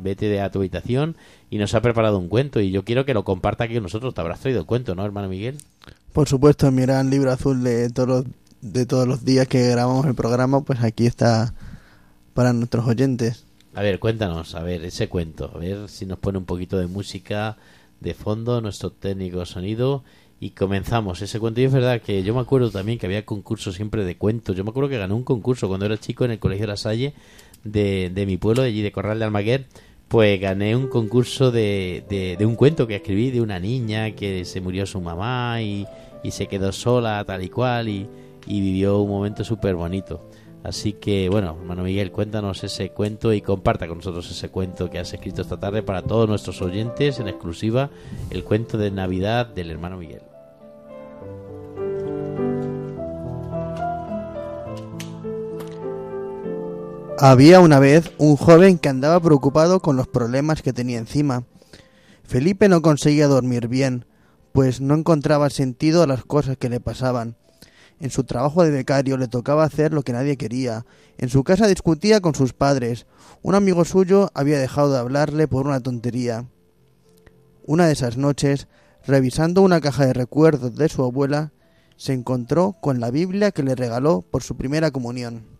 vete 0.03 0.29
de 0.29 0.41
a 0.41 0.51
tu 0.51 0.59
habitación 0.61 1.17
y 1.51 1.59
nos 1.59 1.75
ha 1.75 1.83
preparado 1.83 2.19
un 2.19 2.29
cuento. 2.29 2.61
Y 2.61 2.71
yo 2.71 2.85
quiero 2.85 3.05
que 3.05 3.15
lo 3.15 3.25
comparta 3.25 3.65
aquí 3.65 3.75
con 3.75 3.85
nosotros. 3.85 4.15
Te 4.15 4.21
habrás 4.21 4.41
traído 4.41 4.61
el 4.61 4.67
cuento, 4.67 4.95
¿no, 4.95 5.05
hermano 5.05 5.29
Miguel? 5.29 5.59
Por 6.13 6.29
supuesto, 6.29 6.71
mi 6.71 6.83
gran 6.83 7.11
libro 7.11 7.31
azul 7.33 7.63
de 7.63 7.91
todos 7.91 8.09
los, 8.09 8.25
de 8.61 8.87
todos 8.87 9.07
los 9.07 9.25
días 9.25 9.49
que 9.49 9.69
grabamos 9.69 10.07
el 10.07 10.15
programa, 10.15 10.63
pues 10.63 10.83
aquí 10.83 11.07
está 11.07 11.55
para 12.35 12.53
nuestros 12.53 12.87
oyentes. 12.87 13.45
A 13.75 13.83
ver, 13.83 13.99
cuéntanos, 13.99 14.55
a 14.55 14.63
ver, 14.63 14.85
ese 14.85 15.09
cuento. 15.09 15.51
A 15.55 15.59
ver 15.59 15.89
si 15.89 16.07
nos 16.07 16.19
pone 16.19 16.39
un 16.39 16.45
poquito 16.45 16.79
de 16.79 16.87
música 16.87 17.57
de 18.01 18.15
fondo, 18.15 18.61
nuestro 18.61 18.91
técnico 18.91 19.41
de 19.41 19.47
sonido. 19.47 20.05
Y 20.41 20.51
comenzamos 20.51 21.23
ese 21.23 21.41
cuento. 21.41 21.61
Y 21.61 21.65
es 21.65 21.73
verdad 21.73 22.01
que 22.01 22.23
yo 22.23 22.35
me 22.35 22.41
acuerdo 22.41 22.71
también 22.71 22.99
que 22.99 23.07
había 23.07 23.25
concursos 23.25 23.75
siempre 23.75 24.05
de 24.05 24.17
cuentos. 24.17 24.57
Yo 24.57 24.63
me 24.63 24.71
acuerdo 24.71 24.91
que 24.91 24.99
gané 24.99 25.15
un 25.15 25.25
concurso 25.25 25.69
cuando 25.69 25.87
era 25.87 25.99
chico 25.99 26.25
en 26.25 26.33
el 26.33 26.39
Colegio 26.39 26.67
La 26.67 26.77
Salle 26.77 27.15
de, 27.65 28.11
de 28.15 28.27
mi 28.27 28.37
pueblo, 28.37 28.62
de 28.62 28.69
allí 28.69 28.83
de 28.83 28.93
Corral 28.93 29.19
de 29.19 29.25
Almaguer. 29.25 29.67
Pues 30.09 30.41
gané 30.41 30.77
un 30.77 30.89
concurso 30.89 31.51
de, 31.51 32.05
de, 32.39 32.47
un 32.47 32.55
cuento 32.55 32.87
que 32.87 32.97
escribí 32.97 33.31
de 33.31 33.41
una 33.41 33.59
niña 33.59 34.12
que 34.12 34.45
se 34.45 34.61
murió 34.61 34.87
su 34.87 35.01
mamá 35.01 35.61
y, 35.61 35.87
y 36.23 36.31
se 36.31 36.47
quedó 36.47 36.71
sola, 36.73 37.25
tal 37.25 37.43
y 37.43 37.49
cual, 37.49 37.89
y, 37.89 38.07
y 38.47 38.61
vivió 38.61 39.01
un 39.01 39.11
momento 39.11 39.43
súper 39.43 39.75
bonito. 39.75 40.31
Así 40.62 40.95
que, 40.95 41.29
bueno, 41.29 41.57
hermano 41.61 41.83
Miguel, 41.83 42.11
cuéntanos 42.11 42.65
ese 42.65 42.91
cuento 42.91 43.33
y 43.33 43.41
comparta 43.41 43.87
con 43.87 43.99
nosotros 43.99 44.31
ese 44.31 44.49
cuento 44.49 44.89
que 44.89 44.99
has 44.99 45.12
escrito 45.12 45.43
esta 45.43 45.59
tarde 45.59 45.83
para 45.83 46.03
todos 46.03 46.29
nuestros 46.29 46.62
oyentes 46.62 47.19
en 47.19 47.29
exclusiva, 47.29 47.91
el 48.31 48.45
cuento 48.45 48.79
de 48.79 48.91
Navidad 48.91 49.47
del 49.47 49.71
hermano 49.71 49.99
Miguel. 49.99 50.23
Había 57.27 57.61
una 57.61 57.79
vez 57.79 58.12
un 58.18 58.37
joven 58.37 58.77
que 58.77 58.91
andaba 58.91 59.18
preocupado 59.18 59.81
con 59.81 59.97
los 59.97 60.07
problemas 60.07 60.61
que 60.61 60.75
tenía 60.75 60.99
encima. 60.99 61.45
Felipe 62.22 62.68
no 62.68 62.83
conseguía 62.83 63.29
dormir 63.29 63.66
bien, 63.66 64.05
pues 64.53 64.83
no 64.83 64.95
encontraba 64.95 65.49
sentido 65.49 66.03
a 66.03 66.07
las 66.07 66.27
cosas 66.27 66.59
que 66.59 66.68
le 66.68 66.81
pasaban. 66.81 67.39
En 67.99 68.11
su 68.11 68.25
trabajo 68.25 68.62
de 68.62 68.70
becario 68.70 69.16
le 69.16 69.27
tocaba 69.27 69.64
hacer 69.64 69.95
lo 69.95 70.03
que 70.03 70.12
nadie 70.12 70.37
quería. 70.37 70.85
En 71.16 71.31
su 71.31 71.45
casa 71.45 71.66
discutía 71.66 72.20
con 72.20 72.35
sus 72.35 72.53
padres. 72.53 73.07
Un 73.41 73.55
amigo 73.55 73.87
suyo 73.87 74.31
había 74.35 74.59
dejado 74.59 74.93
de 74.93 74.99
hablarle 74.99 75.49
por 75.49 75.66
una 75.66 75.81
tontería. 75.81 76.45
Una 77.64 77.87
de 77.87 77.95
esas 77.95 78.18
noches, 78.18 78.68
revisando 79.07 79.62
una 79.62 79.81
caja 79.81 80.05
de 80.05 80.12
recuerdos 80.12 80.75
de 80.75 80.91
su 80.91 81.03
abuela, 81.03 81.53
se 81.97 82.12
encontró 82.12 82.77
con 82.83 83.01
la 83.01 83.11
Biblia 83.11 83.51
que 83.51 83.62
le 83.62 83.75
regaló 83.75 84.20
por 84.20 84.43
su 84.43 84.59
primera 84.59 84.91
comunión. 84.91 85.54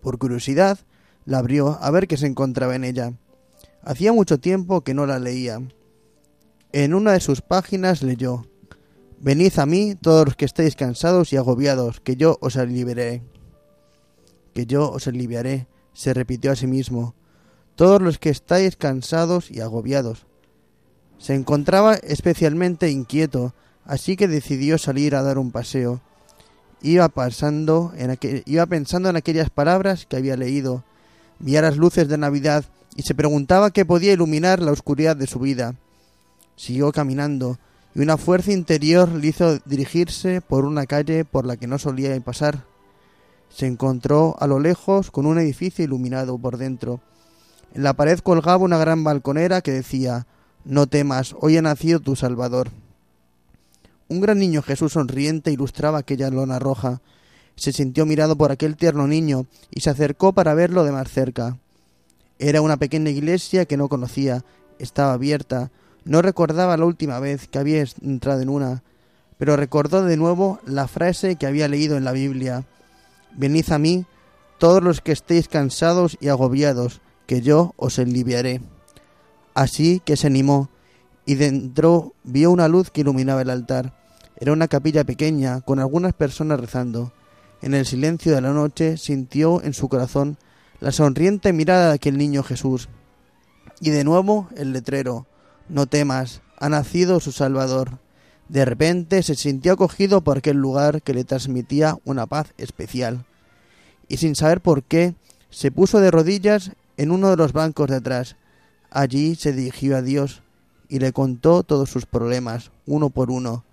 Por 0.00 0.18
curiosidad, 0.18 0.78
la 1.24 1.38
abrió 1.38 1.78
a 1.80 1.90
ver 1.90 2.08
qué 2.08 2.16
se 2.16 2.26
encontraba 2.26 2.74
en 2.74 2.84
ella. 2.84 3.12
Hacía 3.82 4.12
mucho 4.12 4.38
tiempo 4.38 4.82
que 4.82 4.94
no 4.94 5.06
la 5.06 5.18
leía. 5.18 5.60
En 6.72 6.94
una 6.94 7.12
de 7.12 7.20
sus 7.20 7.40
páginas 7.40 8.02
leyó 8.02 8.44
Venid 9.22 9.58
a 9.58 9.66
mí 9.66 9.96
todos 10.00 10.24
los 10.24 10.34
que 10.34 10.46
estéis 10.46 10.76
cansados 10.76 11.34
y 11.34 11.36
agobiados, 11.36 12.00
que 12.00 12.16
yo 12.16 12.38
os 12.40 12.56
aliviaré. 12.56 13.22
Que 14.54 14.64
yo 14.64 14.90
os 14.90 15.06
aliviaré, 15.06 15.66
se 15.92 16.14
repitió 16.14 16.52
a 16.52 16.56
sí 16.56 16.66
mismo. 16.66 17.14
Todos 17.74 18.00
los 18.00 18.18
que 18.18 18.30
estáis 18.30 18.76
cansados 18.76 19.50
y 19.50 19.60
agobiados. 19.60 20.26
Se 21.18 21.34
encontraba 21.34 21.96
especialmente 21.96 22.90
inquieto, 22.90 23.54
así 23.84 24.16
que 24.16 24.26
decidió 24.26 24.78
salir 24.78 25.14
a 25.14 25.22
dar 25.22 25.36
un 25.36 25.52
paseo. 25.52 26.00
Iba, 26.82 27.12
en 27.96 28.18
iba 28.46 28.66
pensando 28.66 29.08
en 29.08 29.16
aquellas 29.16 29.50
palabras 29.50 30.06
que 30.06 30.16
había 30.16 30.36
leído, 30.36 30.82
veía 31.38 31.62
las 31.62 31.76
luces 31.76 32.08
de 32.08 32.18
Navidad 32.18 32.64
y 32.96 33.02
se 33.02 33.14
preguntaba 33.14 33.70
qué 33.70 33.84
podía 33.84 34.12
iluminar 34.12 34.60
la 34.60 34.72
oscuridad 34.72 35.16
de 35.16 35.26
su 35.26 35.38
vida. 35.38 35.74
Siguió 36.56 36.92
caminando, 36.92 37.58
y 37.94 38.00
una 38.00 38.16
fuerza 38.16 38.52
interior 38.52 39.08
le 39.08 39.28
hizo 39.28 39.58
dirigirse 39.64 40.40
por 40.40 40.64
una 40.64 40.86
calle 40.86 41.24
por 41.24 41.44
la 41.44 41.56
que 41.56 41.66
no 41.66 41.78
solía 41.78 42.18
pasar. 42.20 42.64
Se 43.50 43.66
encontró 43.66 44.36
a 44.38 44.46
lo 44.46 44.60
lejos 44.60 45.10
con 45.10 45.26
un 45.26 45.38
edificio 45.38 45.84
iluminado 45.84 46.38
por 46.38 46.56
dentro. 46.56 47.00
En 47.74 47.82
la 47.82 47.94
pared 47.94 48.18
colgaba 48.20 48.64
una 48.64 48.78
gran 48.78 49.02
balconera 49.02 49.60
que 49.60 49.72
decía 49.72 50.26
No 50.64 50.86
temas, 50.86 51.34
hoy 51.40 51.56
ha 51.56 51.62
nacido 51.62 52.00
tu 52.00 52.16
Salvador. 52.16 52.70
Un 54.10 54.20
gran 54.20 54.40
niño 54.40 54.60
Jesús 54.60 54.94
sonriente 54.94 55.52
ilustraba 55.52 55.98
aquella 55.98 56.30
lona 56.30 56.58
roja. 56.58 57.00
Se 57.54 57.72
sintió 57.72 58.06
mirado 58.06 58.36
por 58.36 58.50
aquel 58.50 58.76
tierno 58.76 59.06
niño 59.06 59.46
y 59.70 59.82
se 59.82 59.90
acercó 59.90 60.32
para 60.32 60.52
verlo 60.52 60.82
de 60.82 60.90
más 60.90 61.08
cerca. 61.08 61.58
Era 62.40 62.60
una 62.60 62.76
pequeña 62.76 63.10
iglesia 63.10 63.66
que 63.66 63.76
no 63.76 63.88
conocía, 63.88 64.44
estaba 64.80 65.12
abierta, 65.12 65.70
no 66.04 66.22
recordaba 66.22 66.76
la 66.76 66.86
última 66.86 67.20
vez 67.20 67.46
que 67.46 67.60
había 67.60 67.84
entrado 68.02 68.40
en 68.40 68.48
una, 68.48 68.82
pero 69.38 69.56
recordó 69.56 70.02
de 70.02 70.16
nuevo 70.16 70.58
la 70.66 70.88
frase 70.88 71.36
que 71.36 71.46
había 71.46 71.68
leído 71.68 71.96
en 71.96 72.02
la 72.02 72.10
Biblia. 72.10 72.64
Venid 73.36 73.70
a 73.70 73.78
mí, 73.78 74.06
todos 74.58 74.82
los 74.82 75.00
que 75.00 75.12
estéis 75.12 75.46
cansados 75.46 76.18
y 76.20 76.30
agobiados, 76.30 77.00
que 77.28 77.42
yo 77.42 77.74
os 77.76 78.00
aliviaré. 78.00 78.60
Así 79.54 80.02
que 80.04 80.16
se 80.16 80.26
animó, 80.26 80.68
y 81.26 81.36
dentro 81.36 82.12
vio 82.24 82.50
una 82.50 82.66
luz 82.66 82.90
que 82.90 83.02
iluminaba 83.02 83.42
el 83.42 83.50
altar. 83.50 83.99
Era 84.40 84.54
una 84.54 84.68
capilla 84.68 85.04
pequeña, 85.04 85.60
con 85.60 85.80
algunas 85.80 86.14
personas 86.14 86.58
rezando. 86.58 87.12
En 87.60 87.74
el 87.74 87.84
silencio 87.84 88.34
de 88.34 88.40
la 88.40 88.54
noche 88.54 88.96
sintió 88.96 89.62
en 89.62 89.74
su 89.74 89.90
corazón 89.90 90.38
la 90.80 90.92
sonriente 90.92 91.52
mirada 91.52 91.88
de 91.88 91.94
aquel 91.94 92.16
niño 92.16 92.42
Jesús. 92.42 92.88
Y 93.80 93.90
de 93.90 94.02
nuevo 94.02 94.48
el 94.56 94.72
letrero, 94.72 95.26
no 95.68 95.86
temas, 95.86 96.40
ha 96.58 96.70
nacido 96.70 97.20
su 97.20 97.32
Salvador. 97.32 97.98
De 98.48 98.64
repente 98.64 99.22
se 99.22 99.34
sintió 99.34 99.74
acogido 99.74 100.22
por 100.22 100.38
aquel 100.38 100.56
lugar 100.56 101.02
que 101.02 101.12
le 101.12 101.24
transmitía 101.24 101.98
una 102.06 102.26
paz 102.26 102.54
especial. 102.56 103.26
Y 104.08 104.16
sin 104.16 104.36
saber 104.36 104.62
por 104.62 104.82
qué, 104.82 105.14
se 105.50 105.70
puso 105.70 106.00
de 106.00 106.10
rodillas 106.10 106.72
en 106.96 107.10
uno 107.10 107.28
de 107.28 107.36
los 107.36 107.52
bancos 107.52 107.90
de 107.90 107.96
atrás. 107.96 108.36
Allí 108.90 109.34
se 109.34 109.52
dirigió 109.52 109.98
a 109.98 110.02
Dios 110.02 110.42
y 110.88 110.98
le 110.98 111.12
contó 111.12 111.62
todos 111.62 111.90
sus 111.90 112.06
problemas, 112.06 112.70
uno 112.86 113.10
por 113.10 113.30
uno. 113.30 113.64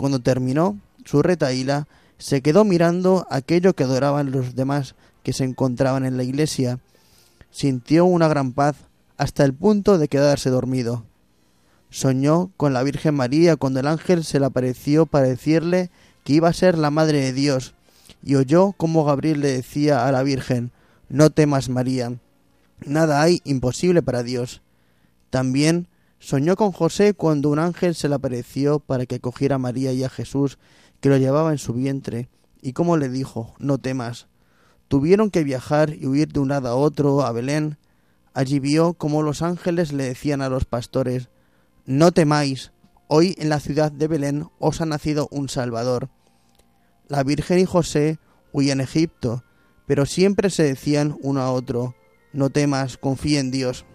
Cuando 0.00 0.20
terminó 0.20 0.78
su 1.04 1.20
retaíla, 1.20 1.86
se 2.16 2.40
quedó 2.40 2.64
mirando 2.64 3.26
aquello 3.28 3.74
que 3.74 3.84
adoraban 3.84 4.30
los 4.30 4.54
demás 4.54 4.94
que 5.22 5.34
se 5.34 5.44
encontraban 5.44 6.06
en 6.06 6.16
la 6.16 6.22
iglesia. 6.22 6.78
Sintió 7.50 8.06
una 8.06 8.26
gran 8.26 8.54
paz 8.54 8.76
hasta 9.18 9.44
el 9.44 9.52
punto 9.52 9.98
de 9.98 10.08
quedarse 10.08 10.48
dormido. 10.48 11.04
Soñó 11.90 12.50
con 12.56 12.72
la 12.72 12.82
Virgen 12.82 13.14
María 13.14 13.56
cuando 13.56 13.80
el 13.80 13.86
ángel 13.86 14.24
se 14.24 14.40
le 14.40 14.46
apareció 14.46 15.04
para 15.04 15.26
decirle 15.26 15.90
que 16.24 16.32
iba 16.32 16.48
a 16.48 16.54
ser 16.54 16.78
la 16.78 16.90
Madre 16.90 17.20
de 17.20 17.34
Dios, 17.34 17.74
y 18.22 18.36
oyó 18.36 18.72
cómo 18.72 19.04
Gabriel 19.04 19.42
le 19.42 19.52
decía 19.52 20.08
a 20.08 20.12
la 20.12 20.22
Virgen 20.22 20.70
No 21.10 21.28
temas, 21.28 21.68
María, 21.68 22.14
nada 22.86 23.20
hay 23.20 23.42
imposible 23.44 24.00
para 24.00 24.22
Dios. 24.22 24.62
También 25.28 25.88
soñó 26.20 26.54
con 26.54 26.70
José 26.70 27.14
cuando 27.14 27.48
un 27.48 27.58
ángel 27.58 27.96
se 27.96 28.08
le 28.08 28.14
apareció 28.14 28.78
para 28.78 29.06
que 29.06 29.18
cogiera 29.18 29.56
a 29.56 29.58
María 29.58 29.92
y 29.92 30.04
a 30.04 30.08
Jesús, 30.08 30.58
que 31.00 31.08
lo 31.08 31.16
llevaba 31.16 31.50
en 31.50 31.58
su 31.58 31.72
vientre, 31.72 32.28
y 32.62 32.74
cómo 32.74 32.96
le 32.96 33.08
dijo 33.08 33.54
No 33.58 33.78
temas. 33.78 34.28
Tuvieron 34.86 35.30
que 35.30 35.42
viajar 35.42 35.94
y 35.94 36.06
huir 36.06 36.28
de 36.28 36.38
un 36.38 36.50
lado 36.50 36.68
a 36.68 36.76
otro, 36.76 37.22
a 37.22 37.32
Belén. 37.32 37.78
Allí 38.34 38.60
vio 38.60 38.94
cómo 38.94 39.22
los 39.22 39.42
ángeles 39.42 39.92
le 39.92 40.04
decían 40.04 40.40
a 40.42 40.48
los 40.48 40.64
pastores 40.64 41.28
no 41.90 42.12
temáis, 42.12 42.70
hoy 43.08 43.34
en 43.38 43.48
la 43.48 43.58
ciudad 43.58 43.90
de 43.90 44.06
Belén 44.06 44.48
os 44.60 44.80
ha 44.80 44.86
nacido 44.86 45.26
un 45.32 45.48
Salvador. 45.48 46.08
La 47.08 47.24
Virgen 47.24 47.58
y 47.58 47.64
José 47.64 48.20
huían 48.52 48.78
a 48.78 48.84
Egipto, 48.84 49.42
pero 49.86 50.06
siempre 50.06 50.50
se 50.50 50.62
decían 50.62 51.16
uno 51.20 51.40
a 51.40 51.50
otro, 51.50 51.96
no 52.32 52.50
temas, 52.50 52.96
confía 52.96 53.40
en 53.40 53.50
Dios. 53.50 53.86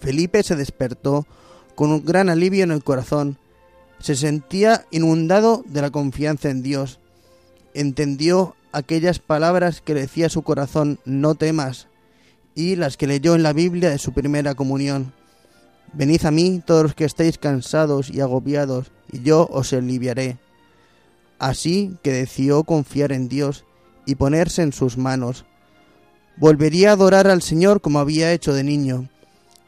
Felipe 0.00 0.42
se 0.42 0.56
despertó 0.56 1.26
con 1.74 1.90
un 1.90 2.04
gran 2.04 2.28
alivio 2.28 2.64
en 2.64 2.70
el 2.70 2.82
corazón. 2.82 3.38
Se 4.00 4.16
sentía 4.16 4.86
inundado 4.90 5.64
de 5.66 5.82
la 5.82 5.90
confianza 5.90 6.50
en 6.50 6.62
Dios. 6.62 7.00
Entendió 7.74 8.56
aquellas 8.72 9.18
palabras 9.18 9.80
que 9.80 9.94
le 9.94 10.02
decía 10.02 10.28
su 10.28 10.42
corazón, 10.42 10.98
no 11.04 11.34
temas, 11.34 11.88
y 12.54 12.76
las 12.76 12.96
que 12.96 13.06
leyó 13.06 13.34
en 13.34 13.42
la 13.42 13.52
Biblia 13.52 13.90
de 13.90 13.98
su 13.98 14.12
primera 14.12 14.54
comunión. 14.54 15.12
Venid 15.92 16.24
a 16.26 16.30
mí 16.30 16.62
todos 16.64 16.82
los 16.82 16.94
que 16.94 17.04
estéis 17.04 17.38
cansados 17.38 18.10
y 18.10 18.20
agobiados, 18.20 18.90
y 19.10 19.22
yo 19.22 19.48
os 19.50 19.72
aliviaré. 19.72 20.38
Así 21.38 21.96
que 22.02 22.12
decidió 22.12 22.64
confiar 22.64 23.12
en 23.12 23.28
Dios 23.28 23.64
y 24.06 24.16
ponerse 24.16 24.62
en 24.62 24.72
sus 24.72 24.98
manos. 24.98 25.44
Volvería 26.36 26.90
a 26.90 26.92
adorar 26.92 27.26
al 27.26 27.42
Señor 27.42 27.80
como 27.80 28.00
había 28.00 28.32
hecho 28.32 28.52
de 28.52 28.64
niño. 28.64 29.08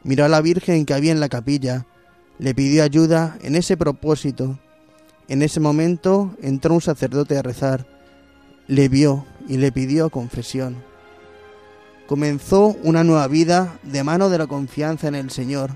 Miró 0.03 0.25
a 0.25 0.29
la 0.29 0.41
Virgen 0.41 0.85
que 0.85 0.93
había 0.93 1.11
en 1.11 1.19
la 1.19 1.29
capilla, 1.29 1.85
le 2.39 2.55
pidió 2.55 2.83
ayuda 2.83 3.37
en 3.41 3.55
ese 3.55 3.77
propósito. 3.77 4.59
En 5.27 5.41
ese 5.41 5.59
momento 5.59 6.35
entró 6.41 6.73
un 6.73 6.81
sacerdote 6.81 7.37
a 7.37 7.41
rezar, 7.41 7.85
le 8.67 8.89
vio 8.89 9.25
y 9.47 9.57
le 9.57 9.71
pidió 9.71 10.09
confesión. 10.09 10.83
Comenzó 12.07 12.75
una 12.83 13.03
nueva 13.03 13.27
vida 13.27 13.79
de 13.83 14.03
mano 14.03 14.29
de 14.29 14.39
la 14.39 14.47
confianza 14.47 15.07
en 15.07 15.15
el 15.15 15.29
Señor 15.29 15.71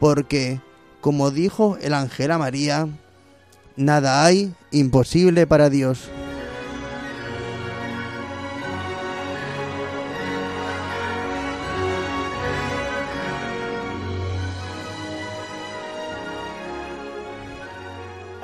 porque, 0.00 0.60
como 1.00 1.30
dijo 1.30 1.78
el 1.80 1.94
ángel 1.94 2.32
a 2.32 2.38
María, 2.38 2.88
nada 3.76 4.24
hay 4.24 4.52
imposible 4.72 5.46
para 5.46 5.70
Dios. 5.70 6.10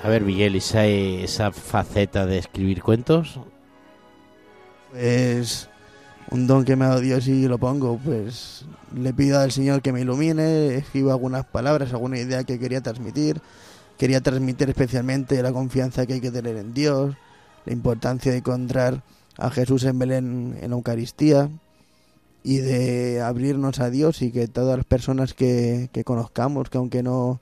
A 0.03 0.09
ver, 0.09 0.23
Miguel, 0.23 0.55
¿esa, 0.55 0.87
esa 0.87 1.51
faceta 1.51 2.25
de 2.25 2.39
escribir 2.39 2.83
cuentos? 2.83 3.41
Pues 4.93 5.69
un 6.31 6.47
don 6.47 6.65
que 6.65 6.77
me 6.77 6.85
ha 6.85 6.89
dado 6.89 7.01
Dios 7.01 7.27
y 7.27 7.49
lo 7.49 7.59
pongo, 7.59 7.99
pues 7.99 8.65
le 8.95 9.13
pido 9.13 9.41
al 9.41 9.51
Señor 9.51 9.83
que 9.83 9.93
me 9.93 10.03
ilumine, 10.03 10.77
escribo 10.77 11.11
algunas 11.11 11.45
palabras, 11.47 11.93
alguna 11.93 12.19
idea 12.19 12.45
que 12.45 12.61
quería 12.61 12.81
transmitir. 12.81 13.41
Quería 13.99 14.21
transmitir 14.21 14.69
especialmente 14.69 15.43
la 15.43 15.53
confianza 15.53 16.07
que 16.07 16.15
hay 16.15 16.21
que 16.21 16.31
tener 16.31 16.57
en 16.57 16.73
Dios, 16.75 17.17
la 17.67 17.73
importancia 17.73 18.31
de 18.31 18.39
encontrar 18.39 19.03
a 19.37 19.51
Jesús 19.51 19.83
en 19.83 19.99
Belén 19.99 20.59
en 20.61 20.71
la 20.71 20.77
Eucaristía 20.77 21.51
y 22.45 22.59
de 22.59 23.21
abrirnos 23.21 23.81
a 23.81 23.91
Dios 23.91 24.23
y 24.23 24.31
que 24.31 24.47
todas 24.47 24.77
las 24.77 24.87
personas 24.87 25.35
que, 25.35 25.91
que 25.93 26.05
conozcamos, 26.05 26.71
que 26.71 26.79
aunque 26.79 27.03
no 27.03 27.41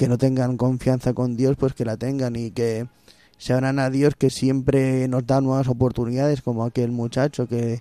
que 0.00 0.08
no 0.08 0.16
tengan 0.16 0.56
confianza 0.56 1.12
con 1.12 1.36
Dios, 1.36 1.58
pues 1.58 1.74
que 1.74 1.84
la 1.84 1.98
tengan 1.98 2.34
y 2.34 2.52
que 2.52 2.88
se 3.36 3.52
abran 3.52 3.78
a 3.78 3.90
Dios 3.90 4.14
que 4.16 4.30
siempre 4.30 5.06
nos 5.08 5.26
da 5.26 5.42
nuevas 5.42 5.68
oportunidades, 5.68 6.40
como 6.40 6.64
aquel 6.64 6.90
muchacho 6.90 7.46
que, 7.46 7.78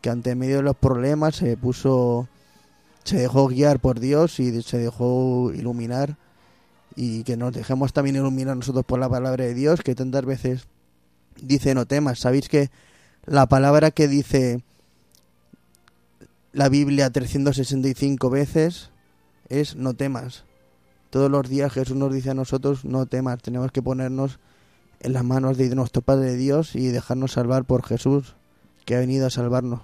que 0.00 0.10
ante 0.10 0.34
medio 0.34 0.56
de 0.56 0.62
los 0.64 0.76
problemas 0.76 1.36
se 1.36 1.56
puso, 1.56 2.26
se 3.04 3.16
dejó 3.16 3.46
guiar 3.46 3.78
por 3.78 4.00
Dios 4.00 4.40
y 4.40 4.60
se 4.62 4.78
dejó 4.78 5.52
iluminar 5.54 6.16
y 6.96 7.22
que 7.22 7.36
nos 7.36 7.52
dejemos 7.52 7.92
también 7.92 8.16
iluminar 8.16 8.56
nosotros 8.56 8.84
por 8.84 8.98
la 8.98 9.08
palabra 9.08 9.44
de 9.44 9.54
Dios, 9.54 9.82
que 9.82 9.94
tantas 9.94 10.24
veces 10.24 10.66
dice 11.40 11.76
no 11.76 11.86
temas. 11.86 12.18
Sabéis 12.18 12.48
que 12.48 12.70
la 13.24 13.46
palabra 13.46 13.92
que 13.92 14.08
dice 14.08 14.64
la 16.52 16.68
Biblia 16.68 17.08
365 17.10 18.30
veces 18.30 18.90
es 19.48 19.76
no 19.76 19.94
temas. 19.94 20.42
Todos 21.12 21.30
los 21.30 21.46
días 21.46 21.70
Jesús 21.70 21.94
nos 21.94 22.10
dice 22.10 22.30
a 22.30 22.34
nosotros 22.34 22.86
no 22.86 23.04
temas, 23.04 23.42
tenemos 23.42 23.70
que 23.70 23.82
ponernos 23.82 24.38
en 25.00 25.12
las 25.12 25.22
manos 25.22 25.58
de 25.58 25.68
nuestro 25.74 26.00
Padre 26.00 26.36
Dios 26.36 26.74
y 26.74 26.86
dejarnos 26.86 27.32
salvar 27.32 27.66
por 27.66 27.84
Jesús, 27.84 28.34
que 28.86 28.94
ha 28.94 29.00
venido 29.00 29.26
a 29.26 29.30
salvarnos. 29.30 29.82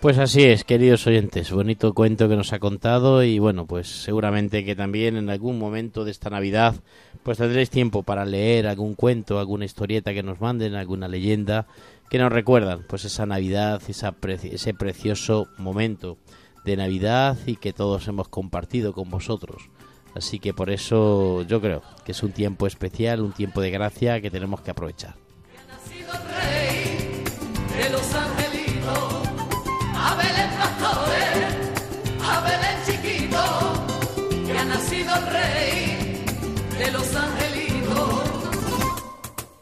Pues 0.00 0.18
así 0.18 0.42
es, 0.42 0.64
queridos 0.64 1.06
oyentes, 1.06 1.50
bonito 1.50 1.94
cuento 1.94 2.28
que 2.28 2.36
nos 2.36 2.52
ha 2.52 2.58
contado 2.58 3.22
y 3.22 3.38
bueno, 3.38 3.64
pues 3.64 3.88
seguramente 3.88 4.62
que 4.62 4.76
también 4.76 5.16
en 5.16 5.30
algún 5.30 5.58
momento 5.58 6.04
de 6.04 6.10
esta 6.10 6.28
Navidad 6.28 6.74
pues 7.22 7.38
tendréis 7.38 7.70
tiempo 7.70 8.02
para 8.02 8.26
leer 8.26 8.66
algún 8.66 8.94
cuento, 8.94 9.38
alguna 9.38 9.64
historieta 9.64 10.12
que 10.12 10.22
nos 10.22 10.38
manden, 10.42 10.74
alguna 10.74 11.08
leyenda 11.08 11.66
que 12.10 12.18
nos 12.18 12.30
recuerdan 12.30 12.84
pues 12.86 13.06
esa 13.06 13.24
Navidad, 13.24 13.80
esa 13.88 14.14
ese 14.22 14.74
precioso 14.74 15.48
momento 15.56 16.18
de 16.64 16.76
Navidad 16.76 17.36
y 17.46 17.56
que 17.56 17.72
todos 17.72 18.06
hemos 18.08 18.28
compartido 18.28 18.92
con 18.92 19.10
vosotros. 19.10 19.70
Así 20.14 20.38
que 20.38 20.52
por 20.52 20.70
eso 20.70 21.42
yo 21.42 21.60
creo 21.60 21.82
que 22.04 22.12
es 22.12 22.22
un 22.22 22.32
tiempo 22.32 22.66
especial, 22.66 23.20
un 23.20 23.32
tiempo 23.32 23.60
de 23.60 23.70
gracia 23.70 24.20
que 24.20 24.30
tenemos 24.30 24.60
que 24.60 24.70
aprovechar. 24.70 25.14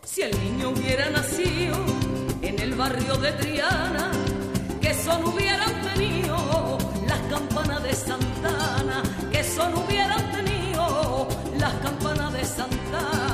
Si 0.05 0.23
el 0.23 0.39
niño 0.43 0.71
hubiera 0.71 1.11
nacido 1.11 1.77
en 2.43 2.59
el 2.59 2.75
barrio 2.75 3.15
de 3.17 3.33
Triana, 3.33 4.11
que 4.81 4.93
son 4.95 5.25
hubieran 5.27 5.48
campanas 12.57 13.28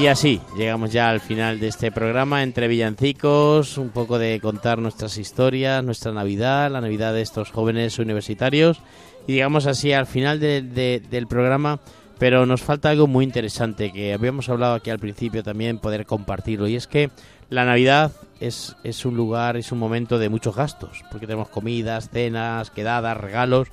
Y 0.00 0.06
así 0.06 0.40
llegamos 0.56 0.92
ya 0.92 1.10
al 1.10 1.20
final 1.20 1.60
de 1.60 1.68
este 1.68 1.92
programa 1.92 2.42
entre 2.42 2.68
villancicos, 2.68 3.76
un 3.76 3.90
poco 3.90 4.18
de 4.18 4.40
contar 4.40 4.78
nuestras 4.78 5.18
historias, 5.18 5.84
nuestra 5.84 6.10
Navidad, 6.12 6.70
la 6.70 6.80
Navidad 6.80 7.12
de 7.12 7.20
estos 7.20 7.50
jóvenes 7.50 7.98
universitarios. 7.98 8.80
Y 9.26 9.34
llegamos 9.34 9.66
así 9.66 9.92
al 9.92 10.06
final 10.06 10.40
de- 10.40 10.62
de- 10.62 11.00
del 11.10 11.26
programa, 11.26 11.80
pero 12.18 12.46
nos 12.46 12.62
falta 12.62 12.88
algo 12.88 13.06
muy 13.06 13.24
interesante 13.26 13.92
que 13.92 14.14
habíamos 14.14 14.48
hablado 14.48 14.74
aquí 14.74 14.88
al 14.88 14.98
principio 14.98 15.42
también, 15.42 15.78
poder 15.78 16.06
compartirlo. 16.06 16.66
Y 16.66 16.76
es 16.76 16.86
que 16.86 17.10
la 17.50 17.66
Navidad 17.66 18.12
es, 18.40 18.76
es 18.84 19.04
un 19.04 19.16
lugar, 19.16 19.58
es 19.58 19.70
un 19.70 19.78
momento 19.78 20.18
de 20.18 20.30
muchos 20.30 20.56
gastos, 20.56 21.04
porque 21.10 21.26
tenemos 21.26 21.50
comidas, 21.50 22.08
cenas, 22.10 22.70
quedadas, 22.70 23.18
regalos. 23.18 23.68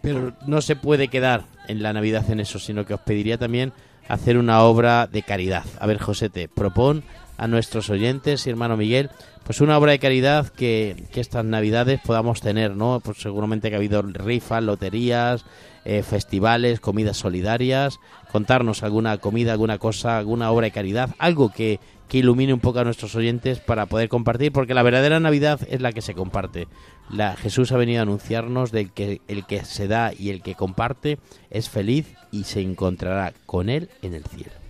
Pero 0.00 0.32
no 0.46 0.62
se 0.62 0.74
puede 0.74 1.08
quedar 1.08 1.44
en 1.66 1.82
la 1.82 1.92
Navidad 1.92 2.30
en 2.30 2.40
eso, 2.40 2.58
sino 2.58 2.86
que 2.86 2.94
os 2.94 3.00
pediría 3.00 3.36
también 3.36 3.74
hacer 4.08 4.38
una 4.38 4.62
obra 4.62 5.06
de 5.06 5.22
caridad. 5.22 5.64
A 5.78 5.86
ver, 5.86 5.98
José, 5.98 6.28
te 6.30 6.48
propon 6.48 7.04
a 7.36 7.46
nuestros 7.46 7.88
oyentes 7.90 8.46
y 8.46 8.50
hermano 8.50 8.76
Miguel, 8.76 9.10
pues 9.48 9.62
una 9.62 9.78
obra 9.78 9.92
de 9.92 9.98
caridad 9.98 10.48
que, 10.48 10.94
estas 11.14 11.42
Navidades 11.42 12.02
podamos 12.04 12.42
tener, 12.42 12.76
¿no? 12.76 13.00
Pues 13.02 13.16
seguramente 13.16 13.70
que 13.70 13.76
ha 13.76 13.78
habido 13.78 14.02
rifas, 14.02 14.62
loterías, 14.62 15.46
eh, 15.86 16.02
festivales, 16.02 16.80
comidas 16.80 17.16
solidarias, 17.16 17.98
contarnos 18.30 18.82
alguna 18.82 19.16
comida, 19.16 19.52
alguna 19.52 19.78
cosa, 19.78 20.18
alguna 20.18 20.50
obra 20.50 20.66
de 20.66 20.72
caridad, 20.72 21.14
algo 21.18 21.50
que, 21.50 21.80
que 22.10 22.18
ilumine 22.18 22.52
un 22.52 22.60
poco 22.60 22.80
a 22.80 22.84
nuestros 22.84 23.14
oyentes 23.14 23.58
para 23.58 23.86
poder 23.86 24.10
compartir, 24.10 24.52
porque 24.52 24.74
la 24.74 24.82
verdadera 24.82 25.18
Navidad 25.18 25.60
es 25.70 25.80
la 25.80 25.92
que 25.92 26.02
se 26.02 26.12
comparte. 26.12 26.68
La, 27.08 27.34
Jesús 27.34 27.72
ha 27.72 27.78
venido 27.78 28.00
a 28.00 28.02
anunciarnos 28.02 28.70
de 28.70 28.90
que 28.90 29.22
el 29.28 29.46
que 29.46 29.64
se 29.64 29.88
da 29.88 30.12
y 30.12 30.28
el 30.28 30.42
que 30.42 30.56
comparte 30.56 31.18
es 31.48 31.70
feliz 31.70 32.12
y 32.30 32.44
se 32.44 32.60
encontrará 32.60 33.32
con 33.46 33.70
él 33.70 33.88
en 34.02 34.12
el 34.12 34.24
cielo. 34.24 34.67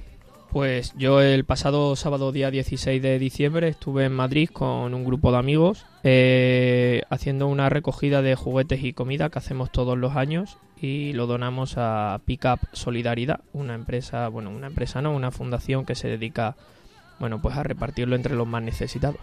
Pues 0.50 0.94
yo 0.96 1.20
el 1.20 1.44
pasado 1.44 1.94
sábado 1.94 2.32
día 2.32 2.50
16 2.50 3.02
de 3.02 3.18
diciembre 3.18 3.68
estuve 3.68 4.06
en 4.06 4.12
Madrid 4.12 4.48
con 4.50 4.94
un 4.94 5.04
grupo 5.04 5.30
de 5.30 5.36
amigos 5.36 5.84
eh, 6.04 7.02
haciendo 7.10 7.48
una 7.48 7.68
recogida 7.68 8.22
de 8.22 8.34
juguetes 8.34 8.82
y 8.82 8.94
comida 8.94 9.28
que 9.28 9.38
hacemos 9.38 9.70
todos 9.70 9.98
los 9.98 10.16
años 10.16 10.56
y 10.80 11.12
lo 11.12 11.26
donamos 11.26 11.74
a 11.76 12.20
Pickup 12.24 12.60
Solidaridad, 12.72 13.40
una 13.52 13.74
empresa, 13.74 14.28
bueno, 14.28 14.48
una 14.48 14.68
empresa 14.68 15.02
no, 15.02 15.14
una 15.14 15.30
fundación 15.30 15.84
que 15.84 15.94
se 15.94 16.08
dedica, 16.08 16.56
bueno, 17.18 17.42
pues 17.42 17.54
a 17.56 17.62
repartirlo 17.62 18.16
entre 18.16 18.34
los 18.34 18.46
más 18.46 18.62
necesitados. 18.62 19.20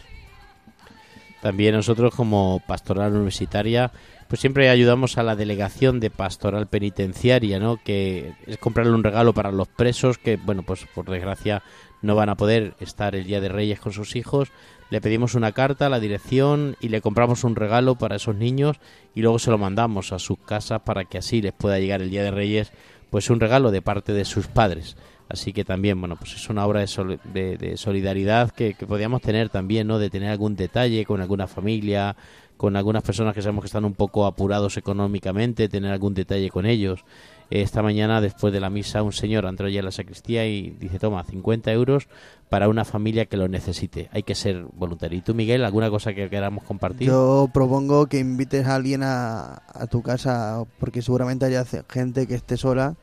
También 1.41 1.75
nosotros 1.75 2.13
como 2.13 2.61
pastoral 2.67 3.13
universitaria 3.13 3.91
pues 4.27 4.39
siempre 4.41 4.69
ayudamos 4.69 5.17
a 5.17 5.23
la 5.23 5.35
delegación 5.35 5.99
de 5.99 6.09
pastoral 6.09 6.67
penitenciaria, 6.67 7.59
¿no? 7.59 7.77
Que 7.83 8.33
es 8.47 8.57
comprarle 8.57 8.93
un 8.93 9.03
regalo 9.03 9.33
para 9.33 9.51
los 9.51 9.67
presos 9.67 10.17
que, 10.17 10.37
bueno, 10.37 10.63
pues 10.63 10.85
por 10.93 11.05
desgracia 11.09 11.61
no 12.01 12.15
van 12.15 12.29
a 12.29 12.35
poder 12.35 12.75
estar 12.79 13.15
el 13.15 13.25
Día 13.25 13.41
de 13.41 13.49
Reyes 13.49 13.79
con 13.79 13.93
sus 13.93 14.15
hijos. 14.15 14.49
Le 14.89 15.01
pedimos 15.01 15.33
una 15.35 15.51
carta 15.51 15.87
a 15.87 15.89
la 15.89 15.99
dirección 15.99 16.75
y 16.79 16.89
le 16.89 17.01
compramos 17.01 17.43
un 17.43 17.55
regalo 17.55 17.95
para 17.95 18.15
esos 18.17 18.35
niños 18.35 18.77
y 19.15 19.21
luego 19.21 19.39
se 19.39 19.49
lo 19.51 19.57
mandamos 19.57 20.11
a 20.11 20.19
sus 20.19 20.37
casas 20.39 20.81
para 20.81 21.05
que 21.05 21.17
así 21.17 21.41
les 21.41 21.53
pueda 21.53 21.79
llegar 21.79 22.01
el 22.01 22.09
Día 22.11 22.23
de 22.23 22.31
Reyes 22.31 22.71
pues 23.09 23.29
un 23.29 23.39
regalo 23.39 23.71
de 23.71 23.81
parte 23.81 24.13
de 24.13 24.25
sus 24.25 24.47
padres. 24.47 24.97
Así 25.27 25.53
que 25.53 25.63
también, 25.65 25.99
bueno, 25.99 26.17
pues 26.17 26.35
es 26.35 26.49
una 26.49 26.65
obra 26.67 26.81
de, 26.81 26.87
sol- 26.87 27.19
de- 27.33 27.57
de 27.57 27.77
solidaridad 27.77 28.51
que, 28.51 28.75
que 28.75 28.85
podríamos 28.85 29.23
tener 29.23 29.49
también, 29.49 29.87
¿no? 29.87 29.97
De 29.97 30.11
tener 30.11 30.29
algún 30.29 30.55
detalle 30.55 31.03
con 31.05 31.19
alguna 31.19 31.47
familia, 31.47 32.15
con 32.57 32.75
algunas 32.75 33.03
personas 33.03 33.33
que 33.33 33.41
sabemos 33.41 33.63
que 33.63 33.67
están 33.67 33.85
un 33.85 33.93
poco 33.93 34.25
apurados 34.25 34.77
económicamente, 34.77 35.69
tener 35.69 35.91
algún 35.91 36.13
detalle 36.13 36.49
con 36.49 36.65
ellos. 36.65 37.03
Esta 37.49 37.83
mañana, 37.83 38.21
después 38.21 38.51
de 38.51 38.59
la 38.59 38.69
misa, 38.69 39.03
un 39.03 39.11
señor 39.11 39.45
entró 39.45 39.69
ya 39.69 39.81
a 39.81 39.83
la 39.83 39.91
sacristía 39.91 40.47
y 40.47 40.71
dice, 40.71 40.97
toma, 40.97 41.23
50 41.23 41.71
euros 41.71 42.07
para 42.49 42.67
una 42.69 42.85
familia 42.85 43.25
que 43.25 43.37
lo 43.37 43.47
necesite. 43.47 44.09
Hay 44.11 44.23
que 44.23 44.33
ser 44.33 44.65
voluntario. 44.73 45.19
¿Y 45.19 45.21
tú, 45.21 45.35
Miguel, 45.35 45.63
alguna 45.63 45.89
cosa 45.89 46.13
que 46.13 46.29
queramos 46.29 46.63
compartir? 46.63 47.07
Yo 47.07 47.49
propongo 47.53 48.07
que 48.07 48.19
invites 48.19 48.65
a 48.65 48.75
alguien 48.75 49.03
a, 49.03 49.61
a 49.67 49.87
tu 49.87 50.01
casa, 50.01 50.63
porque 50.79 51.03
seguramente 51.03 51.45
haya 51.45 51.65
gente 51.87 52.25
que 52.25 52.35
esté 52.35 52.57
sola 52.57 52.95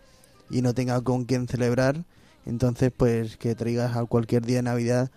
y 0.50 0.62
no 0.62 0.74
tenga 0.74 1.00
con 1.02 1.24
quién 1.24 1.46
celebrar. 1.46 2.04
Entonces, 2.44 2.92
pues 2.96 3.36
que 3.36 3.54
traigas 3.54 3.96
a 3.96 4.04
cualquier 4.06 4.44
día 4.44 4.56
de 4.56 4.62
Navidad, 4.62 5.10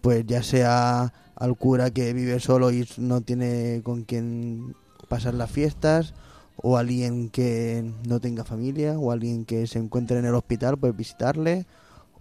pues 0.00 0.24
ya 0.26 0.42
sea 0.42 1.12
al 1.36 1.56
cura 1.56 1.90
que 1.90 2.12
vive 2.12 2.40
solo 2.40 2.70
y 2.70 2.88
no 2.98 3.20
tiene 3.20 3.80
con 3.84 4.04
quién 4.04 4.74
pasar 5.08 5.34
las 5.34 5.50
fiestas, 5.50 6.14
o 6.56 6.76
alguien 6.76 7.30
que 7.30 7.88
no 8.06 8.18
tenga 8.20 8.44
familia, 8.44 8.98
o 8.98 9.12
alguien 9.12 9.44
que 9.44 9.66
se 9.66 9.78
encuentre 9.78 10.18
en 10.18 10.24
el 10.24 10.34
hospital, 10.34 10.76
pues 10.76 10.96
visitarle, 10.96 11.66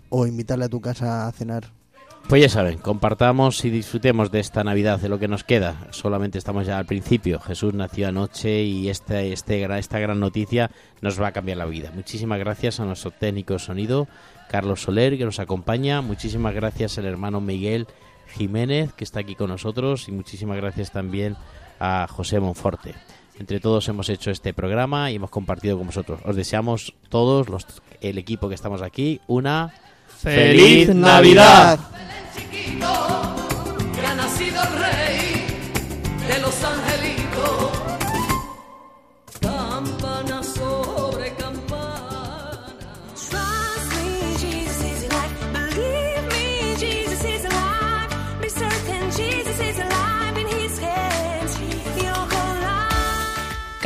o 0.10 0.28
invitarle 0.28 0.66
a 0.66 0.70
tu 0.70 0.80
casa 0.80 1.28
a 1.28 1.32
cenar. 1.32 1.72
Pues 2.30 2.42
ya 2.42 2.50
saben, 2.50 2.78
compartamos 2.78 3.64
y 3.64 3.70
disfrutemos 3.70 4.32
de 4.32 4.42
esta 4.42 4.64
Navidad, 4.64 5.00
de 5.00 5.08
lo 5.08 5.18
que 5.18 5.30
nos 5.30 5.46
queda. 5.46 5.88
Solamente 5.92 6.38
estamos 6.38 6.68
ya 6.68 6.78
al 6.78 6.86
principio. 6.86 7.40
Jesús 7.40 7.74
nació 7.74 8.10
anoche 8.10 8.64
y 8.64 8.90
este, 8.90 9.34
gra- 9.34 9.80
esta 9.80 9.98
gran 10.00 10.20
noticia 10.20 10.70
nos 11.02 11.22
va 11.22 11.28
a 11.28 11.32
cambiar 11.32 11.58
la 11.58 11.66
vida. 11.66 11.90
Muchísimas 11.96 12.38
gracias 12.40 12.80
a 12.82 12.86
nuestro 12.86 13.12
técnico 13.12 13.58
sonido, 13.60 14.08
Carlos 14.50 14.82
Soler, 14.82 15.18
que 15.18 15.26
nos 15.26 15.40
acompaña. 15.40 16.02
Muchísimas 16.02 16.54
gracias 16.54 16.98
al 16.98 17.06
hermano 17.06 17.42
Miguel 17.42 17.88
Jiménez, 18.36 18.94
que 18.94 19.04
está 19.04 19.20
aquí 19.22 19.36
con 19.36 19.50
nosotros. 19.50 20.08
Y 20.08 20.12
muchísimas 20.12 20.58
gracias 20.58 20.92
también 20.92 21.36
a 21.80 22.08
José 22.10 22.40
Monforte. 22.40 22.96
entre 23.40 23.60
todos 23.60 23.88
hemos 23.88 24.10
hecho 24.10 24.32
este 24.32 24.54
programa 24.54 25.12
y 25.12 25.16
hemos 25.16 25.30
compartido 25.30 25.78
con 25.78 25.88
vosotros. 25.88 26.20
Os 26.26 26.36
deseamos 26.36 26.96
todos, 27.10 27.50
los, 27.50 27.68
el 28.02 28.18
equipo 28.18 28.50
que 28.50 28.56
estamos 28.56 28.82
aquí, 28.82 29.22
una 29.28 29.74
¡Feliz 30.08 30.90
Navidad! 30.96 31.80
chiquito, 32.36 32.88